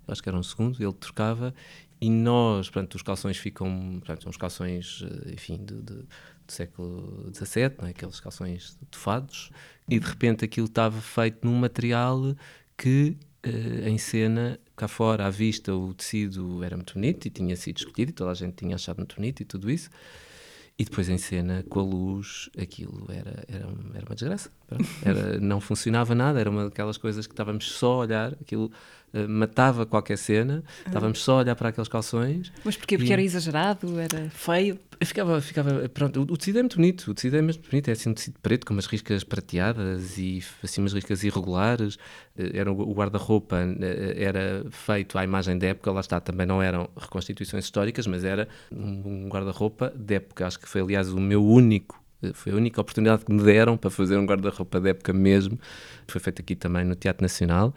acho 0.07 0.21
que 0.21 0.29
era 0.29 0.37
um 0.37 0.43
segundo, 0.43 0.81
ele 0.83 0.93
trocava 0.93 1.53
e 2.01 2.09
nós, 2.09 2.67
portanto, 2.67 2.95
os 2.95 3.03
calções 3.03 3.37
ficam, 3.37 3.99
portanto, 3.99 4.27
uns 4.27 4.35
calções, 4.35 5.05
eh, 5.05 5.33
enfim, 5.33 5.57
de, 5.57 5.75
de, 5.75 5.93
do 5.93 6.07
século 6.47 7.31
XVII, 7.31 7.75
é? 7.83 7.89
aqueles 7.89 8.19
calções 8.19 8.75
tufados, 8.89 9.51
e 9.87 9.99
de 9.99 10.07
repente 10.07 10.43
aquilo 10.43 10.65
estava 10.65 10.99
feito 10.99 11.45
num 11.45 11.55
material 11.55 12.35
que 12.75 13.15
uh, 13.45 13.87
em 13.87 13.99
cena, 13.99 14.59
cá 14.75 14.87
fora, 14.87 15.27
à 15.27 15.29
vista, 15.29 15.75
o 15.75 15.93
tecido 15.93 16.63
era 16.63 16.75
muito 16.75 16.95
bonito 16.95 17.27
e 17.27 17.29
tinha 17.29 17.55
sido 17.55 17.77
escolhido 17.77 18.09
e 18.09 18.13
toda 18.13 18.31
a 18.31 18.33
gente 18.33 18.55
tinha 18.55 18.73
achado 18.73 18.97
muito 18.97 19.15
bonito 19.15 19.41
e 19.41 19.45
tudo 19.45 19.69
isso. 19.69 19.91
E 20.79 20.83
depois 20.83 21.07
em 21.09 21.17
cena, 21.19 21.63
com 21.69 21.79
a 21.79 21.83
luz, 21.83 22.49
aquilo 22.59 23.05
era, 23.09 23.43
era, 23.47 23.67
era 23.93 24.05
uma 24.05 24.15
desgraça. 24.15 24.49
Era, 25.03 25.39
não 25.39 25.61
funcionava 25.61 26.15
nada, 26.15 26.39
era 26.39 26.49
uma 26.49 26.63
daquelas 26.63 26.97
coisas 26.97 27.27
que 27.27 27.33
estávamos 27.33 27.71
só 27.71 27.93
a 27.93 27.97
olhar, 27.97 28.33
aquilo 28.41 28.71
uh, 29.13 29.29
matava 29.29 29.85
qualquer 29.85 30.17
cena, 30.17 30.63
estávamos 30.85 31.19
só 31.19 31.37
a 31.37 31.37
olhar 31.39 31.55
para 31.55 31.69
aqueles 31.69 31.87
calções. 31.87 32.51
Mas 32.63 32.77
porquê? 32.77 32.97
Porque 32.97 33.11
e... 33.11 33.13
era 33.13 33.21
exagerado, 33.21 33.99
era 33.99 34.29
feio? 34.29 34.79
Ficava, 35.03 35.41
ficava, 35.41 35.89
pronto, 35.89 36.21
o 36.21 36.37
tecido 36.37 36.59
é 36.59 36.61
muito 36.61 36.75
bonito, 36.75 37.09
o 37.09 37.13
tecido 37.15 37.35
é 37.35 37.41
mesmo 37.41 37.63
bonito, 37.67 37.89
é 37.89 37.93
assim 37.93 38.09
um 38.09 38.13
tecido 38.13 38.37
preto 38.39 38.67
com 38.67 38.73
umas 38.73 38.85
riscas 38.85 39.23
prateadas 39.23 40.17
e 40.19 40.43
assim 40.63 40.79
umas 40.79 40.93
riscas 40.93 41.23
irregulares, 41.23 41.97
era 42.37 42.71
o 42.71 42.93
guarda-roupa 42.93 43.57
era 44.15 44.63
feito 44.69 45.17
à 45.17 45.23
imagem 45.23 45.57
da 45.57 45.67
época, 45.67 45.91
lá 45.91 46.01
está, 46.01 46.19
também 46.19 46.45
não 46.45 46.61
eram 46.61 46.87
reconstituições 46.95 47.65
históricas, 47.65 48.05
mas 48.05 48.23
era 48.23 48.47
um 48.71 49.27
guarda-roupa 49.27 49.91
de 49.95 50.13
época, 50.13 50.45
acho 50.45 50.59
que 50.59 50.69
foi 50.69 50.81
aliás 50.81 51.11
o 51.11 51.19
meu 51.19 51.43
único 51.43 51.99
foi 52.33 52.51
a 52.51 52.55
única 52.55 52.79
oportunidade 52.79 53.25
que 53.25 53.33
me 53.33 53.41
deram 53.41 53.75
para 53.75 53.89
fazer 53.89 54.15
um 54.17 54.25
guarda-roupa 54.25 54.79
de 54.79 54.89
época 54.89 55.11
mesmo. 55.11 55.59
Foi 56.07 56.21
feito 56.21 56.41
aqui 56.41 56.55
também 56.55 56.85
no 56.85 56.93
Teatro 56.93 57.23
Nacional. 57.23 57.73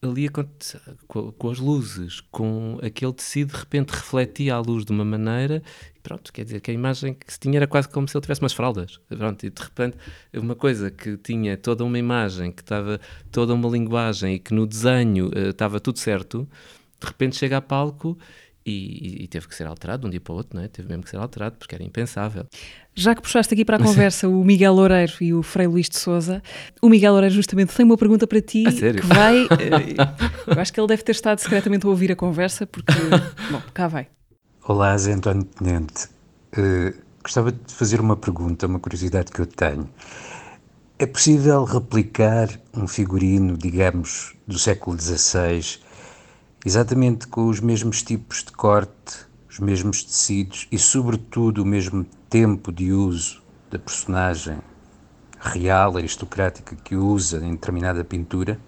Ali 0.00 0.28
com, 0.28 1.32
com, 1.32 1.50
as 1.50 1.58
luzes, 1.58 2.20
com 2.30 2.78
aquele 2.82 3.12
tecido, 3.12 3.52
de 3.52 3.58
repente 3.58 3.90
refletia 3.90 4.54
a 4.54 4.60
luz 4.60 4.84
de 4.84 4.92
uma 4.92 5.04
maneira. 5.04 5.60
E 5.96 6.00
pronto, 6.00 6.32
quer 6.32 6.44
dizer 6.44 6.60
que 6.60 6.70
a 6.70 6.74
imagem 6.74 7.14
que 7.14 7.32
se 7.32 7.40
tinha 7.40 7.58
era 7.58 7.66
quase 7.66 7.88
como 7.88 8.06
se 8.06 8.16
ele 8.16 8.22
tivesse 8.22 8.40
umas 8.40 8.52
fraldas. 8.52 9.00
Pronto, 9.08 9.44
e 9.44 9.50
de 9.50 9.60
repente, 9.60 9.96
uma 10.32 10.54
coisa 10.54 10.90
que 10.90 11.16
tinha 11.16 11.56
toda 11.56 11.84
uma 11.84 11.98
imagem, 11.98 12.52
que 12.52 12.62
estava 12.62 13.00
toda 13.32 13.52
uma 13.54 13.68
linguagem 13.68 14.34
e 14.34 14.38
que 14.38 14.54
no 14.54 14.66
desenho 14.66 15.28
uh, 15.28 15.50
estava 15.50 15.80
tudo 15.80 15.98
certo, 15.98 16.48
de 17.00 17.06
repente 17.06 17.36
chega 17.36 17.56
a 17.56 17.60
palco 17.60 18.16
e, 18.70 19.24
e, 19.24 19.28
teve 19.28 19.48
que 19.48 19.54
ser 19.54 19.66
alterado 19.66 20.02
de 20.02 20.06
um 20.06 20.10
dia 20.10 20.20
para 20.20 20.32
o 20.32 20.36
outro, 20.36 20.56
não 20.56 20.64
é? 20.64 20.68
Teve 20.68 20.88
mesmo 20.88 21.02
que 21.02 21.10
ser 21.10 21.16
alterado 21.16 21.56
porque 21.58 21.74
era 21.74 21.82
impensável. 21.82 22.46
Já 22.94 23.14
que 23.14 23.22
puxaste 23.22 23.54
aqui 23.54 23.64
para 23.64 23.76
a 23.76 23.78
conversa 23.82 24.28
o 24.28 24.44
Miguel 24.44 24.74
Loureiro 24.74 25.12
e 25.20 25.32
o 25.32 25.42
Frei 25.42 25.66
Luís 25.66 25.88
de 25.88 25.98
Souza, 25.98 26.42
o 26.82 26.88
Miguel 26.88 27.12
Loureiro 27.12 27.34
justamente 27.34 27.74
tem 27.74 27.84
uma 27.84 27.96
pergunta 27.96 28.26
para 28.26 28.40
ti 28.40 28.64
que 28.64 29.06
vai. 29.06 29.46
Eh, 29.58 29.96
eu 30.46 30.60
acho 30.60 30.72
que 30.72 30.80
ele 30.80 30.86
deve 30.86 31.02
ter 31.02 31.12
estado 31.12 31.38
secretamente 31.40 31.84
a 31.86 31.88
ouvir 31.88 32.12
a 32.12 32.16
conversa, 32.16 32.66
porque. 32.66 32.92
Bom, 33.50 33.62
cá 33.72 33.88
vai. 33.88 34.06
Olá, 34.64 34.96
Zé 34.96 35.12
António 35.12 35.44
Tenente. 35.44 36.08
Uh, 36.56 36.94
gostava 37.22 37.52
de 37.52 37.74
fazer 37.74 38.00
uma 38.00 38.16
pergunta, 38.16 38.66
uma 38.66 38.78
curiosidade 38.78 39.32
que 39.32 39.40
eu 39.40 39.46
tenho. 39.46 39.88
É 40.98 41.06
possível 41.06 41.64
replicar 41.64 42.48
um 42.74 42.86
figurino, 42.86 43.56
digamos, 43.56 44.34
do 44.46 44.58
século 44.58 44.98
XVI 45.00 45.78
exatamente 46.68 47.26
com 47.26 47.48
os 47.48 47.60
mesmos 47.60 48.02
tipos 48.02 48.44
de 48.44 48.52
corte, 48.52 49.26
os 49.48 49.58
mesmos 49.58 50.02
tecidos 50.02 50.68
e, 50.70 50.78
sobretudo, 50.78 51.62
o 51.62 51.64
mesmo 51.64 52.04
tempo 52.28 52.70
de 52.70 52.92
uso 52.92 53.42
da 53.70 53.78
personagem 53.78 54.58
real, 55.40 55.96
aristocrática 55.96 56.76
que 56.76 56.94
usa 56.94 57.38
em 57.38 57.52
determinada 57.52 58.04
pintura. 58.04 58.60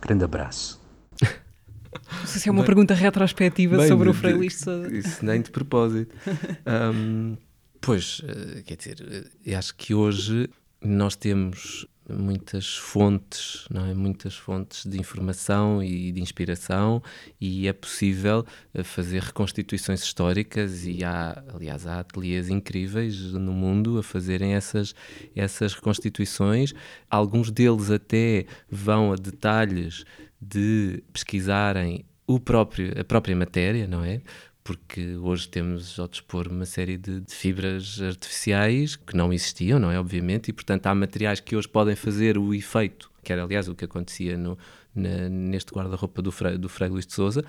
Grande 0.00 0.24
abraço. 0.24 0.82
Não 1.22 2.26
sei 2.26 2.40
se 2.40 2.48
é 2.48 2.52
uma 2.52 2.62
bem, 2.62 2.66
pergunta 2.66 2.94
retrospectiva 2.94 3.76
bem, 3.76 3.86
sobre 3.86 4.10
de, 4.10 4.10
o 4.10 4.14
Frei 4.14 4.34
Luís 4.34 4.60
Isso 4.90 5.24
nem 5.24 5.40
de 5.40 5.52
propósito. 5.52 6.12
um, 6.92 7.36
pois, 7.80 8.22
eh, 8.26 8.62
quer 8.66 8.76
dizer, 8.76 9.30
eu 9.46 9.56
acho 9.56 9.74
que 9.76 9.94
hoje 9.94 10.50
nós 10.84 11.16
temos 11.16 11.86
muitas 12.08 12.76
fontes, 12.76 13.66
não 13.70 13.86
é? 13.86 13.94
Muitas 13.94 14.36
fontes 14.36 14.84
de 14.84 15.00
informação 15.00 15.82
e 15.82 16.12
de 16.12 16.20
inspiração 16.20 17.02
e 17.40 17.66
é 17.66 17.72
possível 17.72 18.44
eh, 18.74 18.82
fazer 18.82 19.22
reconstituições 19.22 20.02
históricas 20.02 20.86
e 20.86 21.02
há, 21.02 21.42
aliás, 21.54 21.86
há 21.86 22.00
ateliês 22.00 22.50
incríveis 22.50 23.32
no 23.32 23.52
mundo 23.52 23.98
a 23.98 24.02
fazerem 24.02 24.54
essas, 24.54 24.94
essas 25.34 25.72
reconstituições. 25.72 26.74
Alguns 27.08 27.50
deles 27.50 27.90
até 27.90 28.44
vão 28.70 29.12
a 29.12 29.16
detalhes 29.16 30.04
de 30.40 31.02
pesquisarem 31.12 32.04
o 32.26 32.38
próprio, 32.38 32.92
a 33.00 33.04
própria 33.04 33.34
matéria, 33.34 33.86
não 33.86 34.04
é? 34.04 34.20
Porque 34.64 35.16
hoje 35.16 35.46
temos 35.46 36.00
ao 36.00 36.08
dispor 36.08 36.48
uma 36.48 36.64
série 36.64 36.96
de, 36.96 37.20
de, 37.20 37.34
fibras 37.34 38.00
artificiais 38.00 38.96
que 38.96 39.14
não 39.14 39.30
existiam, 39.30 39.78
não 39.78 39.90
é? 39.90 40.00
Obviamente, 40.00 40.48
e 40.48 40.52
portanto 40.54 40.86
há 40.86 40.94
materiais 40.94 41.38
que 41.38 41.54
hoje 41.54 41.68
podem 41.68 41.94
fazer 41.94 42.38
o 42.38 42.54
efeito, 42.54 43.10
que 43.22 43.30
era 43.30 43.44
aliás 43.44 43.68
o 43.68 43.74
que 43.74 43.84
acontecia 43.84 44.38
no, 44.38 44.56
na, 44.94 45.28
neste 45.28 45.70
guarda-roupa 45.70 46.22
do 46.22 46.32
Frei, 46.32 46.56
do 46.56 46.70
Frei 46.70 46.88
Luís 46.88 47.06
de 47.06 47.12
Souza. 47.12 47.44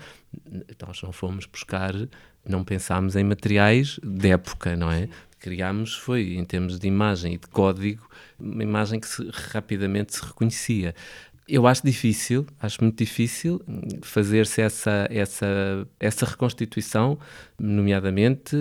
Nós 0.86 1.00
não 1.02 1.10
fomos 1.10 1.46
buscar, 1.46 1.94
não 2.46 2.62
pensámos 2.62 3.16
em 3.16 3.24
materiais 3.24 3.98
de 4.04 4.28
época, 4.28 4.76
não 4.76 4.92
é? 4.92 5.08
Criámos 5.38 5.94
foi, 5.94 6.34
em 6.34 6.44
termos 6.44 6.78
de 6.78 6.86
imagem 6.86 7.34
e 7.34 7.38
de 7.38 7.46
código, 7.46 8.06
uma 8.38 8.62
imagem 8.62 9.00
que 9.00 9.08
se, 9.08 9.26
rapidamente 9.32 10.16
se 10.16 10.22
reconhecia. 10.22 10.94
Eu 11.48 11.64
acho 11.66 11.82
difícil, 11.84 12.44
acho 12.58 12.82
muito 12.82 12.98
difícil 12.98 13.62
fazer-se 14.02 14.60
essa, 14.60 15.06
essa, 15.08 15.46
essa 16.00 16.26
reconstituição, 16.26 17.18
nomeadamente 17.56 18.56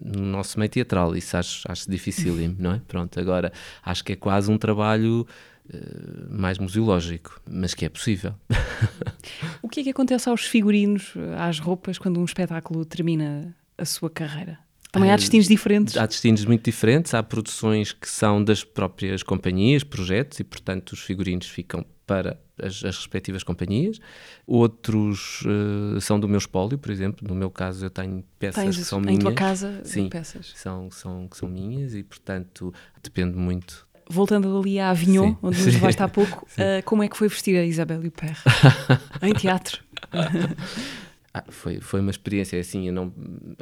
no 0.00 0.22
nosso 0.22 0.56
meio 0.56 0.70
teatral. 0.70 1.16
Isso 1.16 1.36
acho, 1.36 1.64
acho 1.68 1.90
difícil, 1.90 2.36
não 2.58 2.74
é? 2.74 2.82
Pronto, 2.86 3.18
agora 3.18 3.52
acho 3.84 4.04
que 4.04 4.12
é 4.12 4.16
quase 4.16 4.48
um 4.52 4.56
trabalho 4.56 5.26
uh, 5.68 6.26
mais 6.30 6.58
museológico, 6.58 7.40
mas 7.50 7.74
que 7.74 7.84
é 7.84 7.88
possível. 7.88 8.34
o 9.60 9.68
que 9.68 9.80
é 9.80 9.82
que 9.82 9.90
acontece 9.90 10.28
aos 10.28 10.44
figurinos, 10.44 11.14
às 11.36 11.58
roupas, 11.58 11.98
quando 11.98 12.20
um 12.20 12.24
espetáculo 12.24 12.84
termina 12.84 13.52
a 13.76 13.84
sua 13.84 14.08
carreira? 14.08 14.60
Também 14.92 15.10
há 15.10 15.16
destinos 15.16 15.48
diferentes. 15.48 15.96
Há 15.96 16.04
destinos 16.04 16.44
muito 16.44 16.62
diferentes. 16.66 17.14
Há 17.14 17.22
produções 17.22 17.92
que 17.92 18.08
são 18.08 18.44
das 18.44 18.62
próprias 18.62 19.22
companhias, 19.22 19.82
projetos, 19.82 20.38
e 20.38 20.44
portanto 20.44 20.92
os 20.92 21.00
figurinos 21.00 21.48
ficam 21.48 21.82
para 22.06 22.38
as, 22.58 22.84
as 22.84 22.96
respectivas 22.96 23.42
companhias. 23.42 23.98
Outros 24.46 25.42
uh, 25.42 26.00
são 26.00 26.18
do 26.18 26.28
meu 26.28 26.38
espólio, 26.38 26.78
por 26.78 26.90
exemplo. 26.90 27.26
No 27.26 27.34
meu 27.34 27.50
caso, 27.50 27.86
eu 27.86 27.90
tenho 27.90 28.24
peças 28.38 28.62
Tens 28.62 28.76
que 28.76 28.84
são 28.84 29.00
em 29.00 29.06
minhas. 29.06 29.18
Em 29.18 29.22
tua 29.22 29.34
casa, 29.34 29.80
Sim, 29.84 30.08
peças? 30.08 30.52
São, 30.54 30.90
são, 30.90 31.28
são 31.32 31.48
minhas 31.48 31.94
e, 31.94 32.02
portanto, 32.02 32.72
depende 33.02 33.36
muito 33.36 33.86
voltando 34.10 34.58
ali 34.58 34.78
à 34.78 34.90
Avignon, 34.90 35.28
Sim. 35.28 35.38
onde 35.42 35.64
nos 35.64 35.74
levaste 35.74 36.02
há 36.02 36.08
pouco, 36.08 36.44
uh, 36.44 36.82
como 36.84 37.02
é 37.02 37.08
que 37.08 37.16
foi 37.16 37.28
vestir 37.28 37.56
a 37.56 37.64
Isabelle 37.64 38.06
Huppert 38.06 38.38
em 39.22 39.32
teatro? 39.32 39.82
Ah, 41.34 41.44
foi, 41.48 41.80
foi 41.80 42.00
uma 42.00 42.10
experiência 42.10 42.60
assim, 42.60 42.88
eu 42.88 42.92
não, 42.92 43.12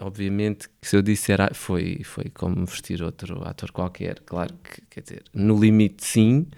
obviamente, 0.00 0.68
se 0.82 0.96
eu 0.96 1.02
disser 1.02 1.40
ah, 1.40 1.50
foi, 1.54 2.02
foi 2.02 2.24
como 2.24 2.66
vestir 2.66 3.00
outro 3.00 3.46
ator 3.46 3.70
qualquer, 3.70 4.18
claro 4.20 4.54
que, 4.54 4.82
quer 4.90 5.00
dizer, 5.02 5.22
no 5.32 5.56
limite 5.56 6.04
sim, 6.04 6.48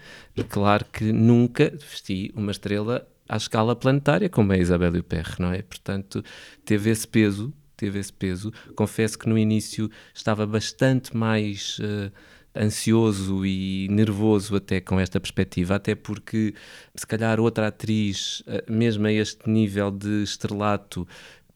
claro 0.49 0.85
que 0.85 1.11
nunca 1.11 1.69
vesti 1.69 2.31
uma 2.35 2.51
estrela 2.51 3.07
à 3.29 3.37
escala 3.37 3.75
planetária 3.75 4.27
como 4.27 4.53
é 4.53 4.55
a 4.55 4.59
Isabelle 4.59 4.99
Huppert, 4.99 5.39
não 5.39 5.51
é? 5.51 5.61
Portanto, 5.61 6.23
teve 6.65 6.89
esse 6.89 7.07
peso, 7.07 7.53
teve 7.77 7.99
esse 7.99 8.11
peso. 8.11 8.51
Confesso 8.75 9.17
que 9.17 9.29
no 9.29 9.37
início 9.37 9.91
estava 10.13 10.47
bastante 10.47 11.15
mais... 11.15 11.77
Uh, 11.79 12.11
ansioso 12.55 13.45
e 13.45 13.87
nervoso 13.89 14.55
até 14.55 14.79
com 14.79 14.99
esta 14.99 15.19
perspectiva, 15.19 15.75
até 15.75 15.95
porque 15.95 16.53
se 16.95 17.05
calhar 17.05 17.39
outra 17.39 17.67
atriz, 17.67 18.43
eh, 18.47 18.63
mesmo 18.69 19.07
a 19.07 19.11
este 19.11 19.49
nível 19.49 19.91
de 19.91 20.23
estrelato, 20.23 21.07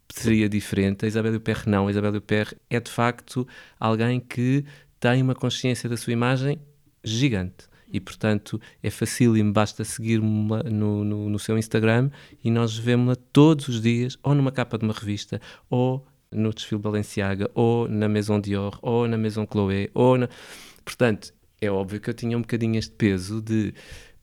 seria 0.09 0.49
diferente. 0.49 1.05
A 1.05 1.07
Isabel 1.07 1.35
Huppert 1.35 1.67
não. 1.67 1.87
A 1.87 1.91
Isabel 1.91 2.15
Huppert 2.15 2.55
é 2.69 2.79
de 2.79 2.89
facto 2.89 3.47
alguém 3.79 4.19
que 4.19 4.65
tem 4.99 5.21
uma 5.21 5.35
consciência 5.35 5.89
da 5.89 5.97
sua 5.97 6.13
imagem 6.13 6.59
gigante. 7.03 7.67
E, 7.89 8.01
portanto, 8.01 8.59
é 8.83 8.89
facílimo, 8.89 9.53
basta 9.53 9.83
seguir-me 9.85 10.27
no, 10.69 11.05
no, 11.05 11.29
no, 11.29 11.39
seu 11.39 11.57
Instagram 11.57 12.09
e 12.43 12.51
nós 12.51 12.77
vemos-la 12.77 13.15
todos 13.31 13.69
os 13.69 13.81
dias, 13.81 14.17
ou 14.21 14.35
numa 14.35 14.51
capa 14.51 14.77
de 14.77 14.83
uma 14.83 14.93
revista, 14.93 15.39
ou 15.69 16.05
no 16.29 16.53
desfile 16.53 16.81
Balenciaga, 16.81 17.49
ou 17.53 17.87
na 17.87 18.09
Maison 18.09 18.41
Dior, 18.41 18.77
ou 18.81 19.07
na 19.07 19.17
Maison 19.17 19.47
Chloé, 19.49 19.89
ou 19.93 20.17
na 20.17 20.27
Portanto, 20.87 21.33
é 21.59 21.69
óbvio 21.69 21.99
que 21.99 22.09
eu 22.09 22.13
tinha 22.13 22.37
um 22.37 22.41
bocadinho 22.41 22.79
este 22.79 22.93
peso 22.93 23.41
de. 23.41 23.73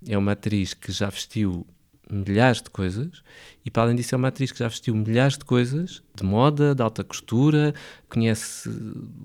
É 0.09 0.17
uma 0.17 0.33
atriz 0.33 0.73
que 0.73 0.91
já 0.91 1.11
vestiu 1.11 1.67
milhares 2.11 2.63
de 2.63 2.71
coisas 2.71 3.23
e, 3.65 3.71
para 3.71 3.83
além 3.83 3.97
disso, 3.97 4.15
é 4.15 4.19
uma 4.19 4.29
atriz 4.29 4.51
que 4.51 4.59
já 4.59 4.69
vestiu 4.69 4.95
milhares 4.95 5.37
de 5.37 5.45
coisas 5.45 6.03
de 6.15 6.25
moda, 6.25 6.75
de 6.75 6.83
alta 6.83 7.05
costura, 7.05 7.75
conhece 8.09 8.71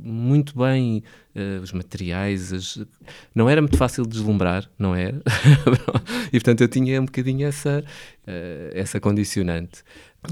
muito 0.01 0.57
bem 0.57 1.01
uh, 1.33 1.61
os 1.61 1.71
materiais. 1.71 2.51
As... 2.51 2.83
Não 3.33 3.49
era 3.49 3.61
muito 3.61 3.77
fácil 3.77 4.03
de 4.03 4.09
deslumbrar, 4.09 4.69
não 4.77 4.93
era? 4.93 5.21
e, 6.27 6.31
portanto, 6.31 6.61
eu 6.61 6.67
tinha 6.67 7.01
um 7.01 7.05
bocadinho 7.05 7.47
essa, 7.47 7.83
uh, 8.27 8.71
essa 8.73 8.99
condicionante. 8.99 9.81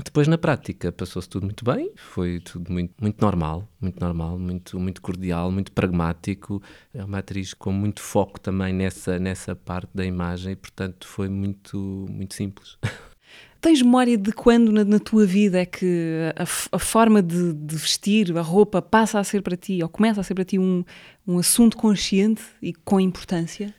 Depois, 0.03 0.27
na 0.27 0.37
prática, 0.37 0.91
passou-se 0.91 1.29
tudo 1.29 1.45
muito 1.45 1.63
bem, 1.63 1.91
foi 1.95 2.41
tudo 2.41 2.71
muito, 2.71 2.93
muito 2.99 3.21
normal, 3.21 3.67
muito 3.79 3.99
normal, 4.01 4.37
muito, 4.37 4.77
muito 4.77 5.01
cordial, 5.01 5.49
muito 5.49 5.71
pragmático. 5.71 6.61
É 6.93 7.03
uma 7.03 7.19
atriz 7.19 7.53
com 7.53 7.71
muito 7.71 8.01
foco 8.01 8.39
também 8.39 8.73
nessa, 8.73 9.17
nessa 9.17 9.55
parte 9.55 9.89
da 9.93 10.05
imagem 10.05 10.53
e, 10.53 10.55
portanto, 10.55 11.07
foi 11.07 11.29
muito, 11.29 12.05
muito 12.09 12.33
simples. 12.33 12.77
Tens 13.61 13.81
memória 13.81 14.17
de 14.17 14.31
quando 14.31 14.71
na, 14.71 14.83
na 14.83 14.99
tua 14.99 15.25
vida 15.25 15.59
é 15.59 15.65
que 15.65 16.31
a, 16.35 16.43
a 16.75 16.79
forma 16.79 17.23
de, 17.23 17.53
de, 17.53 17.75
vestir, 17.75 18.37
a 18.37 18.41
roupa, 18.41 18.81
passa 18.81 19.19
a 19.19 19.23
ser 19.23 19.41
para 19.41 19.57
ti, 19.57 19.81
ou 19.81 19.89
começa 19.89 20.21
a 20.21 20.23
ser 20.23 20.35
para 20.35 20.45
ti 20.45 20.59
um, 20.59 20.83
um 21.25 21.39
assunto 21.39 21.75
consciente 21.75 22.43
e 22.61 22.71
com 22.73 22.99
importância? 22.99 23.73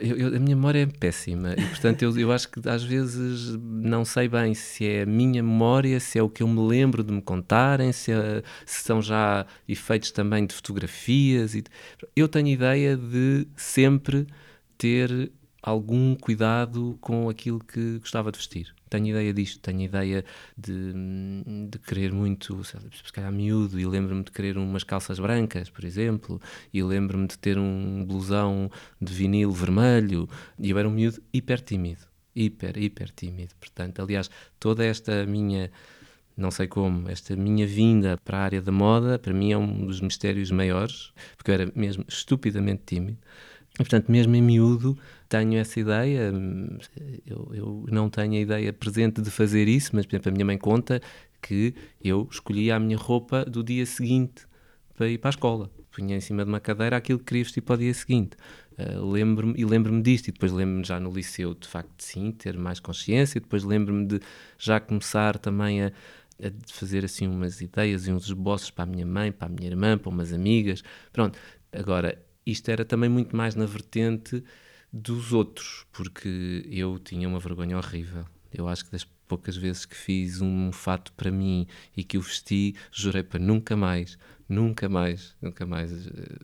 Eu, 0.00 0.16
eu, 0.16 0.28
a 0.28 0.38
minha 0.38 0.54
memória 0.54 0.82
é 0.82 0.86
péssima 0.86 1.54
e, 1.54 1.66
portanto, 1.66 2.02
eu, 2.02 2.18
eu 2.18 2.30
acho 2.30 2.50
que 2.50 2.68
às 2.68 2.84
vezes 2.84 3.56
não 3.58 4.04
sei 4.04 4.28
bem 4.28 4.52
se 4.52 4.86
é 4.86 5.02
a 5.02 5.06
minha 5.06 5.42
memória, 5.42 5.98
se 5.98 6.18
é 6.18 6.22
o 6.22 6.28
que 6.28 6.42
eu 6.42 6.48
me 6.48 6.60
lembro 6.60 7.02
de 7.02 7.12
me 7.12 7.22
contarem, 7.22 7.90
se, 7.92 8.12
é, 8.12 8.42
se 8.66 8.84
são 8.84 9.00
já 9.00 9.46
efeitos 9.66 10.10
também 10.10 10.46
de 10.46 10.54
fotografias. 10.54 11.54
E, 11.54 11.64
eu 12.14 12.28
tenho 12.28 12.48
ideia 12.48 12.96
de 12.96 13.46
sempre 13.56 14.26
ter 14.76 15.32
algum 15.62 16.14
cuidado 16.14 16.98
com 17.00 17.28
aquilo 17.28 17.58
que 17.58 17.98
gostava 17.98 18.30
de 18.30 18.38
vestir. 18.38 18.75
Tenho 18.88 19.08
ideia 19.08 19.32
disto, 19.32 19.60
tenho 19.60 19.82
ideia 19.82 20.24
de, 20.56 20.92
de 21.68 21.78
querer 21.78 22.12
muito, 22.12 22.62
se 22.64 23.12
calhar 23.12 23.32
miúdo, 23.32 23.78
e 23.80 23.86
lembro-me 23.86 24.22
de 24.22 24.30
querer 24.30 24.56
umas 24.56 24.84
calças 24.84 25.18
brancas, 25.18 25.68
por 25.68 25.84
exemplo, 25.84 26.40
e 26.72 26.82
lembro-me 26.82 27.26
de 27.26 27.36
ter 27.38 27.58
um 27.58 28.04
blusão 28.04 28.70
de 29.00 29.12
vinil 29.12 29.50
vermelho, 29.50 30.28
e 30.58 30.70
eu 30.70 30.78
era 30.78 30.88
um 30.88 30.92
miúdo 30.92 31.20
hiper 31.32 31.60
tímido, 31.60 32.02
hiper, 32.34 32.76
hiper 32.76 33.10
tímido. 33.10 33.54
Portanto, 33.58 34.00
aliás, 34.00 34.30
toda 34.58 34.84
esta 34.84 35.26
minha 35.26 35.70
não 36.36 36.50
sei 36.50 36.66
como, 36.66 37.08
esta 37.08 37.34
minha 37.34 37.66
vinda 37.66 38.18
para 38.22 38.38
a 38.38 38.42
área 38.42 38.60
da 38.60 38.70
moda, 38.70 39.18
para 39.18 39.32
mim 39.32 39.52
é 39.52 39.56
um 39.56 39.86
dos 39.86 40.02
mistérios 40.02 40.50
maiores, 40.50 41.10
porque 41.36 41.50
eu 41.50 41.54
era 41.54 41.72
mesmo 41.74 42.04
estupidamente 42.06 42.82
tímido. 42.84 43.18
E, 43.74 43.78
portanto, 43.78 44.10
mesmo 44.10 44.34
em 44.36 44.42
miúdo, 44.42 44.98
tenho 45.28 45.58
essa 45.58 45.78
ideia. 45.78 46.32
Eu, 47.26 47.50
eu, 47.52 47.86
não 47.90 48.08
tenho 48.08 48.34
a 48.34 48.38
ideia 48.38 48.72
presente 48.72 49.20
de 49.20 49.30
fazer 49.30 49.68
isso, 49.68 49.90
mas, 49.94 50.06
por 50.06 50.14
exemplo, 50.14 50.30
a 50.30 50.32
minha 50.32 50.44
mãe 50.44 50.58
conta 50.58 51.00
que 51.40 51.74
eu 52.02 52.28
escolhia 52.30 52.76
a 52.76 52.80
minha 52.80 52.96
roupa 52.96 53.44
do 53.44 53.62
dia 53.62 53.86
seguinte 53.86 54.46
para 54.94 55.08
ir 55.08 55.18
para 55.18 55.28
a 55.28 55.30
escola. 55.30 55.70
Punha 55.92 56.16
em 56.16 56.20
cima 56.20 56.44
de 56.44 56.50
uma 56.50 56.60
cadeira 56.60 56.96
aquilo 56.96 57.18
que 57.18 57.26
queria 57.26 57.44
vestir 57.44 57.60
para 57.60 57.74
o 57.74 57.78
dia 57.78 57.94
seguinte. 57.94 58.36
Uh, 58.78 59.10
lembro 59.10 59.54
e 59.56 59.64
lembro-me 59.64 60.02
disto, 60.02 60.28
e 60.28 60.32
depois 60.32 60.52
lembro-me 60.52 60.84
já 60.84 61.00
no 61.00 61.10
liceu, 61.10 61.54
de 61.54 61.66
facto, 61.66 62.02
sim, 62.02 62.30
ter 62.32 62.58
mais 62.58 62.78
consciência, 62.78 63.38
e 63.38 63.40
depois 63.40 63.64
lembro-me 63.64 64.06
de 64.06 64.20
já 64.58 64.78
começar 64.78 65.38
também 65.38 65.84
a, 65.84 65.92
a 66.42 66.50
fazer 66.70 67.02
assim 67.04 67.26
umas 67.26 67.62
ideias 67.62 68.06
e 68.06 68.12
uns 68.12 68.26
esboços 68.26 68.70
para 68.70 68.84
a 68.84 68.86
minha 68.86 69.06
mãe, 69.06 69.32
para 69.32 69.46
a 69.46 69.50
minha 69.50 69.68
irmã, 69.68 69.96
para 69.96 70.10
umas 70.10 70.32
amigas. 70.32 70.82
Pronto, 71.10 71.38
agora, 71.72 72.22
isto 72.44 72.70
era 72.70 72.84
também 72.84 73.08
muito 73.08 73.34
mais 73.34 73.54
na 73.54 73.64
vertente 73.64 74.44
dos 74.92 75.32
outros, 75.32 75.86
porque 75.92 76.66
eu 76.70 76.98
tinha 76.98 77.28
uma 77.28 77.38
vergonha 77.38 77.76
horrível. 77.76 78.24
Eu 78.52 78.68
acho 78.68 78.84
que 78.84 78.92
das 78.92 79.04
poucas 79.26 79.56
vezes 79.56 79.84
que 79.84 79.96
fiz 79.96 80.40
um 80.40 80.72
fato 80.72 81.12
para 81.12 81.30
mim 81.30 81.66
e 81.96 82.04
que 82.04 82.16
o 82.16 82.20
vesti, 82.20 82.74
jurei 82.92 83.22
para 83.22 83.40
nunca 83.40 83.76
mais, 83.76 84.18
nunca 84.48 84.88
mais, 84.88 85.34
nunca 85.42 85.66
mais, 85.66 86.06
eh, 86.06 86.38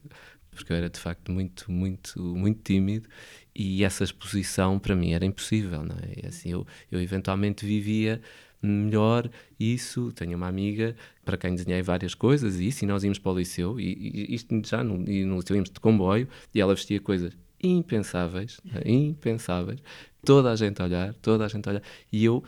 porque 0.51 0.73
eu 0.73 0.77
era 0.77 0.91
de 0.91 0.99
facto 0.99 1.31
muito, 1.31 1.71
muito, 1.71 2.21
muito 2.21 2.61
tímido 2.63 3.09
e 3.55 3.85
essa 3.85 4.05
exposição 4.05 4.79
para 4.79 4.97
mim 4.97 5.13
era 5.13 5.25
impossível, 5.25 5.85
não 5.85 5.97
é? 5.97 6.27
assim, 6.27 6.51
eu, 6.51 6.67
eu 6.91 7.01
eventualmente 7.01 7.65
vivia 7.65 8.21
melhor 8.63 9.29
isso. 9.59 10.13
Tenho 10.13 10.37
uma 10.37 10.47
amiga 10.47 10.95
para 11.25 11.37
quem 11.37 11.55
desenhei 11.55 11.83
várias 11.83 12.15
coisas 12.15 12.61
e 12.61 12.69
isso, 12.69 12.85
e 12.85 12.87
nós 12.87 13.03
íamos 13.03 13.19
para 13.19 13.33
o 13.33 13.39
liceu, 13.39 13.79
e, 13.81 14.29
e 14.31 14.35
isto 14.35 14.61
já 14.65 14.85
no, 14.85 15.09
e 15.11 15.25
no 15.25 15.37
liceu 15.37 15.57
íamos 15.57 15.71
de 15.71 15.81
comboio, 15.81 16.29
e 16.55 16.61
ela 16.61 16.75
vestia 16.75 17.01
coisas 17.01 17.37
impensáveis, 17.63 18.61
impensáveis, 18.85 19.81
toda 20.25 20.51
a 20.51 20.57
gente 20.57 20.81
a 20.81 20.85
olhar, 20.85 21.15
toda 21.15 21.45
a 21.45 21.49
gente 21.49 21.69
a 21.69 21.73
olhar, 21.73 21.83
e 22.13 22.25
eu 22.25 22.43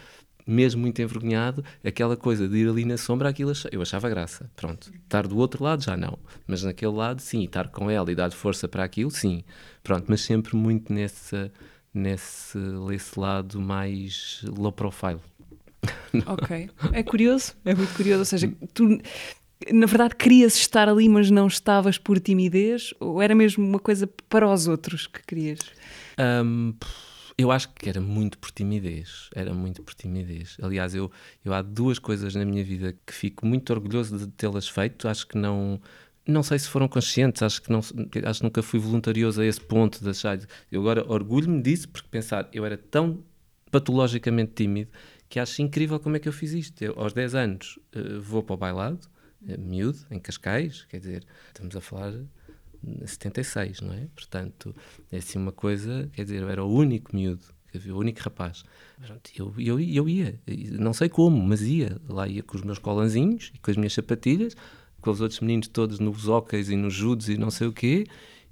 mesmo 0.47 0.81
muito 0.83 1.01
envergonhado, 1.01 1.65
aquela 1.85 2.17
coisa 2.17 2.47
de 2.47 2.57
ir 2.59 2.69
ali 2.69 2.85
na 2.85 2.97
sombra, 2.97 3.29
aquilo 3.29 3.53
eu 3.73 3.81
achava 3.81 4.09
graça. 4.09 4.51
Pronto. 4.55 4.93
Estar 5.03 5.27
do 5.27 5.39
outro 5.39 5.65
lado 5.65 5.83
já 5.83 5.97
não. 5.97 6.19
Mas 6.47 6.63
naquele 6.63 6.93
lado, 6.93 7.21
sim. 7.21 7.45
Estar 7.45 7.69
com 7.69 7.91
ela 7.91 8.11
e 8.13 8.15
dar 8.15 8.31
força 8.33 8.69
para 8.69 8.85
aquilo, 8.85 9.11
sim. 9.11 9.43
Pronto. 9.83 10.05
Mas 10.09 10.21
sempre 10.21 10.55
muito 10.55 10.93
nesse, 10.93 11.51
nesse, 11.93 12.59
nesse 12.59 13.19
lado 13.19 13.61
mais 13.61 14.45
low 14.57 14.73
profile. 14.73 15.21
Ok. 16.27 16.71
É 16.93 17.03
curioso, 17.03 17.55
é 17.65 17.75
muito 17.75 17.93
curioso. 17.95 18.21
Ou 18.21 18.25
seja, 18.25 18.51
tu 18.73 19.01
na 19.73 19.87
verdade 19.87 20.17
querias 20.17 20.57
estar 20.57 20.89
ali, 20.89 21.09
mas 21.09 21.31
não 21.31 21.47
estavas 21.47 21.99
por 21.99 22.21
timidez? 22.21 22.93
Ou 23.01 23.23
era 23.23 23.35
mesmo 23.35 23.65
uma 23.65 23.79
coisa 23.79 24.09
para 24.29 24.51
os 24.51 24.67
outros 24.69 25.07
que 25.07 25.23
querias? 25.23 25.61
Um, 26.19 26.75
eu 27.37 27.51
acho 27.51 27.73
que 27.75 27.89
era 27.89 28.01
muito 28.01 28.39
por 28.39 28.51
timidez. 28.51 29.29
Era 29.35 29.53
muito 29.53 29.83
por 29.83 29.95
timidez. 29.95 30.57
Aliás, 30.63 30.95
eu, 30.95 31.11
eu 31.45 31.53
há 31.53 31.63
duas 31.63 31.99
coisas 31.99 32.35
na 32.35 32.45
minha 32.45 32.63
vida 32.65 32.97
que 33.05 33.13
fico 33.13 33.45
muito 33.47 33.73
orgulhoso 33.73 34.17
de 34.17 34.29
tê-las 34.29 34.69
feito. 34.69 35.09
Acho 35.09 35.27
que 35.27 35.37
não. 35.37 35.81
Não 36.27 36.43
sei 36.43 36.59
se 36.59 36.69
foram 36.69 36.89
conscientes, 36.89 37.43
acho 37.43 37.61
que, 37.61 37.71
não, 37.71 37.81
acho 37.81 38.41
que 38.41 38.45
nunca 38.45 38.63
fui 38.63 38.81
voluntarioso 38.81 39.43
a 39.43 39.45
esse 39.45 39.61
ponto 39.61 40.03
de 40.03 40.09
achar. 40.09 40.39
Eu 40.73 40.81
agora 40.81 41.05
orgulho-me 41.07 41.61
disso 41.61 41.87
porque 41.91 42.09
pensar, 42.11 42.49
eu 42.51 42.65
era 42.65 42.79
tão 42.79 43.23
patologicamente 43.71 44.53
tímido 44.55 44.91
que 45.29 45.39
acho 45.39 45.61
incrível 45.61 46.01
como 46.01 46.17
é 46.17 46.19
que 46.19 46.27
eu 46.27 46.33
fiz 46.33 46.53
isto. 46.53 46.81
Eu, 46.81 46.95
aos 46.97 47.13
10 47.13 47.35
anos 47.35 47.79
uh, 47.95 48.23
vou 48.23 48.43
para 48.43 48.55
o 48.55 48.57
bailado, 48.57 49.01
miúdo, 49.59 49.99
em 50.11 50.19
Cascais, 50.19 50.85
quer 50.85 50.99
dizer, 50.99 51.25
estamos 51.49 51.77
a 51.77 51.81
falar 51.81 52.13
de 52.13 52.27
76, 53.07 53.81
não 53.81 53.95
é? 53.95 54.07
Portanto, 54.15 54.75
é 55.11 55.19
assim 55.19 55.39
uma 55.39 55.53
coisa, 55.53 56.09
quer 56.13 56.25
dizer, 56.25 56.43
eu 56.43 56.49
era 56.49 56.65
o 56.65 56.73
único 56.73 57.15
miúdo, 57.15 57.45
o 57.75 57.99
único 57.99 58.21
rapaz. 58.21 58.65
Eu, 59.37 59.53
eu, 59.59 59.81
eu 59.81 60.09
ia, 60.09 60.39
não 60.79 60.93
sei 60.93 61.09
como, 61.09 61.43
mas 61.43 61.63
ia. 61.63 62.01
Lá 62.09 62.29
ia 62.29 62.43
com 62.43 62.57
os 62.57 62.63
meus 62.63 62.79
colanzinhos 62.79 63.51
e 63.55 63.59
com 63.59 63.71
as 63.71 63.77
minhas 63.77 63.93
sapatilhas, 63.93 64.55
com 65.01 65.11
os 65.11 65.21
outros 65.21 65.41
meninos 65.41 65.69
todos 65.69 65.99
nos 65.99 66.29
óqueis 66.29 66.71
e 66.71 66.77
nos 66.77 66.95
judos 66.95 67.29
e 67.29 67.37
não 67.37 67.51
sei 67.51 67.67
o 67.67 67.73
quê, 67.73 68.07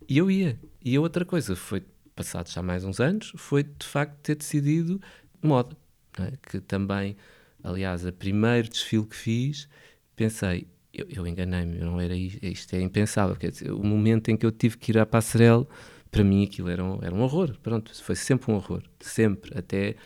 e 0.09 0.19
eu 0.19 0.31
ia. 0.31 0.59
E 0.85 0.99
outra 0.99 1.25
coisa 1.25 1.55
foi, 1.55 1.85
passados 2.17 2.53
já 2.53 2.63
mais 2.63 2.85
uns 2.85 3.01
anos, 3.01 3.33
foi 3.37 3.63
de 3.63 3.87
facto 3.87 4.17
ter 4.23 4.35
decidido 4.35 5.01
moda 5.41 5.77
é? 6.19 6.33
que 6.43 6.61
também, 6.61 7.17
aliás, 7.63 8.05
o 8.05 8.13
primeiro 8.13 8.69
desfile 8.69 9.07
que 9.07 9.17
fiz, 9.17 9.69
pensei, 10.15 10.67
eu, 10.93 11.07
eu 11.09 11.27
enganei-me, 11.27 11.79
não 11.79 12.01
era 12.01 12.15
isto, 12.15 12.45
isto 12.45 12.75
é 12.75 12.81
impensável, 12.81 13.37
quer 13.37 13.51
dizer, 13.51 13.73
o 13.73 13.83
momento 13.83 14.29
em 14.31 14.37
que 14.37 14.47
eu 14.47 14.53
tive 14.53 14.77
que 14.79 14.93
ir 14.93 14.99
à 14.99 15.07
passarela, 15.07 15.67
para 16.11 16.23
mim 16.25 16.45
aquilo 16.45 16.69
era 16.69 16.85
um, 16.85 16.99
era 17.03 17.15
um 17.15 17.23
horror, 17.23 17.57
pronto, 17.63 17.93
foi 18.03 18.15
sempre 18.15 18.51
um 18.51 18.55
horror, 18.57 18.83
sempre, 19.01 19.57
até 19.59 19.97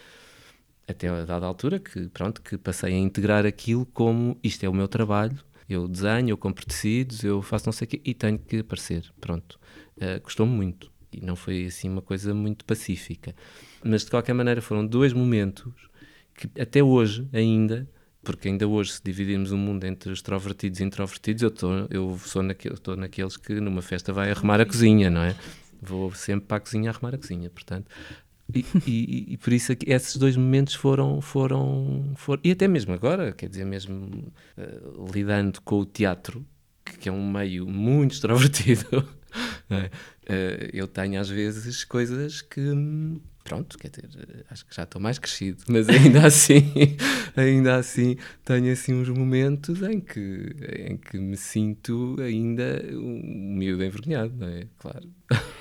até 0.89 1.09
a 1.09 1.24
dada 1.24 1.45
altura 1.45 1.80
que 1.80 2.09
pronto 2.11 2.41
que 2.41 2.57
passei 2.57 2.95
a 2.95 2.99
integrar 2.99 3.45
aquilo 3.45 3.84
como 3.87 4.39
isto 4.41 4.62
é 4.62 4.68
o 4.68 4.72
meu 4.72 4.87
trabalho 4.87 5.37
eu 5.68 5.89
desenho, 5.89 6.30
eu 6.30 6.37
compro 6.37 6.64
tecidos, 6.64 7.24
eu 7.24 7.43
faço 7.43 7.66
não 7.66 7.72
sei 7.72 7.87
o 7.87 7.89
quê 7.89 8.01
e 8.05 8.14
tenho 8.14 8.39
que 8.39 8.59
aparecer, 8.59 9.12
pronto. 9.20 9.59
Uh, 9.97 10.20
Custou-me 10.20 10.53
muito 10.53 10.91
e 11.12 11.20
não 11.20 11.34
foi 11.34 11.66
assim 11.66 11.89
uma 11.89 12.03
coisa 12.03 12.32
muito 12.32 12.64
pacífica. 12.64 13.34
Mas 13.84 14.05
de 14.05 14.11
qualquer 14.11 14.32
maneira 14.32 14.62
foram 14.62 14.87
dois 14.87 15.12
momentos 15.12 15.72
que 16.34 16.49
até 16.61 16.82
hoje 16.82 17.28
ainda, 17.32 17.89
porque 18.27 18.49
ainda 18.49 18.66
hoje 18.66 18.93
se 18.95 19.01
dividirmos 19.03 19.53
o 19.53 19.57
mundo 19.57 19.85
entre 19.85 20.12
extrovertidos 20.12 20.81
e 20.81 20.85
introvertidos, 20.85 21.45
eu, 21.45 21.51
tô, 21.51 21.70
eu 21.89 22.18
sou 22.18 22.43
naquele, 22.43 22.74
estou 22.74 22.97
naqueles 22.97 23.37
que 23.37 23.61
numa 23.61 23.81
festa 23.81 24.12
vai 24.12 24.33
arrumar 24.33 24.61
a 24.61 24.66
cozinha, 24.66 25.09
não 25.09 25.22
é? 25.22 25.37
Vou 25.81 26.12
sempre 26.12 26.47
para 26.47 26.57
a 26.57 26.61
cozinha 26.61 26.91
arrumar 26.91 27.14
a 27.14 27.18
cozinha, 27.18 27.49
portanto... 27.49 27.87
E, 28.55 28.64
e, 28.87 29.33
e, 29.33 29.37
por 29.39 29.53
isso 29.53 29.72
esses 29.87 30.16
dois 30.16 30.37
momentos 30.37 30.74
foram, 30.74 31.20
foram, 31.20 32.12
foram, 32.14 32.41
e 32.45 32.53
até 32.53 32.68
mesmo 32.68 32.95
agora, 32.95 33.33
quer 33.33 33.49
dizer, 33.49 33.64
mesmo 33.64 34.33
uh, 34.57 35.12
lidando 35.12 35.61
com 35.62 35.81
o 35.81 35.85
teatro, 35.85 36.47
que, 36.85 36.97
que, 36.97 37.09
é 37.09 37.12
um 37.12 37.29
meio 37.29 37.66
muito 37.66 38.12
extrovertido, 38.12 39.05
é? 39.68 39.87
uh, 39.87 40.70
eu 40.72 40.87
tenho 40.87 41.20
às 41.20 41.29
vezes 41.29 41.83
coisas 41.85 42.41
que 42.41 42.61
pronto, 43.47 43.78
quer 43.78 43.88
dizer, 43.88 44.44
acho 44.51 44.66
que 44.66 44.74
já 44.74 44.82
estou 44.82 45.01
mais 45.01 45.18
crescido, 45.20 45.62
mas 45.70 45.88
ainda 45.88 46.26
assim, 46.26 46.72
ainda 47.36 47.76
assim, 47.76 48.16
tenho 48.44 48.72
assim 48.72 48.92
uns 48.92 49.09
momentos 49.09 49.82
em 49.82 50.01
que, 50.01 50.57
em 50.88 50.97
que 50.97 51.16
me 51.16 51.36
sinto 51.36 52.16
ainda 52.20 52.84
um 52.92 53.55
miúdo 53.57 53.84
envergonhado, 53.84 54.34
não 54.36 54.49
é? 54.49 54.66
Claro. 54.78 55.09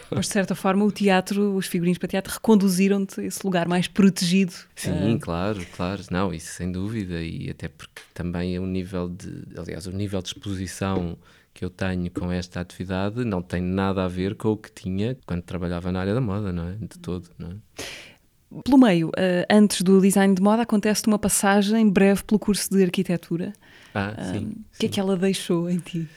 Mas 0.09 0.27
de 0.27 0.33
certa 0.33 0.55
forma 0.55 0.83
o 0.83 0.91
teatro, 0.91 1.55
os 1.55 1.67
figurinos 1.67 1.99
para 1.99 2.07
teatro 2.07 2.33
reconduziram-te 2.33 3.21
a 3.21 3.23
esse 3.23 3.45
lugar 3.45 3.67
mais 3.67 3.87
protegido. 3.87 4.53
Sim, 4.75 5.15
uh... 5.15 5.19
claro, 5.19 5.63
claro, 5.75 6.01
não, 6.09 6.33
isso 6.33 6.53
sem 6.53 6.71
dúvida, 6.71 7.21
e 7.21 7.49
até 7.51 7.67
porque 7.67 8.01
também 8.13 8.55
é 8.55 8.59
um 8.59 8.67
nível 8.67 9.07
de, 9.09 9.43
aliás, 9.57 9.85
o 9.85 9.91
nível 9.91 10.21
de 10.21 10.29
exposição 10.29 11.17
que 11.55 11.63
eu 11.63 11.69
tenho 11.69 12.11
com 12.11 12.29
esta 12.29 12.59
atividade 12.59 13.23
não 13.23 13.41
tem 13.41 13.61
nada 13.61 14.03
a 14.03 14.09
ver 14.09 14.35
com 14.35 14.49
o 14.49 14.57
que 14.57 14.69
tinha 14.69 15.17
quando 15.25 15.41
trabalhava 15.41 15.89
na 15.89 16.01
área 16.01 16.13
da 16.13 16.19
moda, 16.19 16.51
não 16.51 16.67
é? 16.67 16.73
De 16.73 16.99
todo, 16.99 17.29
não 17.39 17.51
é? 17.51 18.61
Pelo 18.61 18.77
meio, 18.77 19.07
uh, 19.07 19.45
antes 19.49 19.81
do 19.81 20.01
design 20.01 20.35
de 20.35 20.41
moda, 20.41 20.63
acontece 20.63 21.07
uma 21.07 21.17
passagem 21.17 21.89
breve 21.89 22.25
pelo 22.25 22.37
curso 22.39 22.69
de 22.69 22.83
arquitetura. 22.83 23.53
Ah, 23.93 24.13
sim. 24.33 24.47
O 24.75 24.79
que 24.79 24.85
é 24.85 24.89
que 24.89 24.99
ela 24.99 25.15
deixou 25.15 25.69
em 25.69 25.79
ti? 25.79 26.07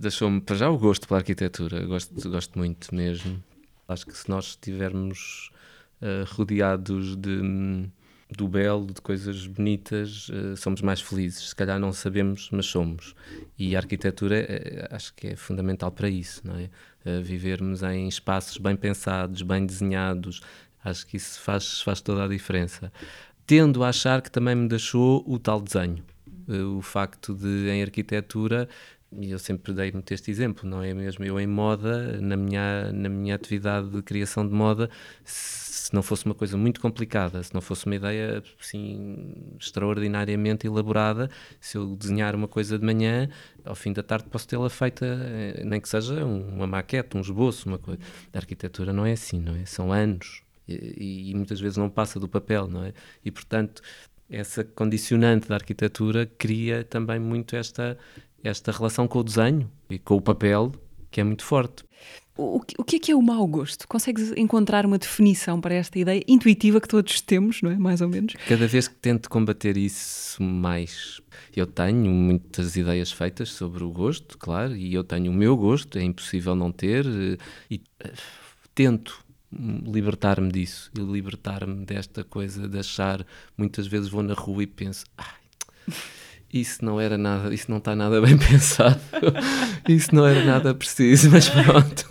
Deixou-me, 0.00 0.40
para 0.40 0.54
já, 0.54 0.70
o 0.70 0.78
gosto 0.78 1.08
pela 1.08 1.18
arquitetura. 1.18 1.84
Gosto, 1.84 2.30
gosto 2.30 2.56
muito 2.56 2.94
mesmo. 2.94 3.42
Acho 3.88 4.06
que 4.06 4.16
se 4.16 4.28
nós 4.28 4.50
estivermos 4.50 5.50
uh, 6.00 6.24
rodeados 6.32 7.16
de, 7.16 7.40
do 8.30 8.48
belo, 8.48 8.86
de 8.86 9.00
coisas 9.00 9.46
bonitas, 9.46 10.28
uh, 10.28 10.56
somos 10.56 10.82
mais 10.82 11.00
felizes. 11.00 11.50
Se 11.50 11.56
calhar 11.56 11.78
não 11.78 11.92
sabemos, 11.92 12.48
mas 12.50 12.66
somos. 12.66 13.14
E 13.58 13.76
a 13.76 13.78
arquitetura 13.78 14.46
uh, 14.90 14.94
acho 14.94 15.14
que 15.14 15.28
é 15.28 15.36
fundamental 15.36 15.90
para 15.90 16.08
isso, 16.08 16.42
não 16.44 16.56
é? 16.56 16.70
Vivermos 17.22 17.84
em 17.84 18.08
espaços 18.08 18.58
bem 18.58 18.74
pensados, 18.74 19.40
bem 19.42 19.64
desenhados, 19.64 20.40
acho 20.84 21.06
que 21.06 21.16
isso 21.16 21.40
faz, 21.40 21.80
faz 21.80 22.00
toda 22.00 22.24
a 22.24 22.28
diferença. 22.28 22.92
Tendo 23.46 23.84
a 23.84 23.90
achar 23.90 24.20
que 24.20 24.28
também 24.28 24.56
me 24.56 24.68
deixou 24.68 25.22
o 25.24 25.38
tal 25.38 25.60
desenho. 25.60 26.02
o 26.48 26.82
facto 26.82 27.32
de, 27.32 27.68
em 27.70 27.80
arquitetura, 27.80 28.68
e 29.20 29.30
eu 29.30 29.38
sempre 29.38 29.72
dei 29.72 29.92
muito 29.92 30.12
este 30.12 30.30
exemplo, 30.30 30.68
não 30.68 30.82
é 30.82 30.92
mesmo? 30.92 31.24
Eu 31.24 31.38
em 31.40 31.46
moda, 31.46 32.20
na 32.20 32.36
minha, 32.36 32.92
na 32.92 33.08
minha 33.08 33.34
atividade 33.34 33.88
de 33.88 34.02
criação 34.02 34.46
de 34.46 34.54
moda, 34.54 34.90
se 35.24 35.94
não 35.94 36.02
fosse 36.02 36.26
uma 36.26 36.34
coisa 36.34 36.56
muito 36.56 36.80
complicada, 36.80 37.42
se 37.42 37.54
não 37.54 37.60
fosse 37.60 37.86
uma 37.86 37.94
ideia 37.94 38.42
assim 38.60 39.34
extraordinariamente 39.58 40.66
elaborada, 40.66 41.30
se 41.60 41.78
eu 41.78 41.94
desenhar 41.96 42.34
uma 42.34 42.48
coisa 42.48 42.78
de 42.78 42.84
manhã, 42.84 43.28
ao 43.64 43.74
fim 43.74 43.92
da 43.92 44.02
tarde 44.02 44.28
posso 44.28 44.48
tê-la 44.48 44.68
feita, 44.68 45.06
eh, 45.06 45.62
nem 45.64 45.80
que 45.80 45.88
seja 45.88 46.24
uma 46.24 46.66
maquete, 46.66 47.16
um 47.16 47.20
esboço, 47.20 47.68
uma 47.68 47.78
coisa. 47.78 48.00
A 48.32 48.38
arquitetura 48.38 48.92
não 48.92 49.06
é 49.06 49.12
assim, 49.12 49.40
não 49.40 49.54
é? 49.54 49.64
São 49.64 49.92
anos 49.92 50.42
e, 50.66 51.30
e 51.30 51.34
muitas 51.34 51.60
vezes 51.60 51.76
não 51.76 51.88
passa 51.88 52.18
do 52.18 52.28
papel, 52.28 52.66
não 52.68 52.84
é? 52.84 52.92
E 53.24 53.30
portanto 53.30 53.82
essa 54.28 54.64
condicionante 54.64 55.48
da 55.48 55.54
arquitetura 55.54 56.26
cria 56.26 56.84
também 56.84 57.18
muito 57.18 57.54
esta 57.54 57.96
esta 58.46 58.72
relação 58.72 59.06
com 59.08 59.18
o 59.18 59.24
desenho 59.24 59.70
e 59.90 59.98
com 59.98 60.16
o 60.16 60.20
papel 60.20 60.72
que 61.10 61.20
é 61.20 61.24
muito 61.24 61.44
forte. 61.44 61.84
O, 62.36 62.60
o 62.78 62.84
que 62.84 62.96
é 62.96 62.98
que 62.98 63.10
é 63.10 63.16
o 63.16 63.22
mau 63.22 63.46
gosto? 63.46 63.88
Consegues 63.88 64.30
encontrar 64.36 64.84
uma 64.84 64.98
definição 64.98 65.58
para 65.58 65.74
esta 65.74 65.98
ideia 65.98 66.22
intuitiva 66.28 66.78
que 66.80 66.88
todos 66.88 67.22
temos, 67.22 67.62
não 67.62 67.70
é? 67.70 67.76
Mais 67.76 68.02
ou 68.02 68.08
menos. 68.08 68.34
Cada 68.46 68.66
vez 68.66 68.86
que 68.86 68.94
tento 68.94 69.30
combater 69.30 69.78
isso 69.78 70.42
mais, 70.42 71.22
eu 71.54 71.66
tenho 71.66 72.10
muitas 72.10 72.76
ideias 72.76 73.10
feitas 73.10 73.50
sobre 73.50 73.82
o 73.82 73.90
gosto, 73.90 74.36
claro, 74.36 74.76
e 74.76 74.92
eu 74.92 75.02
tenho 75.02 75.32
o 75.32 75.34
meu 75.34 75.56
gosto, 75.56 75.96
é 75.98 76.02
impossível 76.02 76.54
não 76.54 76.70
ter, 76.70 77.06
eh, 77.06 77.38
e 77.70 77.76
uh, 77.76 78.12
tento 78.74 79.24
libertar-me 79.50 80.52
disso 80.52 80.90
e 80.94 81.00
libertar-me 81.00 81.86
desta 81.86 82.22
coisa 82.22 82.68
de 82.68 82.78
achar, 82.78 83.24
muitas 83.56 83.86
vezes 83.86 84.10
vou 84.10 84.22
na 84.22 84.34
rua 84.34 84.64
e 84.64 84.66
penso, 84.66 85.06
ai, 85.16 85.94
isso 86.52 86.84
não 86.84 87.00
era 87.00 87.18
nada, 87.18 87.52
isso 87.52 87.70
não 87.70 87.78
está 87.78 87.94
nada 87.94 88.20
bem 88.20 88.36
pensado, 88.38 89.00
isso 89.88 90.14
não 90.14 90.26
era 90.26 90.44
nada 90.44 90.74
preciso, 90.74 91.30
mas 91.30 91.48
pronto. 91.48 92.06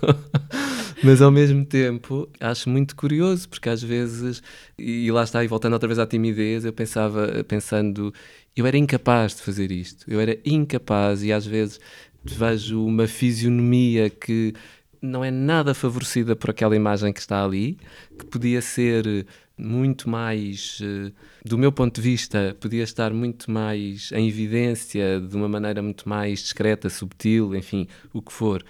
mas 1.02 1.22
ao 1.22 1.30
mesmo 1.30 1.64
tempo 1.64 2.28
acho 2.40 2.68
muito 2.68 2.94
curioso, 2.96 3.48
porque 3.48 3.68
às 3.68 3.82
vezes, 3.82 4.42
e 4.78 5.10
lá 5.10 5.24
está, 5.24 5.42
e 5.42 5.48
voltando 5.48 5.72
outra 5.72 5.88
vez 5.88 5.98
à 5.98 6.06
timidez, 6.06 6.64
eu 6.64 6.72
pensava, 6.72 7.44
pensando, 7.44 8.12
eu 8.56 8.66
era 8.66 8.76
incapaz 8.76 9.34
de 9.34 9.42
fazer 9.42 9.70
isto, 9.70 10.04
eu 10.10 10.20
era 10.20 10.38
incapaz, 10.44 11.22
e 11.22 11.32
às 11.32 11.46
vezes 11.46 11.80
vejo 12.24 12.84
uma 12.84 13.06
fisionomia 13.06 14.10
que 14.10 14.52
não 15.00 15.24
é 15.24 15.30
nada 15.30 15.74
favorecida 15.74 16.34
por 16.34 16.50
aquela 16.50 16.74
imagem 16.74 17.12
que 17.12 17.20
está 17.20 17.44
ali, 17.44 17.78
que 18.18 18.26
podia 18.26 18.60
ser 18.60 19.26
muito 19.58 20.08
mais, 20.08 20.78
eh, 20.82 21.12
do 21.44 21.56
meu 21.56 21.72
ponto 21.72 21.94
de 21.94 22.02
vista, 22.02 22.56
podia 22.60 22.82
estar 22.82 23.12
muito 23.12 23.50
mais 23.50 24.10
em 24.12 24.28
evidência, 24.28 25.20
de 25.20 25.34
uma 25.34 25.48
maneira 25.48 25.80
muito 25.80 26.08
mais 26.08 26.40
discreta, 26.40 26.90
subtil, 26.90 27.54
enfim, 27.54 27.88
o 28.12 28.20
que 28.20 28.32
for. 28.32 28.64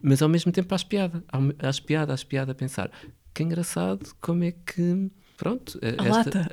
Mas 0.00 0.22
ao 0.22 0.28
mesmo 0.28 0.52
tempo 0.52 0.72
às 0.74 0.84
piada, 0.84 1.24
às 1.58 1.80
piada, 1.80 2.12
às 2.14 2.22
piada 2.22 2.52
a 2.52 2.54
pensar, 2.54 2.90
que 3.34 3.42
engraçado, 3.42 4.14
como 4.20 4.44
é 4.44 4.52
que 4.52 5.10
pronto, 5.36 5.78
a 5.82 5.88
esta, 5.88 6.08
lata. 6.08 6.48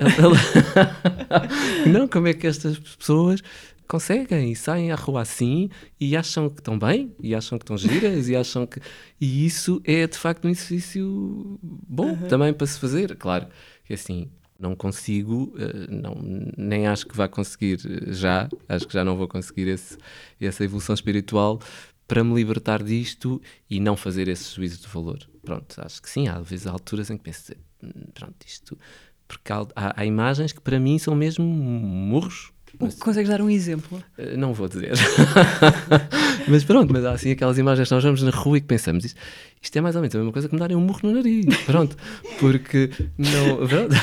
A, 1.28 1.36
a, 1.36 1.88
não, 1.90 2.08
como 2.08 2.28
é 2.28 2.34
que 2.34 2.46
estas 2.46 2.78
pessoas 2.78 3.42
conseguem 3.86 4.52
e 4.52 4.56
saem 4.56 4.90
à 4.90 4.96
rua 4.96 5.22
assim 5.22 5.70
e 6.00 6.16
acham 6.16 6.48
que 6.48 6.60
estão 6.60 6.78
bem 6.78 7.14
e 7.20 7.34
acham 7.34 7.58
que 7.58 7.62
estão 7.62 7.78
giras 7.78 8.28
e 8.28 8.36
acham 8.36 8.66
que 8.66 8.80
e 9.20 9.46
isso 9.46 9.80
é 9.84 10.06
de 10.06 10.18
facto 10.18 10.44
um 10.46 10.50
exercício 10.50 11.58
bom 11.62 12.10
uhum. 12.10 12.28
também 12.28 12.52
para 12.52 12.66
se 12.66 12.78
fazer 12.80 13.14
claro 13.16 13.46
que 13.86 13.94
assim 13.94 14.30
não 14.58 14.74
consigo 14.74 15.54
eh, 15.58 15.86
não 15.88 16.16
nem 16.56 16.86
acho 16.86 17.06
que 17.06 17.16
vá 17.16 17.28
conseguir 17.28 17.78
eh, 17.84 18.12
já 18.12 18.48
acho 18.68 18.86
que 18.86 18.94
já 18.94 19.04
não 19.04 19.16
vou 19.16 19.28
conseguir 19.28 19.68
esse, 19.68 19.96
essa 20.40 20.64
evolução 20.64 20.94
espiritual 20.94 21.60
para 22.08 22.24
me 22.24 22.34
libertar 22.34 22.82
disto 22.82 23.40
e 23.68 23.80
não 23.80 23.96
fazer 23.96 24.28
esse 24.28 24.54
juízo 24.54 24.80
de 24.80 24.88
valor. 24.88 25.18
Pronto 25.44 25.80
acho 25.80 26.00
que 26.02 26.08
sim 26.08 26.28
há 26.28 26.40
vezes 26.40 26.66
alturas 26.66 27.10
em 27.10 27.16
que 27.16 27.24
penso 27.24 27.52
hum, 27.82 27.90
pronto 28.14 28.36
isto 28.46 28.78
porque 29.28 29.52
há, 29.52 29.66
há, 29.74 30.00
há 30.00 30.06
imagens 30.06 30.52
que 30.52 30.60
para 30.60 30.78
mim 30.78 30.98
são 30.98 31.14
mesmo 31.14 31.44
murros 31.44 32.52
mas, 32.80 32.94
Consegues 32.96 33.28
dar 33.28 33.40
um 33.40 33.50
exemplo? 33.50 34.02
Eh, 34.18 34.36
não 34.36 34.52
vou 34.52 34.68
dizer. 34.68 34.92
mas 36.48 36.64
pronto, 36.64 36.92
mas 36.92 37.04
há 37.04 37.12
assim 37.12 37.30
aquelas 37.30 37.58
imagens 37.58 37.88
que 37.88 37.94
nós 37.94 38.04
vamos 38.04 38.22
na 38.22 38.30
rua 38.30 38.58
e 38.58 38.60
que 38.60 38.66
pensamos 38.66 39.04
isto, 39.04 39.20
isto 39.60 39.76
é 39.76 39.80
mais 39.80 39.96
ou 39.96 40.02
menos 40.02 40.14
a 40.14 40.18
mesma 40.18 40.32
coisa 40.32 40.48
que 40.48 40.54
me 40.54 40.60
darem 40.60 40.76
um 40.76 40.80
murro 40.80 41.00
no 41.02 41.12
nariz. 41.12 41.46
Pronto, 41.64 41.96
porque 42.38 42.90
não. 43.18 43.66
Pronto, 43.66 43.94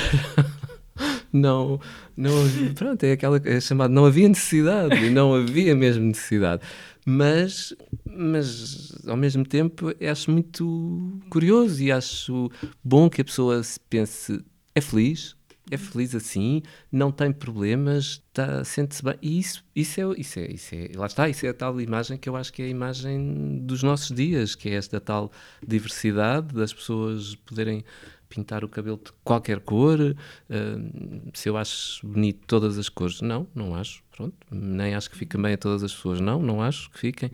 não, 1.31 1.79
não 2.15 2.31
pronto, 2.75 3.03
é 3.03 3.13
aquela 3.13 3.41
é 3.43 3.59
chamada, 3.59 3.93
não 3.93 4.05
havia 4.05 4.27
necessidade, 4.27 5.09
não 5.09 5.33
havia 5.33 5.75
mesmo 5.75 6.03
necessidade. 6.05 6.61
Mas, 7.05 7.75
mas 8.05 8.93
ao 9.07 9.17
mesmo 9.17 9.45
tempo 9.45 9.93
acho 10.09 10.31
muito 10.31 11.19
curioso 11.29 11.81
e 11.83 11.91
acho 11.91 12.49
bom 12.83 13.09
que 13.09 13.21
a 13.21 13.25
pessoa 13.25 13.61
se 13.61 13.79
pense 13.89 14.41
é 14.75 14.81
feliz, 14.81 15.35
é 15.73 15.77
feliz 15.77 16.13
assim, 16.15 16.61
não 16.91 17.11
tem 17.11 17.31
problemas, 17.31 18.21
tá, 18.31 18.63
sente-se 18.63 19.03
bem. 19.03 19.15
E 19.21 19.39
isso, 19.39 19.63
isso, 19.75 19.99
é, 19.99 20.13
isso, 20.17 20.39
é, 20.39 20.51
isso 20.51 20.75
é, 20.75 20.91
lá 20.95 21.05
está, 21.05 21.27
isso 21.29 21.45
é 21.45 21.49
a 21.49 21.53
tal 21.53 21.79
imagem 21.81 22.17
que 22.17 22.29
eu 22.29 22.35
acho 22.35 22.51
que 22.53 22.61
é 22.61 22.65
a 22.65 22.69
imagem 22.69 23.59
dos 23.65 23.83
nossos 23.83 24.15
dias, 24.15 24.55
que 24.55 24.69
é 24.69 24.73
esta 24.73 24.99
tal 24.99 25.31
diversidade 25.65 26.53
das 26.53 26.73
pessoas 26.73 27.35
poderem 27.35 27.83
pintar 28.29 28.63
o 28.63 28.69
cabelo 28.69 28.97
de 28.97 29.11
qualquer 29.23 29.59
cor, 29.59 29.99
uh, 29.99 31.31
se 31.33 31.49
eu 31.49 31.55
acho 31.55 32.05
bonito 32.05 32.39
todas 32.47 32.79
as 32.79 32.89
cores, 32.89 33.21
não, 33.21 33.47
não 33.53 33.75
acho, 33.75 34.03
pronto, 34.15 34.35
nem 34.49 34.95
acho 34.95 35.09
que 35.09 35.15
fica 35.15 35.37
bem 35.37 35.53
a 35.53 35.57
todas 35.57 35.83
as 35.83 35.93
pessoas, 35.93 36.19
não, 36.19 36.41
não 36.41 36.61
acho 36.61 36.89
que 36.89 36.99
fiquem 36.99 37.31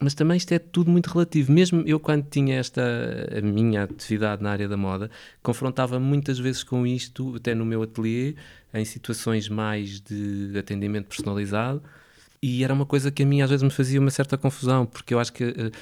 mas 0.00 0.14
também 0.14 0.36
isto 0.36 0.52
é 0.52 0.58
tudo 0.58 0.90
muito 0.90 1.08
relativo. 1.08 1.52
Mesmo 1.52 1.82
eu, 1.86 2.00
quando 2.00 2.26
tinha 2.28 2.56
esta 2.56 2.82
a 3.36 3.40
minha 3.40 3.84
atividade 3.84 4.42
na 4.42 4.50
área 4.50 4.68
da 4.68 4.76
moda, 4.76 5.10
confrontava 5.42 6.00
muitas 6.00 6.38
vezes 6.38 6.64
com 6.64 6.86
isto, 6.86 7.34
até 7.36 7.54
no 7.54 7.64
meu 7.64 7.82
ateliê, 7.82 8.34
em 8.72 8.84
situações 8.84 9.48
mais 9.48 10.00
de 10.00 10.58
atendimento 10.58 11.06
personalizado. 11.06 11.82
E 12.42 12.62
era 12.62 12.74
uma 12.74 12.84
coisa 12.84 13.10
que 13.10 13.22
a 13.22 13.26
mim 13.26 13.40
às 13.40 13.48
vezes 13.48 13.62
me 13.62 13.70
fazia 13.70 13.98
uma 13.98 14.10
certa 14.10 14.36
confusão, 14.36 14.84
porque 14.84 15.14
eu 15.14 15.18
acho 15.18 15.32
que 15.32 15.44
uh, 15.44 15.72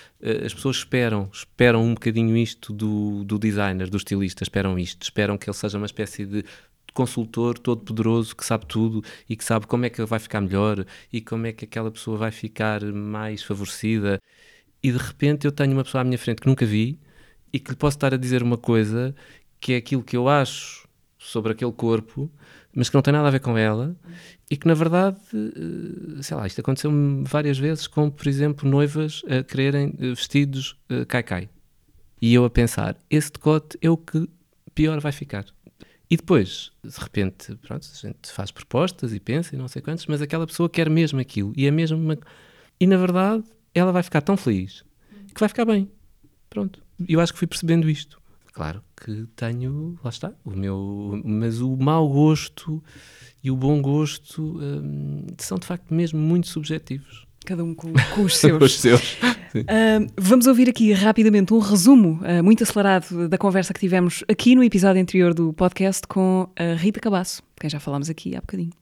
as 0.47 0.55
pessoas 0.55 0.77
esperam, 0.77 1.29
esperam 1.33 1.83
um 1.83 1.95
bocadinho 1.95 2.37
isto 2.37 2.73
do, 2.73 3.25
do 3.25 3.37
designer, 3.37 3.91
do 3.91 3.97
estilista, 3.97 4.45
esperam 4.45 4.79
isto, 4.79 5.03
esperam 5.03 5.37
que 5.37 5.51
ele 5.51 5.57
seja 5.57 5.77
uma 5.77 5.87
espécie 5.87 6.25
de 6.25 6.45
consultor 6.93 7.59
todo 7.59 7.83
poderoso 7.83 8.37
que 8.37 8.45
sabe 8.45 8.67
tudo 8.67 9.03
e 9.29 9.37
que 9.37 9.45
sabe 9.45 9.67
como 9.67 9.87
é 9.87 9.91
que 9.91 10.05
vai 10.05 10.19
ficar 10.19 10.41
melhor 10.41 10.85
e 11.13 11.21
como 11.21 11.47
é 11.47 11.53
que 11.53 11.65
aquela 11.65 11.91
pessoa 11.91 12.17
vai 12.17 12.31
ficar 12.31 12.83
mais 12.85 13.43
favorecida. 13.43 14.21
E 14.83 14.91
de 14.93 14.99
repente 14.99 15.47
eu 15.47 15.53
tenho 15.53 15.73
uma 15.73 15.85
pessoa 15.85 16.03
à 16.03 16.05
minha 16.05 16.19
frente 16.19 16.41
que 16.41 16.49
nunca 16.49 16.67
vi 16.67 16.99
e 17.53 17.59
que 17.59 17.71
lhe 17.71 17.77
posso 17.77 17.97
estar 17.97 18.13
a 18.15 18.17
dizer 18.17 18.43
uma 18.43 18.57
coisa 18.59 19.15
que 19.61 19.75
é 19.75 19.77
aquilo 19.77 20.03
que 20.03 20.17
eu 20.17 20.29
acho 20.29 20.89
sobre 21.19 21.53
aquele 21.53 21.73
corpo, 21.73 22.31
mas 22.75 22.89
que 22.89 22.95
não 22.95 23.03
tem 23.03 23.13
nada 23.13 23.29
a 23.29 23.31
ver 23.31 23.41
com 23.41 23.57
ela 23.57 23.97
e 24.51 24.57
que 24.57 24.67
na 24.67 24.75
verdade, 24.75 25.19
eh, 25.33 26.23
sei 26.23 26.37
lá, 26.37 26.47
isto 26.47 26.61
aconteceu-me 26.61 27.25
várias 27.25 27.59
vezes 27.59 27.87
com, 27.87 28.11
por 28.11 28.27
exemplo, 28.27 28.69
noivas 28.69 29.23
a 29.29 29.43
quererem 29.43 29.95
eh, 29.99 30.09
vestidos 30.09 30.77
cai-cai. 31.09 31.45
Eh, 31.45 31.49
e 32.21 32.35
eu 32.35 32.45
a 32.45 32.51
pensar, 32.51 32.97
esse 33.11 33.33
decote 33.33 33.79
é 33.81 33.91
o 33.91 33.97
que 33.97 34.29
pior 34.75 35.01
vai 35.01 35.13
ficar. 35.13 35.45
E 36.13 36.17
depois, 36.19 36.71
de 36.85 37.01
repente, 37.01 37.57
pronto, 37.63 37.89
a 37.91 38.07
gente 38.07 38.31
faz 38.31 38.51
propostas 38.51 39.15
e 39.15 39.19
pensa 39.19 39.55
e 39.55 39.59
não 39.59 39.67
sei 39.67 39.81
quantos, 39.81 40.05
mas 40.05 40.21
aquela 40.21 40.47
pessoa 40.47 40.69
quer 40.69 40.91
mesmo 40.91 41.19
aquilo 41.19 41.55
e 41.57 41.67
é 41.67 41.71
mesmo 41.71 41.97
uma... 41.97 42.19
E 42.79 42.87
na 42.87 42.99
verdade, 42.99 43.45
ela 43.75 43.91
vai 43.93 44.03
ficar 44.03 44.21
tão 44.21 44.37
feliz 44.37 44.85
que 45.33 45.41
vai 45.41 45.49
ficar 45.49 45.65
bem. 45.65 45.91
Pronto. 46.51 46.85
Eu 47.09 47.19
acho 47.19 47.33
que 47.33 47.39
fui 47.39 47.49
percebendo 47.49 47.89
isto. 47.89 48.21
Claro 48.53 48.85
que 48.95 49.27
tenho, 49.35 49.99
lá 50.05 50.11
está, 50.11 50.35
o 50.45 50.51
meu, 50.51 51.19
mas 51.25 51.63
o 51.63 51.75
mau 51.79 52.07
gosto 52.07 52.85
e 53.43 53.51
o 53.51 53.57
bom 53.57 53.81
gosto 53.81 54.59
hum, 54.61 55.25
são 55.39 55.57
de 55.57 55.65
facto 55.65 55.95
mesmo 55.95 56.21
muito 56.21 56.47
subjetivos. 56.47 57.27
Cada 57.45 57.65
um 57.65 57.75
com, 57.75 57.93
com 58.15 58.23
os 58.23 58.37
seus. 58.39 58.63
os 58.63 58.81
seus. 58.81 59.15
Uh, 59.55 60.07
vamos 60.17 60.47
ouvir 60.47 60.69
aqui 60.69 60.93
rapidamente 60.93 61.53
um 61.53 61.59
resumo 61.59 62.21
uh, 62.23 62.43
muito 62.43 62.63
acelerado 62.63 63.29
da 63.29 63.37
conversa 63.37 63.75
que 63.75 63.81
tivemos 63.81 64.25
aqui 64.29 64.55
no 64.55 64.65
episódio 64.65 65.03
anterior 65.03 65.35
do 65.35 65.53
podcast 65.53 66.07
com 66.07 66.49
a 66.57 66.75
Rita 66.75 67.01
Cabasso, 67.01 67.43
quem 67.61 67.69
já 67.69 67.79
falámos 67.79 68.09
aqui 68.09 68.35
há 68.37 68.41
bocadinho. 68.41 68.73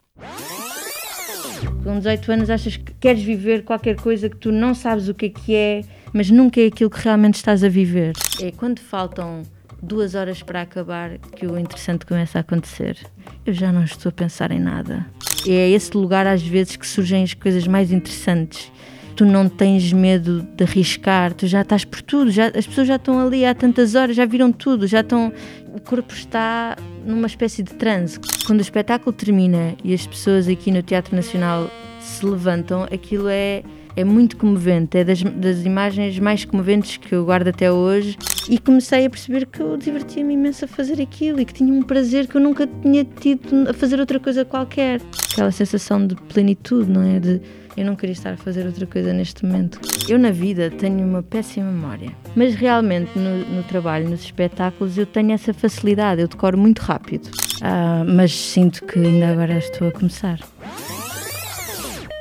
Com 1.82 1.98
18 1.98 2.32
anos 2.32 2.50
achas 2.50 2.76
que 2.76 2.92
queres 3.00 3.22
viver 3.22 3.64
qualquer 3.64 3.96
coisa 3.96 4.28
que 4.28 4.36
tu 4.36 4.52
não 4.52 4.74
sabes 4.74 5.08
o 5.08 5.14
que 5.14 5.26
é 5.26 5.28
que 5.30 5.54
é, 5.54 5.82
mas 6.12 6.30
nunca 6.30 6.60
é 6.60 6.66
aquilo 6.66 6.90
que 6.90 7.00
realmente 7.02 7.36
estás 7.36 7.64
a 7.64 7.68
viver. 7.68 8.12
É 8.40 8.50
quando 8.50 8.80
faltam 8.80 9.42
duas 9.82 10.14
horas 10.14 10.42
para 10.42 10.62
acabar 10.62 11.18
que 11.18 11.46
o 11.46 11.58
interessante 11.58 12.04
começa 12.06 12.38
a 12.38 12.42
acontecer. 12.42 12.98
Eu 13.44 13.52
já 13.52 13.72
não 13.72 13.84
estou 13.84 14.10
a 14.10 14.12
pensar 14.12 14.50
em 14.50 14.60
nada. 14.60 15.06
É 15.46 15.70
esse 15.70 15.96
lugar 15.96 16.26
às 16.26 16.42
vezes 16.42 16.76
que 16.76 16.86
surgem 16.86 17.22
as 17.22 17.34
coisas 17.34 17.66
mais 17.66 17.92
interessantes. 17.92 18.70
Tu 19.16 19.24
não 19.24 19.48
tens 19.48 19.92
medo 19.92 20.46
de 20.56 20.64
arriscar, 20.64 21.34
tu 21.34 21.46
já 21.46 21.60
estás 21.60 21.84
por 21.84 22.00
tudo, 22.00 22.30
já, 22.30 22.46
as 22.46 22.66
pessoas 22.66 22.88
já 22.88 22.96
estão 22.96 23.20
ali 23.20 23.44
há 23.44 23.54
tantas 23.54 23.94
horas, 23.94 24.16
já 24.16 24.24
viram 24.24 24.50
tudo, 24.50 24.86
já 24.86 25.00
estão. 25.00 25.32
O 25.74 25.80
corpo 25.80 26.12
está 26.14 26.76
numa 27.04 27.26
espécie 27.26 27.62
de 27.62 27.74
transe. 27.74 28.18
Quando 28.46 28.58
o 28.58 28.62
espetáculo 28.62 29.12
termina 29.12 29.74
e 29.84 29.92
as 29.92 30.06
pessoas 30.06 30.48
aqui 30.48 30.70
no 30.70 30.82
Teatro 30.82 31.14
Nacional 31.14 31.70
se 32.00 32.24
levantam, 32.24 32.84
aquilo 32.84 33.28
é 33.28 33.62
é 33.96 34.04
muito 34.04 34.36
comovente, 34.36 34.98
é 34.98 35.04
das, 35.04 35.22
das 35.22 35.64
imagens 35.64 36.18
mais 36.18 36.44
comoventes 36.44 36.96
que 36.96 37.14
eu 37.14 37.24
guardo 37.24 37.48
até 37.48 37.70
hoje. 37.70 38.16
E 38.48 38.58
comecei 38.58 39.06
a 39.06 39.10
perceber 39.10 39.46
que 39.46 39.60
eu 39.60 39.76
divertia-me 39.76 40.34
imenso 40.34 40.64
a 40.64 40.68
fazer 40.68 41.00
aquilo 41.00 41.40
e 41.40 41.44
que 41.44 41.54
tinha 41.54 41.72
um 41.72 41.82
prazer 41.82 42.26
que 42.26 42.36
eu 42.36 42.40
nunca 42.40 42.68
tinha 42.82 43.04
tido 43.04 43.68
a 43.68 43.72
fazer 43.72 44.00
outra 44.00 44.18
coisa 44.18 44.44
qualquer. 44.44 45.00
Aquela 45.32 45.52
sensação 45.52 46.04
de 46.04 46.14
plenitude, 46.16 46.90
não 46.90 47.02
é? 47.02 47.20
De 47.20 47.40
eu 47.76 47.84
não 47.84 47.94
queria 47.94 48.12
estar 48.12 48.32
a 48.32 48.36
fazer 48.36 48.66
outra 48.66 48.86
coisa 48.86 49.12
neste 49.12 49.44
momento. 49.44 49.80
Eu, 50.08 50.18
na 50.18 50.30
vida, 50.30 50.70
tenho 50.70 51.06
uma 51.06 51.22
péssima 51.22 51.70
memória, 51.70 52.10
mas 52.34 52.54
realmente 52.54 53.16
no, 53.16 53.38
no 53.56 53.62
trabalho, 53.62 54.08
nos 54.08 54.22
espetáculos, 54.22 54.98
eu 54.98 55.06
tenho 55.06 55.32
essa 55.32 55.54
facilidade, 55.54 56.20
eu 56.20 56.28
decoro 56.28 56.58
muito 56.58 56.80
rápido. 56.80 57.30
Ah, 57.62 58.04
mas 58.06 58.32
sinto 58.32 58.84
que 58.84 58.98
ainda 58.98 59.28
agora 59.28 59.58
estou 59.58 59.88
a 59.88 59.92
começar. 59.92 60.40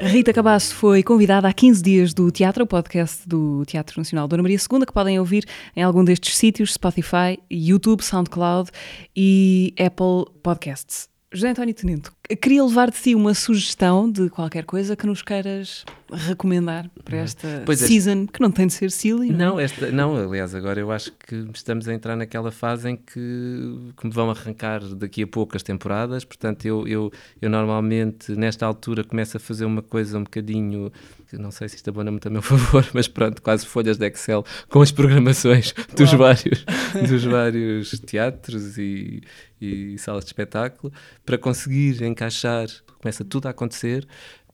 Rita 0.01 0.31
Cabasso 0.31 0.73
foi 0.75 1.03
convidada 1.03 1.47
há 1.49 1.53
15 1.53 1.83
dias 1.83 2.13
do 2.13 2.31
Teatro, 2.31 2.63
o 2.63 2.67
podcast 2.67 3.27
do 3.27 3.65
Teatro 3.65 3.99
Nacional 3.99 4.29
Dona 4.29 4.41
Maria 4.41 4.57
II, 4.57 4.85
que 4.85 4.93
podem 4.93 5.19
ouvir 5.19 5.45
em 5.75 5.83
algum 5.83 6.05
destes 6.05 6.37
sítios, 6.37 6.73
Spotify, 6.73 7.37
YouTube, 7.51 8.01
SoundCloud 8.01 8.71
e 9.13 9.73
Apple 9.77 10.33
Podcasts. 10.41 11.09
José 11.31 11.51
António 11.51 11.75
Tenente, 11.75 12.09
queria 12.41 12.63
levar 12.63 12.89
de 12.89 12.97
ti 12.97 13.13
uma 13.13 13.35
sugestão 13.35 14.11
de 14.11 14.31
qualquer 14.31 14.65
coisa 14.65 14.95
que 14.95 15.05
nos 15.05 15.21
queiras 15.21 15.85
recomendar 16.11 16.89
para 17.05 17.17
uhum. 17.17 17.23
esta 17.23 17.63
pois 17.67 17.77
season, 17.77 18.25
que 18.25 18.41
não 18.41 18.49
tem 18.49 18.65
de 18.65 18.73
ser 18.73 18.89
silly. 18.89 19.29
Não, 19.29 19.37
não, 19.37 19.59
esta, 19.59 19.91
não, 19.91 20.15
aliás, 20.15 20.55
agora 20.55 20.79
eu 20.79 20.91
acho 20.91 21.11
que 21.11 21.35
estamos 21.53 21.87
a 21.87 21.93
entrar 21.93 22.15
naquela 22.15 22.51
fase 22.51 22.89
em 22.89 22.95
que, 22.95 23.91
que 23.95 24.07
me 24.07 24.11
vão 24.11 24.31
arrancar 24.31 24.81
daqui 24.95 25.21
a 25.21 25.27
pouco 25.27 25.55
as 25.55 25.61
temporadas, 25.61 26.25
portanto 26.25 26.65
eu, 26.65 26.87
eu, 26.87 27.11
eu 27.39 27.47
normalmente 27.47 28.31
nesta 28.31 28.65
altura 28.65 29.03
começo 29.03 29.37
a 29.37 29.39
fazer 29.39 29.65
uma 29.65 29.83
coisa 29.83 30.17
um 30.17 30.23
bocadinho, 30.23 30.91
não 31.33 31.51
sei 31.51 31.69
se 31.69 31.75
isto 31.75 31.91
abona 31.91 32.09
muito 32.09 32.27
a 32.27 32.31
meu 32.31 32.41
favor, 32.43 32.87
mas 32.91 33.07
pronto, 33.07 33.39
quase 33.39 33.67
folhas 33.67 33.97
de 33.97 34.07
Excel 34.07 34.43
com 34.67 34.81
as 34.81 34.91
programações 34.91 35.75
dos, 35.95 36.11
vários, 36.13 36.65
dos 37.07 37.23
vários 37.23 37.99
teatros 37.99 38.79
e, 38.79 39.21
e 39.61 39.97
salas 39.97 40.23
de 40.23 40.29
espetáculo, 40.29 40.91
para 41.25 41.37
conseguir 41.37 42.01
encaixar, 42.03 42.67
começa 43.01 43.23
tudo 43.23 43.47
a 43.47 43.51
acontecer, 43.51 44.07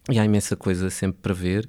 e 0.10 0.20
há 0.20 0.26
imensa 0.26 0.56
coisa 0.56 0.90
sempre 0.90 1.20
para 1.22 1.34
ver. 1.34 1.68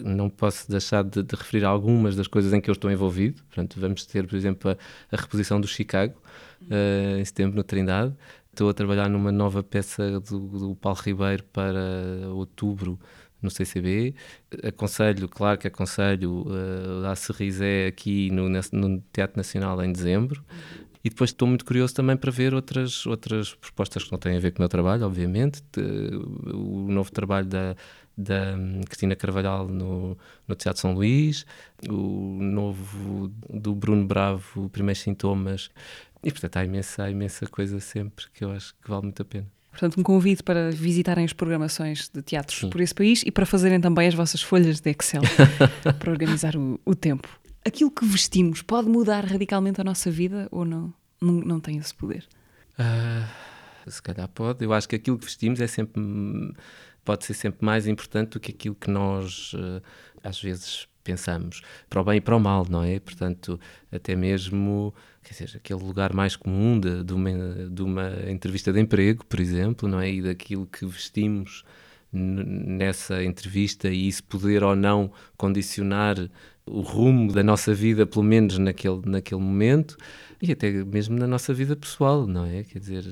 Não 0.00 0.30
posso 0.30 0.70
deixar 0.70 1.02
de, 1.02 1.22
de, 1.22 1.34
referir 1.34 1.64
algumas 1.64 2.14
das 2.14 2.28
coisas 2.28 2.52
em 2.52 2.60
que 2.60 2.70
eu 2.70 2.74
estou 2.74 2.90
envolvido. 2.90 3.42
Portanto, 3.44 3.80
vamos 3.80 4.06
ter, 4.06 4.26
por 4.26 4.36
exemplo, 4.36 4.70
a, 4.70 4.76
a 5.10 5.20
reposição 5.20 5.60
do 5.60 5.66
Chicago, 5.66 6.14
uh, 6.62 7.18
em 7.18 7.24
setembro, 7.24 7.56
na 7.56 7.64
Trindade. 7.64 8.14
Estou 8.52 8.68
a 8.68 8.74
trabalhar 8.74 9.08
numa 9.08 9.32
nova 9.32 9.62
peça 9.62 10.20
do, 10.20 10.38
do 10.38 10.76
Paulo 10.76 10.98
Ribeiro 11.02 11.42
para 11.52 12.28
outubro, 12.32 13.00
no 13.42 13.50
CCB. 13.50 14.14
Aconselho, 14.64 15.28
claro 15.28 15.58
que 15.58 15.66
aconselho 15.66 16.46
uh, 16.46 17.06
a 17.06 17.16
Cerrizé 17.16 17.86
aqui 17.86 18.30
no, 18.30 18.48
no, 18.48 19.02
Teatro 19.12 19.36
Nacional 19.36 19.82
em 19.82 19.92
dezembro. 19.92 20.44
E 21.02 21.08
depois 21.08 21.30
estou 21.30 21.48
muito 21.48 21.64
curioso 21.64 21.94
também 21.94 22.16
para 22.16 22.30
ver 22.30 22.52
outras, 22.54 23.06
outras 23.06 23.54
propostas 23.54 24.04
que 24.04 24.12
não 24.12 24.18
têm 24.18 24.36
a 24.36 24.40
ver 24.40 24.50
com 24.50 24.58
o 24.58 24.62
meu 24.62 24.68
trabalho, 24.68 25.06
obviamente. 25.06 25.62
o 26.52 26.90
novo 26.90 27.10
trabalho 27.10 27.46
da, 27.46 27.74
da 28.16 28.54
Cristina 28.86 29.16
Carvalhal 29.16 29.66
no, 29.66 30.16
no 30.46 30.54
Teatro 30.54 30.80
São 30.80 30.92
Luís, 30.92 31.46
o 31.88 32.38
novo 32.42 33.32
do 33.48 33.74
Bruno 33.74 34.06
Bravo, 34.06 34.68
Primeiros 34.68 35.00
Sintomas. 35.02 35.70
E, 36.22 36.30
portanto, 36.30 36.58
há 36.58 36.64
imensa, 36.64 37.04
há 37.04 37.10
imensa 37.10 37.46
coisa 37.46 37.80
sempre 37.80 38.26
que 38.34 38.44
eu 38.44 38.52
acho 38.52 38.74
que 38.74 38.90
vale 38.90 39.04
muito 39.04 39.22
a 39.22 39.24
pena. 39.24 39.46
Portanto, 39.70 39.98
um 39.98 40.02
convite 40.02 40.42
para 40.42 40.70
visitarem 40.70 41.24
as 41.24 41.32
programações 41.32 42.10
de 42.12 42.20
teatros 42.20 42.58
Sim. 42.58 42.70
por 42.70 42.80
esse 42.80 42.94
país 42.94 43.22
e 43.24 43.30
para 43.30 43.46
fazerem 43.46 43.80
também 43.80 44.06
as 44.08 44.14
vossas 44.14 44.42
folhas 44.42 44.80
de 44.80 44.90
Excel 44.90 45.22
para 45.98 46.10
organizar 46.10 46.56
o, 46.56 46.78
o 46.84 46.94
tempo 46.94 47.39
aquilo 47.64 47.90
que 47.90 48.04
vestimos 48.04 48.62
pode 48.62 48.88
mudar 48.88 49.24
radicalmente 49.24 49.80
a 49.80 49.84
nossa 49.84 50.10
vida 50.10 50.48
ou 50.50 50.64
não? 50.64 50.92
Não, 51.20 51.34
não 51.34 51.60
tem 51.60 51.76
esse 51.76 51.94
poder? 51.94 52.26
Uh, 52.78 53.90
se 53.90 54.02
calhar 54.02 54.28
pode. 54.28 54.64
Eu 54.64 54.72
acho 54.72 54.88
que 54.88 54.96
aquilo 54.96 55.18
que 55.18 55.26
vestimos 55.26 55.60
é 55.60 55.66
sempre 55.66 56.02
pode 57.04 57.24
ser 57.24 57.34
sempre 57.34 57.64
mais 57.64 57.86
importante 57.86 58.30
do 58.30 58.40
que 58.40 58.52
aquilo 58.52 58.74
que 58.74 58.90
nós 58.90 59.52
uh, 59.54 59.82
às 60.22 60.40
vezes 60.40 60.86
pensamos, 61.02 61.62
para 61.88 62.00
o 62.00 62.04
bem 62.04 62.18
e 62.18 62.20
para 62.20 62.36
o 62.36 62.40
mal, 62.40 62.66
não 62.68 62.82
é? 62.82 63.00
Portanto, 63.00 63.58
até 63.90 64.14
mesmo, 64.14 64.94
quer 65.22 65.32
dizer, 65.32 65.56
aquele 65.56 65.82
lugar 65.82 66.12
mais 66.12 66.36
comum 66.36 66.78
de, 66.78 67.02
de, 67.02 67.12
uma, 67.12 67.30
de 67.70 67.82
uma 67.82 68.30
entrevista 68.30 68.72
de 68.72 68.80
emprego, 68.80 69.24
por 69.24 69.40
exemplo, 69.40 69.88
não 69.88 70.00
é? 70.00 70.10
E 70.10 70.22
daquilo 70.22 70.66
que 70.66 70.84
vestimos 70.86 71.64
nessa 72.12 73.22
entrevista 73.22 73.88
e 73.88 74.08
isso 74.08 74.24
poder 74.24 74.64
ou 74.64 74.74
não 74.74 75.12
condicionar 75.36 76.16
o 76.70 76.80
rumo 76.80 77.32
da 77.32 77.42
nossa 77.42 77.74
vida, 77.74 78.06
pelo 78.06 78.24
menos 78.24 78.58
naquele, 78.58 79.02
naquele 79.04 79.40
momento, 79.40 79.96
e 80.40 80.52
até 80.52 80.70
mesmo 80.70 81.18
na 81.18 81.26
nossa 81.26 81.52
vida 81.52 81.76
pessoal, 81.76 82.26
não 82.26 82.46
é? 82.46 82.62
Quer 82.64 82.78
dizer, 82.78 83.04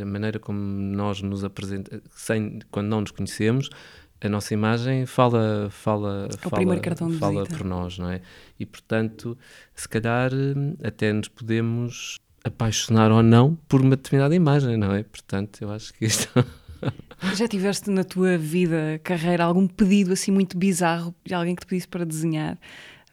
a 0.00 0.04
maneira 0.04 0.38
como 0.38 0.60
nós 0.60 1.20
nos 1.20 1.44
apresentamos, 1.44 2.04
sem, 2.12 2.60
quando 2.70 2.86
não 2.86 3.00
nos 3.00 3.10
conhecemos, 3.10 3.68
a 4.22 4.28
nossa 4.28 4.52
imagem 4.54 5.06
fala 5.06 5.68
fala 5.70 6.28
é 6.30 6.36
fala, 6.36 6.80
fala 7.18 7.46
por 7.46 7.64
nós, 7.64 7.98
não 7.98 8.10
é? 8.10 8.20
E 8.58 8.66
portanto, 8.66 9.36
se 9.74 9.88
calhar 9.88 10.30
até 10.82 11.12
nos 11.12 11.28
podemos 11.28 12.18
apaixonar 12.44 13.10
ou 13.10 13.22
não 13.22 13.56
por 13.68 13.80
uma 13.80 13.96
determinada 13.96 14.34
imagem, 14.34 14.76
não 14.76 14.94
é? 14.94 15.02
Portanto, 15.02 15.62
eu 15.62 15.70
acho 15.70 15.92
que 15.94 16.04
isto 16.04 16.28
Já 17.34 17.46
tiveste 17.46 17.90
na 17.90 18.04
tua 18.04 18.38
vida, 18.38 18.98
carreira, 19.04 19.44
algum 19.44 19.66
pedido 19.66 20.12
assim 20.12 20.30
muito 20.30 20.56
bizarro 20.56 21.14
de 21.24 21.34
alguém 21.34 21.54
que 21.54 21.62
te 21.62 21.66
pedisse 21.66 21.88
para 21.88 22.04
desenhar? 22.04 22.58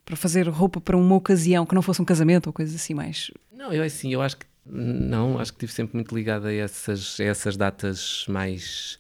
Para 0.08 0.16
fazer 0.16 0.48
roupa 0.48 0.80
para 0.80 0.96
uma 0.96 1.16
ocasião 1.16 1.66
que 1.66 1.76
não 1.76 1.82
fosse 1.82 2.02
um 2.02 2.06
casamento 2.06 2.48
ou 2.48 2.54
coisas 2.54 2.74
assim 2.74 2.94
mais? 2.94 3.30
Não, 3.52 3.74
eu 3.74 3.84
assim, 3.84 4.14
eu 4.14 4.22
acho 4.22 4.38
que 4.38 4.46
não, 4.66 5.38
acho 5.38 5.52
que 5.52 5.58
estive 5.58 5.74
sempre 5.74 5.98
muito 5.98 6.16
ligado 6.16 6.48
a 6.48 6.54
essas, 6.54 7.20
a 7.20 7.24
essas 7.26 7.58
datas 7.58 8.26
mais 8.30 8.98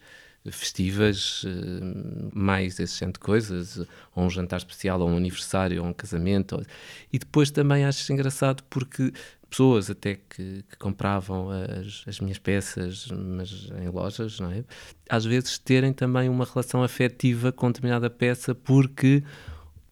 festivas, 0.51 1.43
eh, 1.45 2.29
mais 2.33 2.77
esse 2.79 2.99
género 2.99 3.13
de 3.13 3.19
coisas, 3.19 3.77
ou 4.13 4.25
um 4.25 4.29
jantar 4.29 4.57
especial, 4.57 4.99
ou 4.99 5.09
um 5.09 5.15
aniversário, 5.15 5.81
ou 5.81 5.87
um 5.87 5.93
casamento. 5.93 6.61
E 7.11 7.17
depois 7.17 7.51
também 7.51 7.85
acho 7.85 8.11
engraçado 8.11 8.63
porque 8.69 9.13
pessoas 9.49 9.89
até 9.89 10.15
que, 10.15 10.63
que 10.69 10.77
compravam 10.77 11.49
as, 11.49 12.03
as, 12.05 12.19
minhas 12.19 12.37
peças, 12.37 13.07
mas 13.11 13.69
em 13.81 13.87
lojas, 13.87 14.41
não 14.41 14.51
é? 14.51 14.63
Às 15.09 15.23
vezes 15.23 15.57
terem 15.57 15.93
também 15.93 16.27
uma 16.27 16.43
relação 16.43 16.83
afetiva 16.83 17.51
com 17.51 17.67
determinada 17.67 18.09
peça 18.09 18.53
porque 18.53 19.23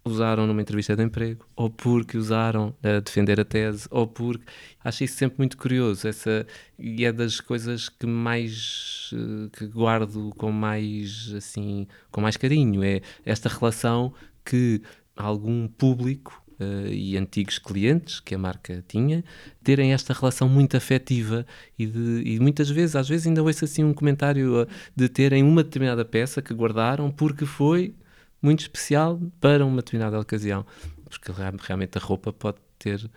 usaram 0.07 0.45
numa 0.45 0.61
entrevista 0.61 0.95
de 0.95 1.03
emprego, 1.03 1.45
ou 1.55 1.69
porque 1.69 2.17
usaram 2.17 2.75
a 2.83 2.99
defender 2.99 3.39
a 3.39 3.45
tese, 3.45 3.87
ou 3.89 4.07
porque. 4.07 4.45
Acho 4.83 5.03
isso 5.03 5.17
sempre 5.17 5.39
muito 5.39 5.57
curioso, 5.57 6.07
essa, 6.07 6.45
e 6.77 7.03
é 7.03 7.11
das 7.11 7.41
coisas 7.41 7.89
que 7.89 8.05
mais. 8.05 9.09
Eh, 9.13 9.49
que 9.57 9.65
guardo 9.65 10.31
com 10.37 10.51
mais, 10.51 11.33
assim, 11.35 11.87
com 12.11 12.21
mais 12.21 12.37
carinho, 12.37 12.83
é 12.83 13.01
esta 13.25 13.49
relação 13.49 14.13
que 14.45 14.81
algum 15.15 15.67
público 15.67 16.41
Uh, 16.57 16.87
e 16.87 17.17
antigos 17.17 17.59
clientes 17.59 18.21
que 18.21 18.33
a 18.33 18.37
marca 18.37 18.81
tinha, 18.87 19.25
terem 19.61 19.91
esta 19.91 20.13
relação 20.13 20.47
muito 20.47 20.77
afetiva 20.77 21.45
e, 21.77 21.85
de, 21.85 22.23
e 22.25 22.39
muitas 22.39 22.69
vezes, 22.69 22.95
às 22.95 23.09
vezes 23.09 23.27
ainda 23.27 23.43
ouço 23.43 23.65
assim 23.65 23.83
um 23.83 23.93
comentário 23.93 24.65
de 24.95 25.09
terem 25.09 25.43
uma 25.43 25.65
determinada 25.65 26.05
peça 26.05 26.41
que 26.41 26.53
guardaram 26.53 27.11
porque 27.11 27.45
foi 27.45 27.93
muito 28.41 28.61
especial 28.61 29.19
para 29.39 29.65
uma 29.65 29.77
determinada 29.77 30.19
ocasião. 30.19 30.65
Porque 31.09 31.31
realmente 31.61 31.97
a 31.97 32.01
roupa 32.01 32.33
pode 32.33 32.57
ter 32.77 33.09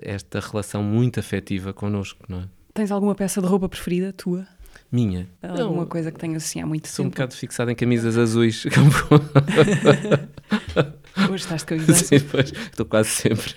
esta 0.00 0.40
relação 0.40 0.82
muito 0.82 1.20
afetiva 1.20 1.72
connosco, 1.72 2.24
não 2.28 2.40
é? 2.40 2.48
Tens 2.72 2.90
alguma 2.90 3.14
peça 3.14 3.40
de 3.40 3.46
roupa 3.46 3.68
preferida 3.68 4.12
tua? 4.12 4.46
Minha? 4.90 5.28
Alguma 5.42 5.82
não, 5.82 5.86
coisa 5.86 6.10
que 6.10 6.18
tenhas 6.18 6.44
assim 6.44 6.60
há 6.60 6.66
muito 6.66 6.88
sou 6.88 6.92
tempo? 6.92 6.96
Sou 6.96 7.06
um 7.06 7.10
bocado 7.10 7.34
fixado 7.34 7.70
em 7.70 7.74
camisas 7.74 8.16
azuis. 8.16 8.64
Hoje 11.16 11.44
estás 11.44 11.60
de 11.60 11.66
camisa 11.66 11.92
Sim, 11.94 12.20
pois, 12.20 12.50
estou 12.52 12.86
quase 12.86 13.08
sempre. 13.10 13.54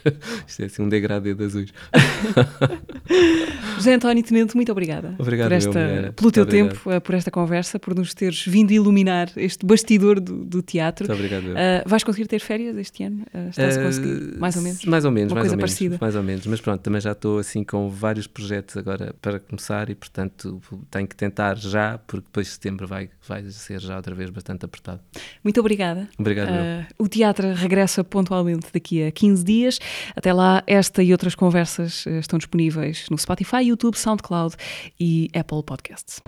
Isto 0.47 0.61
é 0.63 0.65
assim 0.65 0.81
um 0.81 0.89
degradê 0.89 1.33
de 1.33 1.43
azuis. 1.45 1.73
José 3.77 3.93
António 3.93 4.23
Tenente, 4.23 4.55
muito 4.55 4.71
obrigada 4.71 5.15
Obrigado, 5.19 5.47
por 5.49 5.53
esta, 5.55 6.13
pelo 6.15 6.31
teu 6.31 6.43
obrigado. 6.43 6.69
tempo, 6.69 6.91
eh, 6.91 6.99
por 6.99 7.15
esta 7.15 7.29
conversa, 7.31 7.77
por 7.79 7.93
nos 7.95 8.13
teres 8.13 8.45
vindo 8.45 8.71
iluminar 8.71 9.29
este 9.35 9.65
bastidor 9.65 10.19
do, 10.19 10.43
do 10.45 10.61
teatro. 10.61 11.07
Muito 11.07 11.17
obrigado. 11.17 11.47
eu. 11.47 11.57
Eh, 11.57 11.83
vais 11.85 12.03
conseguir 12.03 12.27
ter 12.27 12.39
férias 12.39 12.75
este 12.77 13.03
ano? 13.03 13.25
Eh, 13.33 13.47
estás 13.49 13.77
a 13.77 13.83
conseguir? 13.83 14.37
Mais 14.37 14.55
ou 14.55 14.61
menos? 14.61 14.85
Mais 14.85 15.05
ou 15.05 15.11
menos, 15.11 15.31
Uma 15.31 15.35
mais 15.41 15.43
coisa 15.49 15.55
ou 15.55 15.57
menos, 15.57 15.71
parecida. 15.71 15.97
mais 16.01 16.15
ou 16.15 16.23
menos. 16.23 16.47
Mas 16.47 16.61
pronto, 16.61 16.81
também 16.81 17.01
já 17.01 17.11
estou 17.11 17.39
assim 17.39 17.63
com 17.63 17.89
vários 17.89 18.27
projetos 18.27 18.77
agora 18.77 19.13
para 19.21 19.39
começar 19.39 19.89
e 19.89 19.95
portanto 19.95 20.61
tenho 20.89 21.07
que 21.07 21.15
tentar 21.15 21.57
já, 21.57 21.97
porque 21.99 22.25
depois 22.25 22.47
de 22.47 22.53
setembro 22.53 22.87
vai, 22.87 23.09
vai 23.27 23.43
ser 23.49 23.79
já 23.81 23.97
outra 23.97 24.15
vez 24.15 24.29
bastante 24.29 24.65
apertado. 24.65 24.99
Muito 25.43 25.59
obrigada. 25.59 26.07
Obrigado. 26.17 26.49
eu. 26.49 26.55
Eh, 26.55 26.87
o 26.97 27.07
teatro 27.07 27.44
regressa 27.53 28.03
pontualmente 28.03 28.67
daqui 28.73 29.03
a 29.03 29.11
15 29.11 29.43
dias. 29.43 29.79
Até 30.15 30.33
lá, 30.33 30.63
esta 30.65 31.03
e 31.03 31.11
outras 31.11 31.35
conversas 31.35 32.05
eh, 32.07 32.19
estão 32.19 32.37
disponíveis 32.37 33.05
no 33.09 33.17
Spotify, 33.17 33.63
YouTube, 33.63 33.95
SoundCloud 33.95 34.55
e 34.99 35.29
Apple 35.33 35.63
Podcasts. 35.63 36.21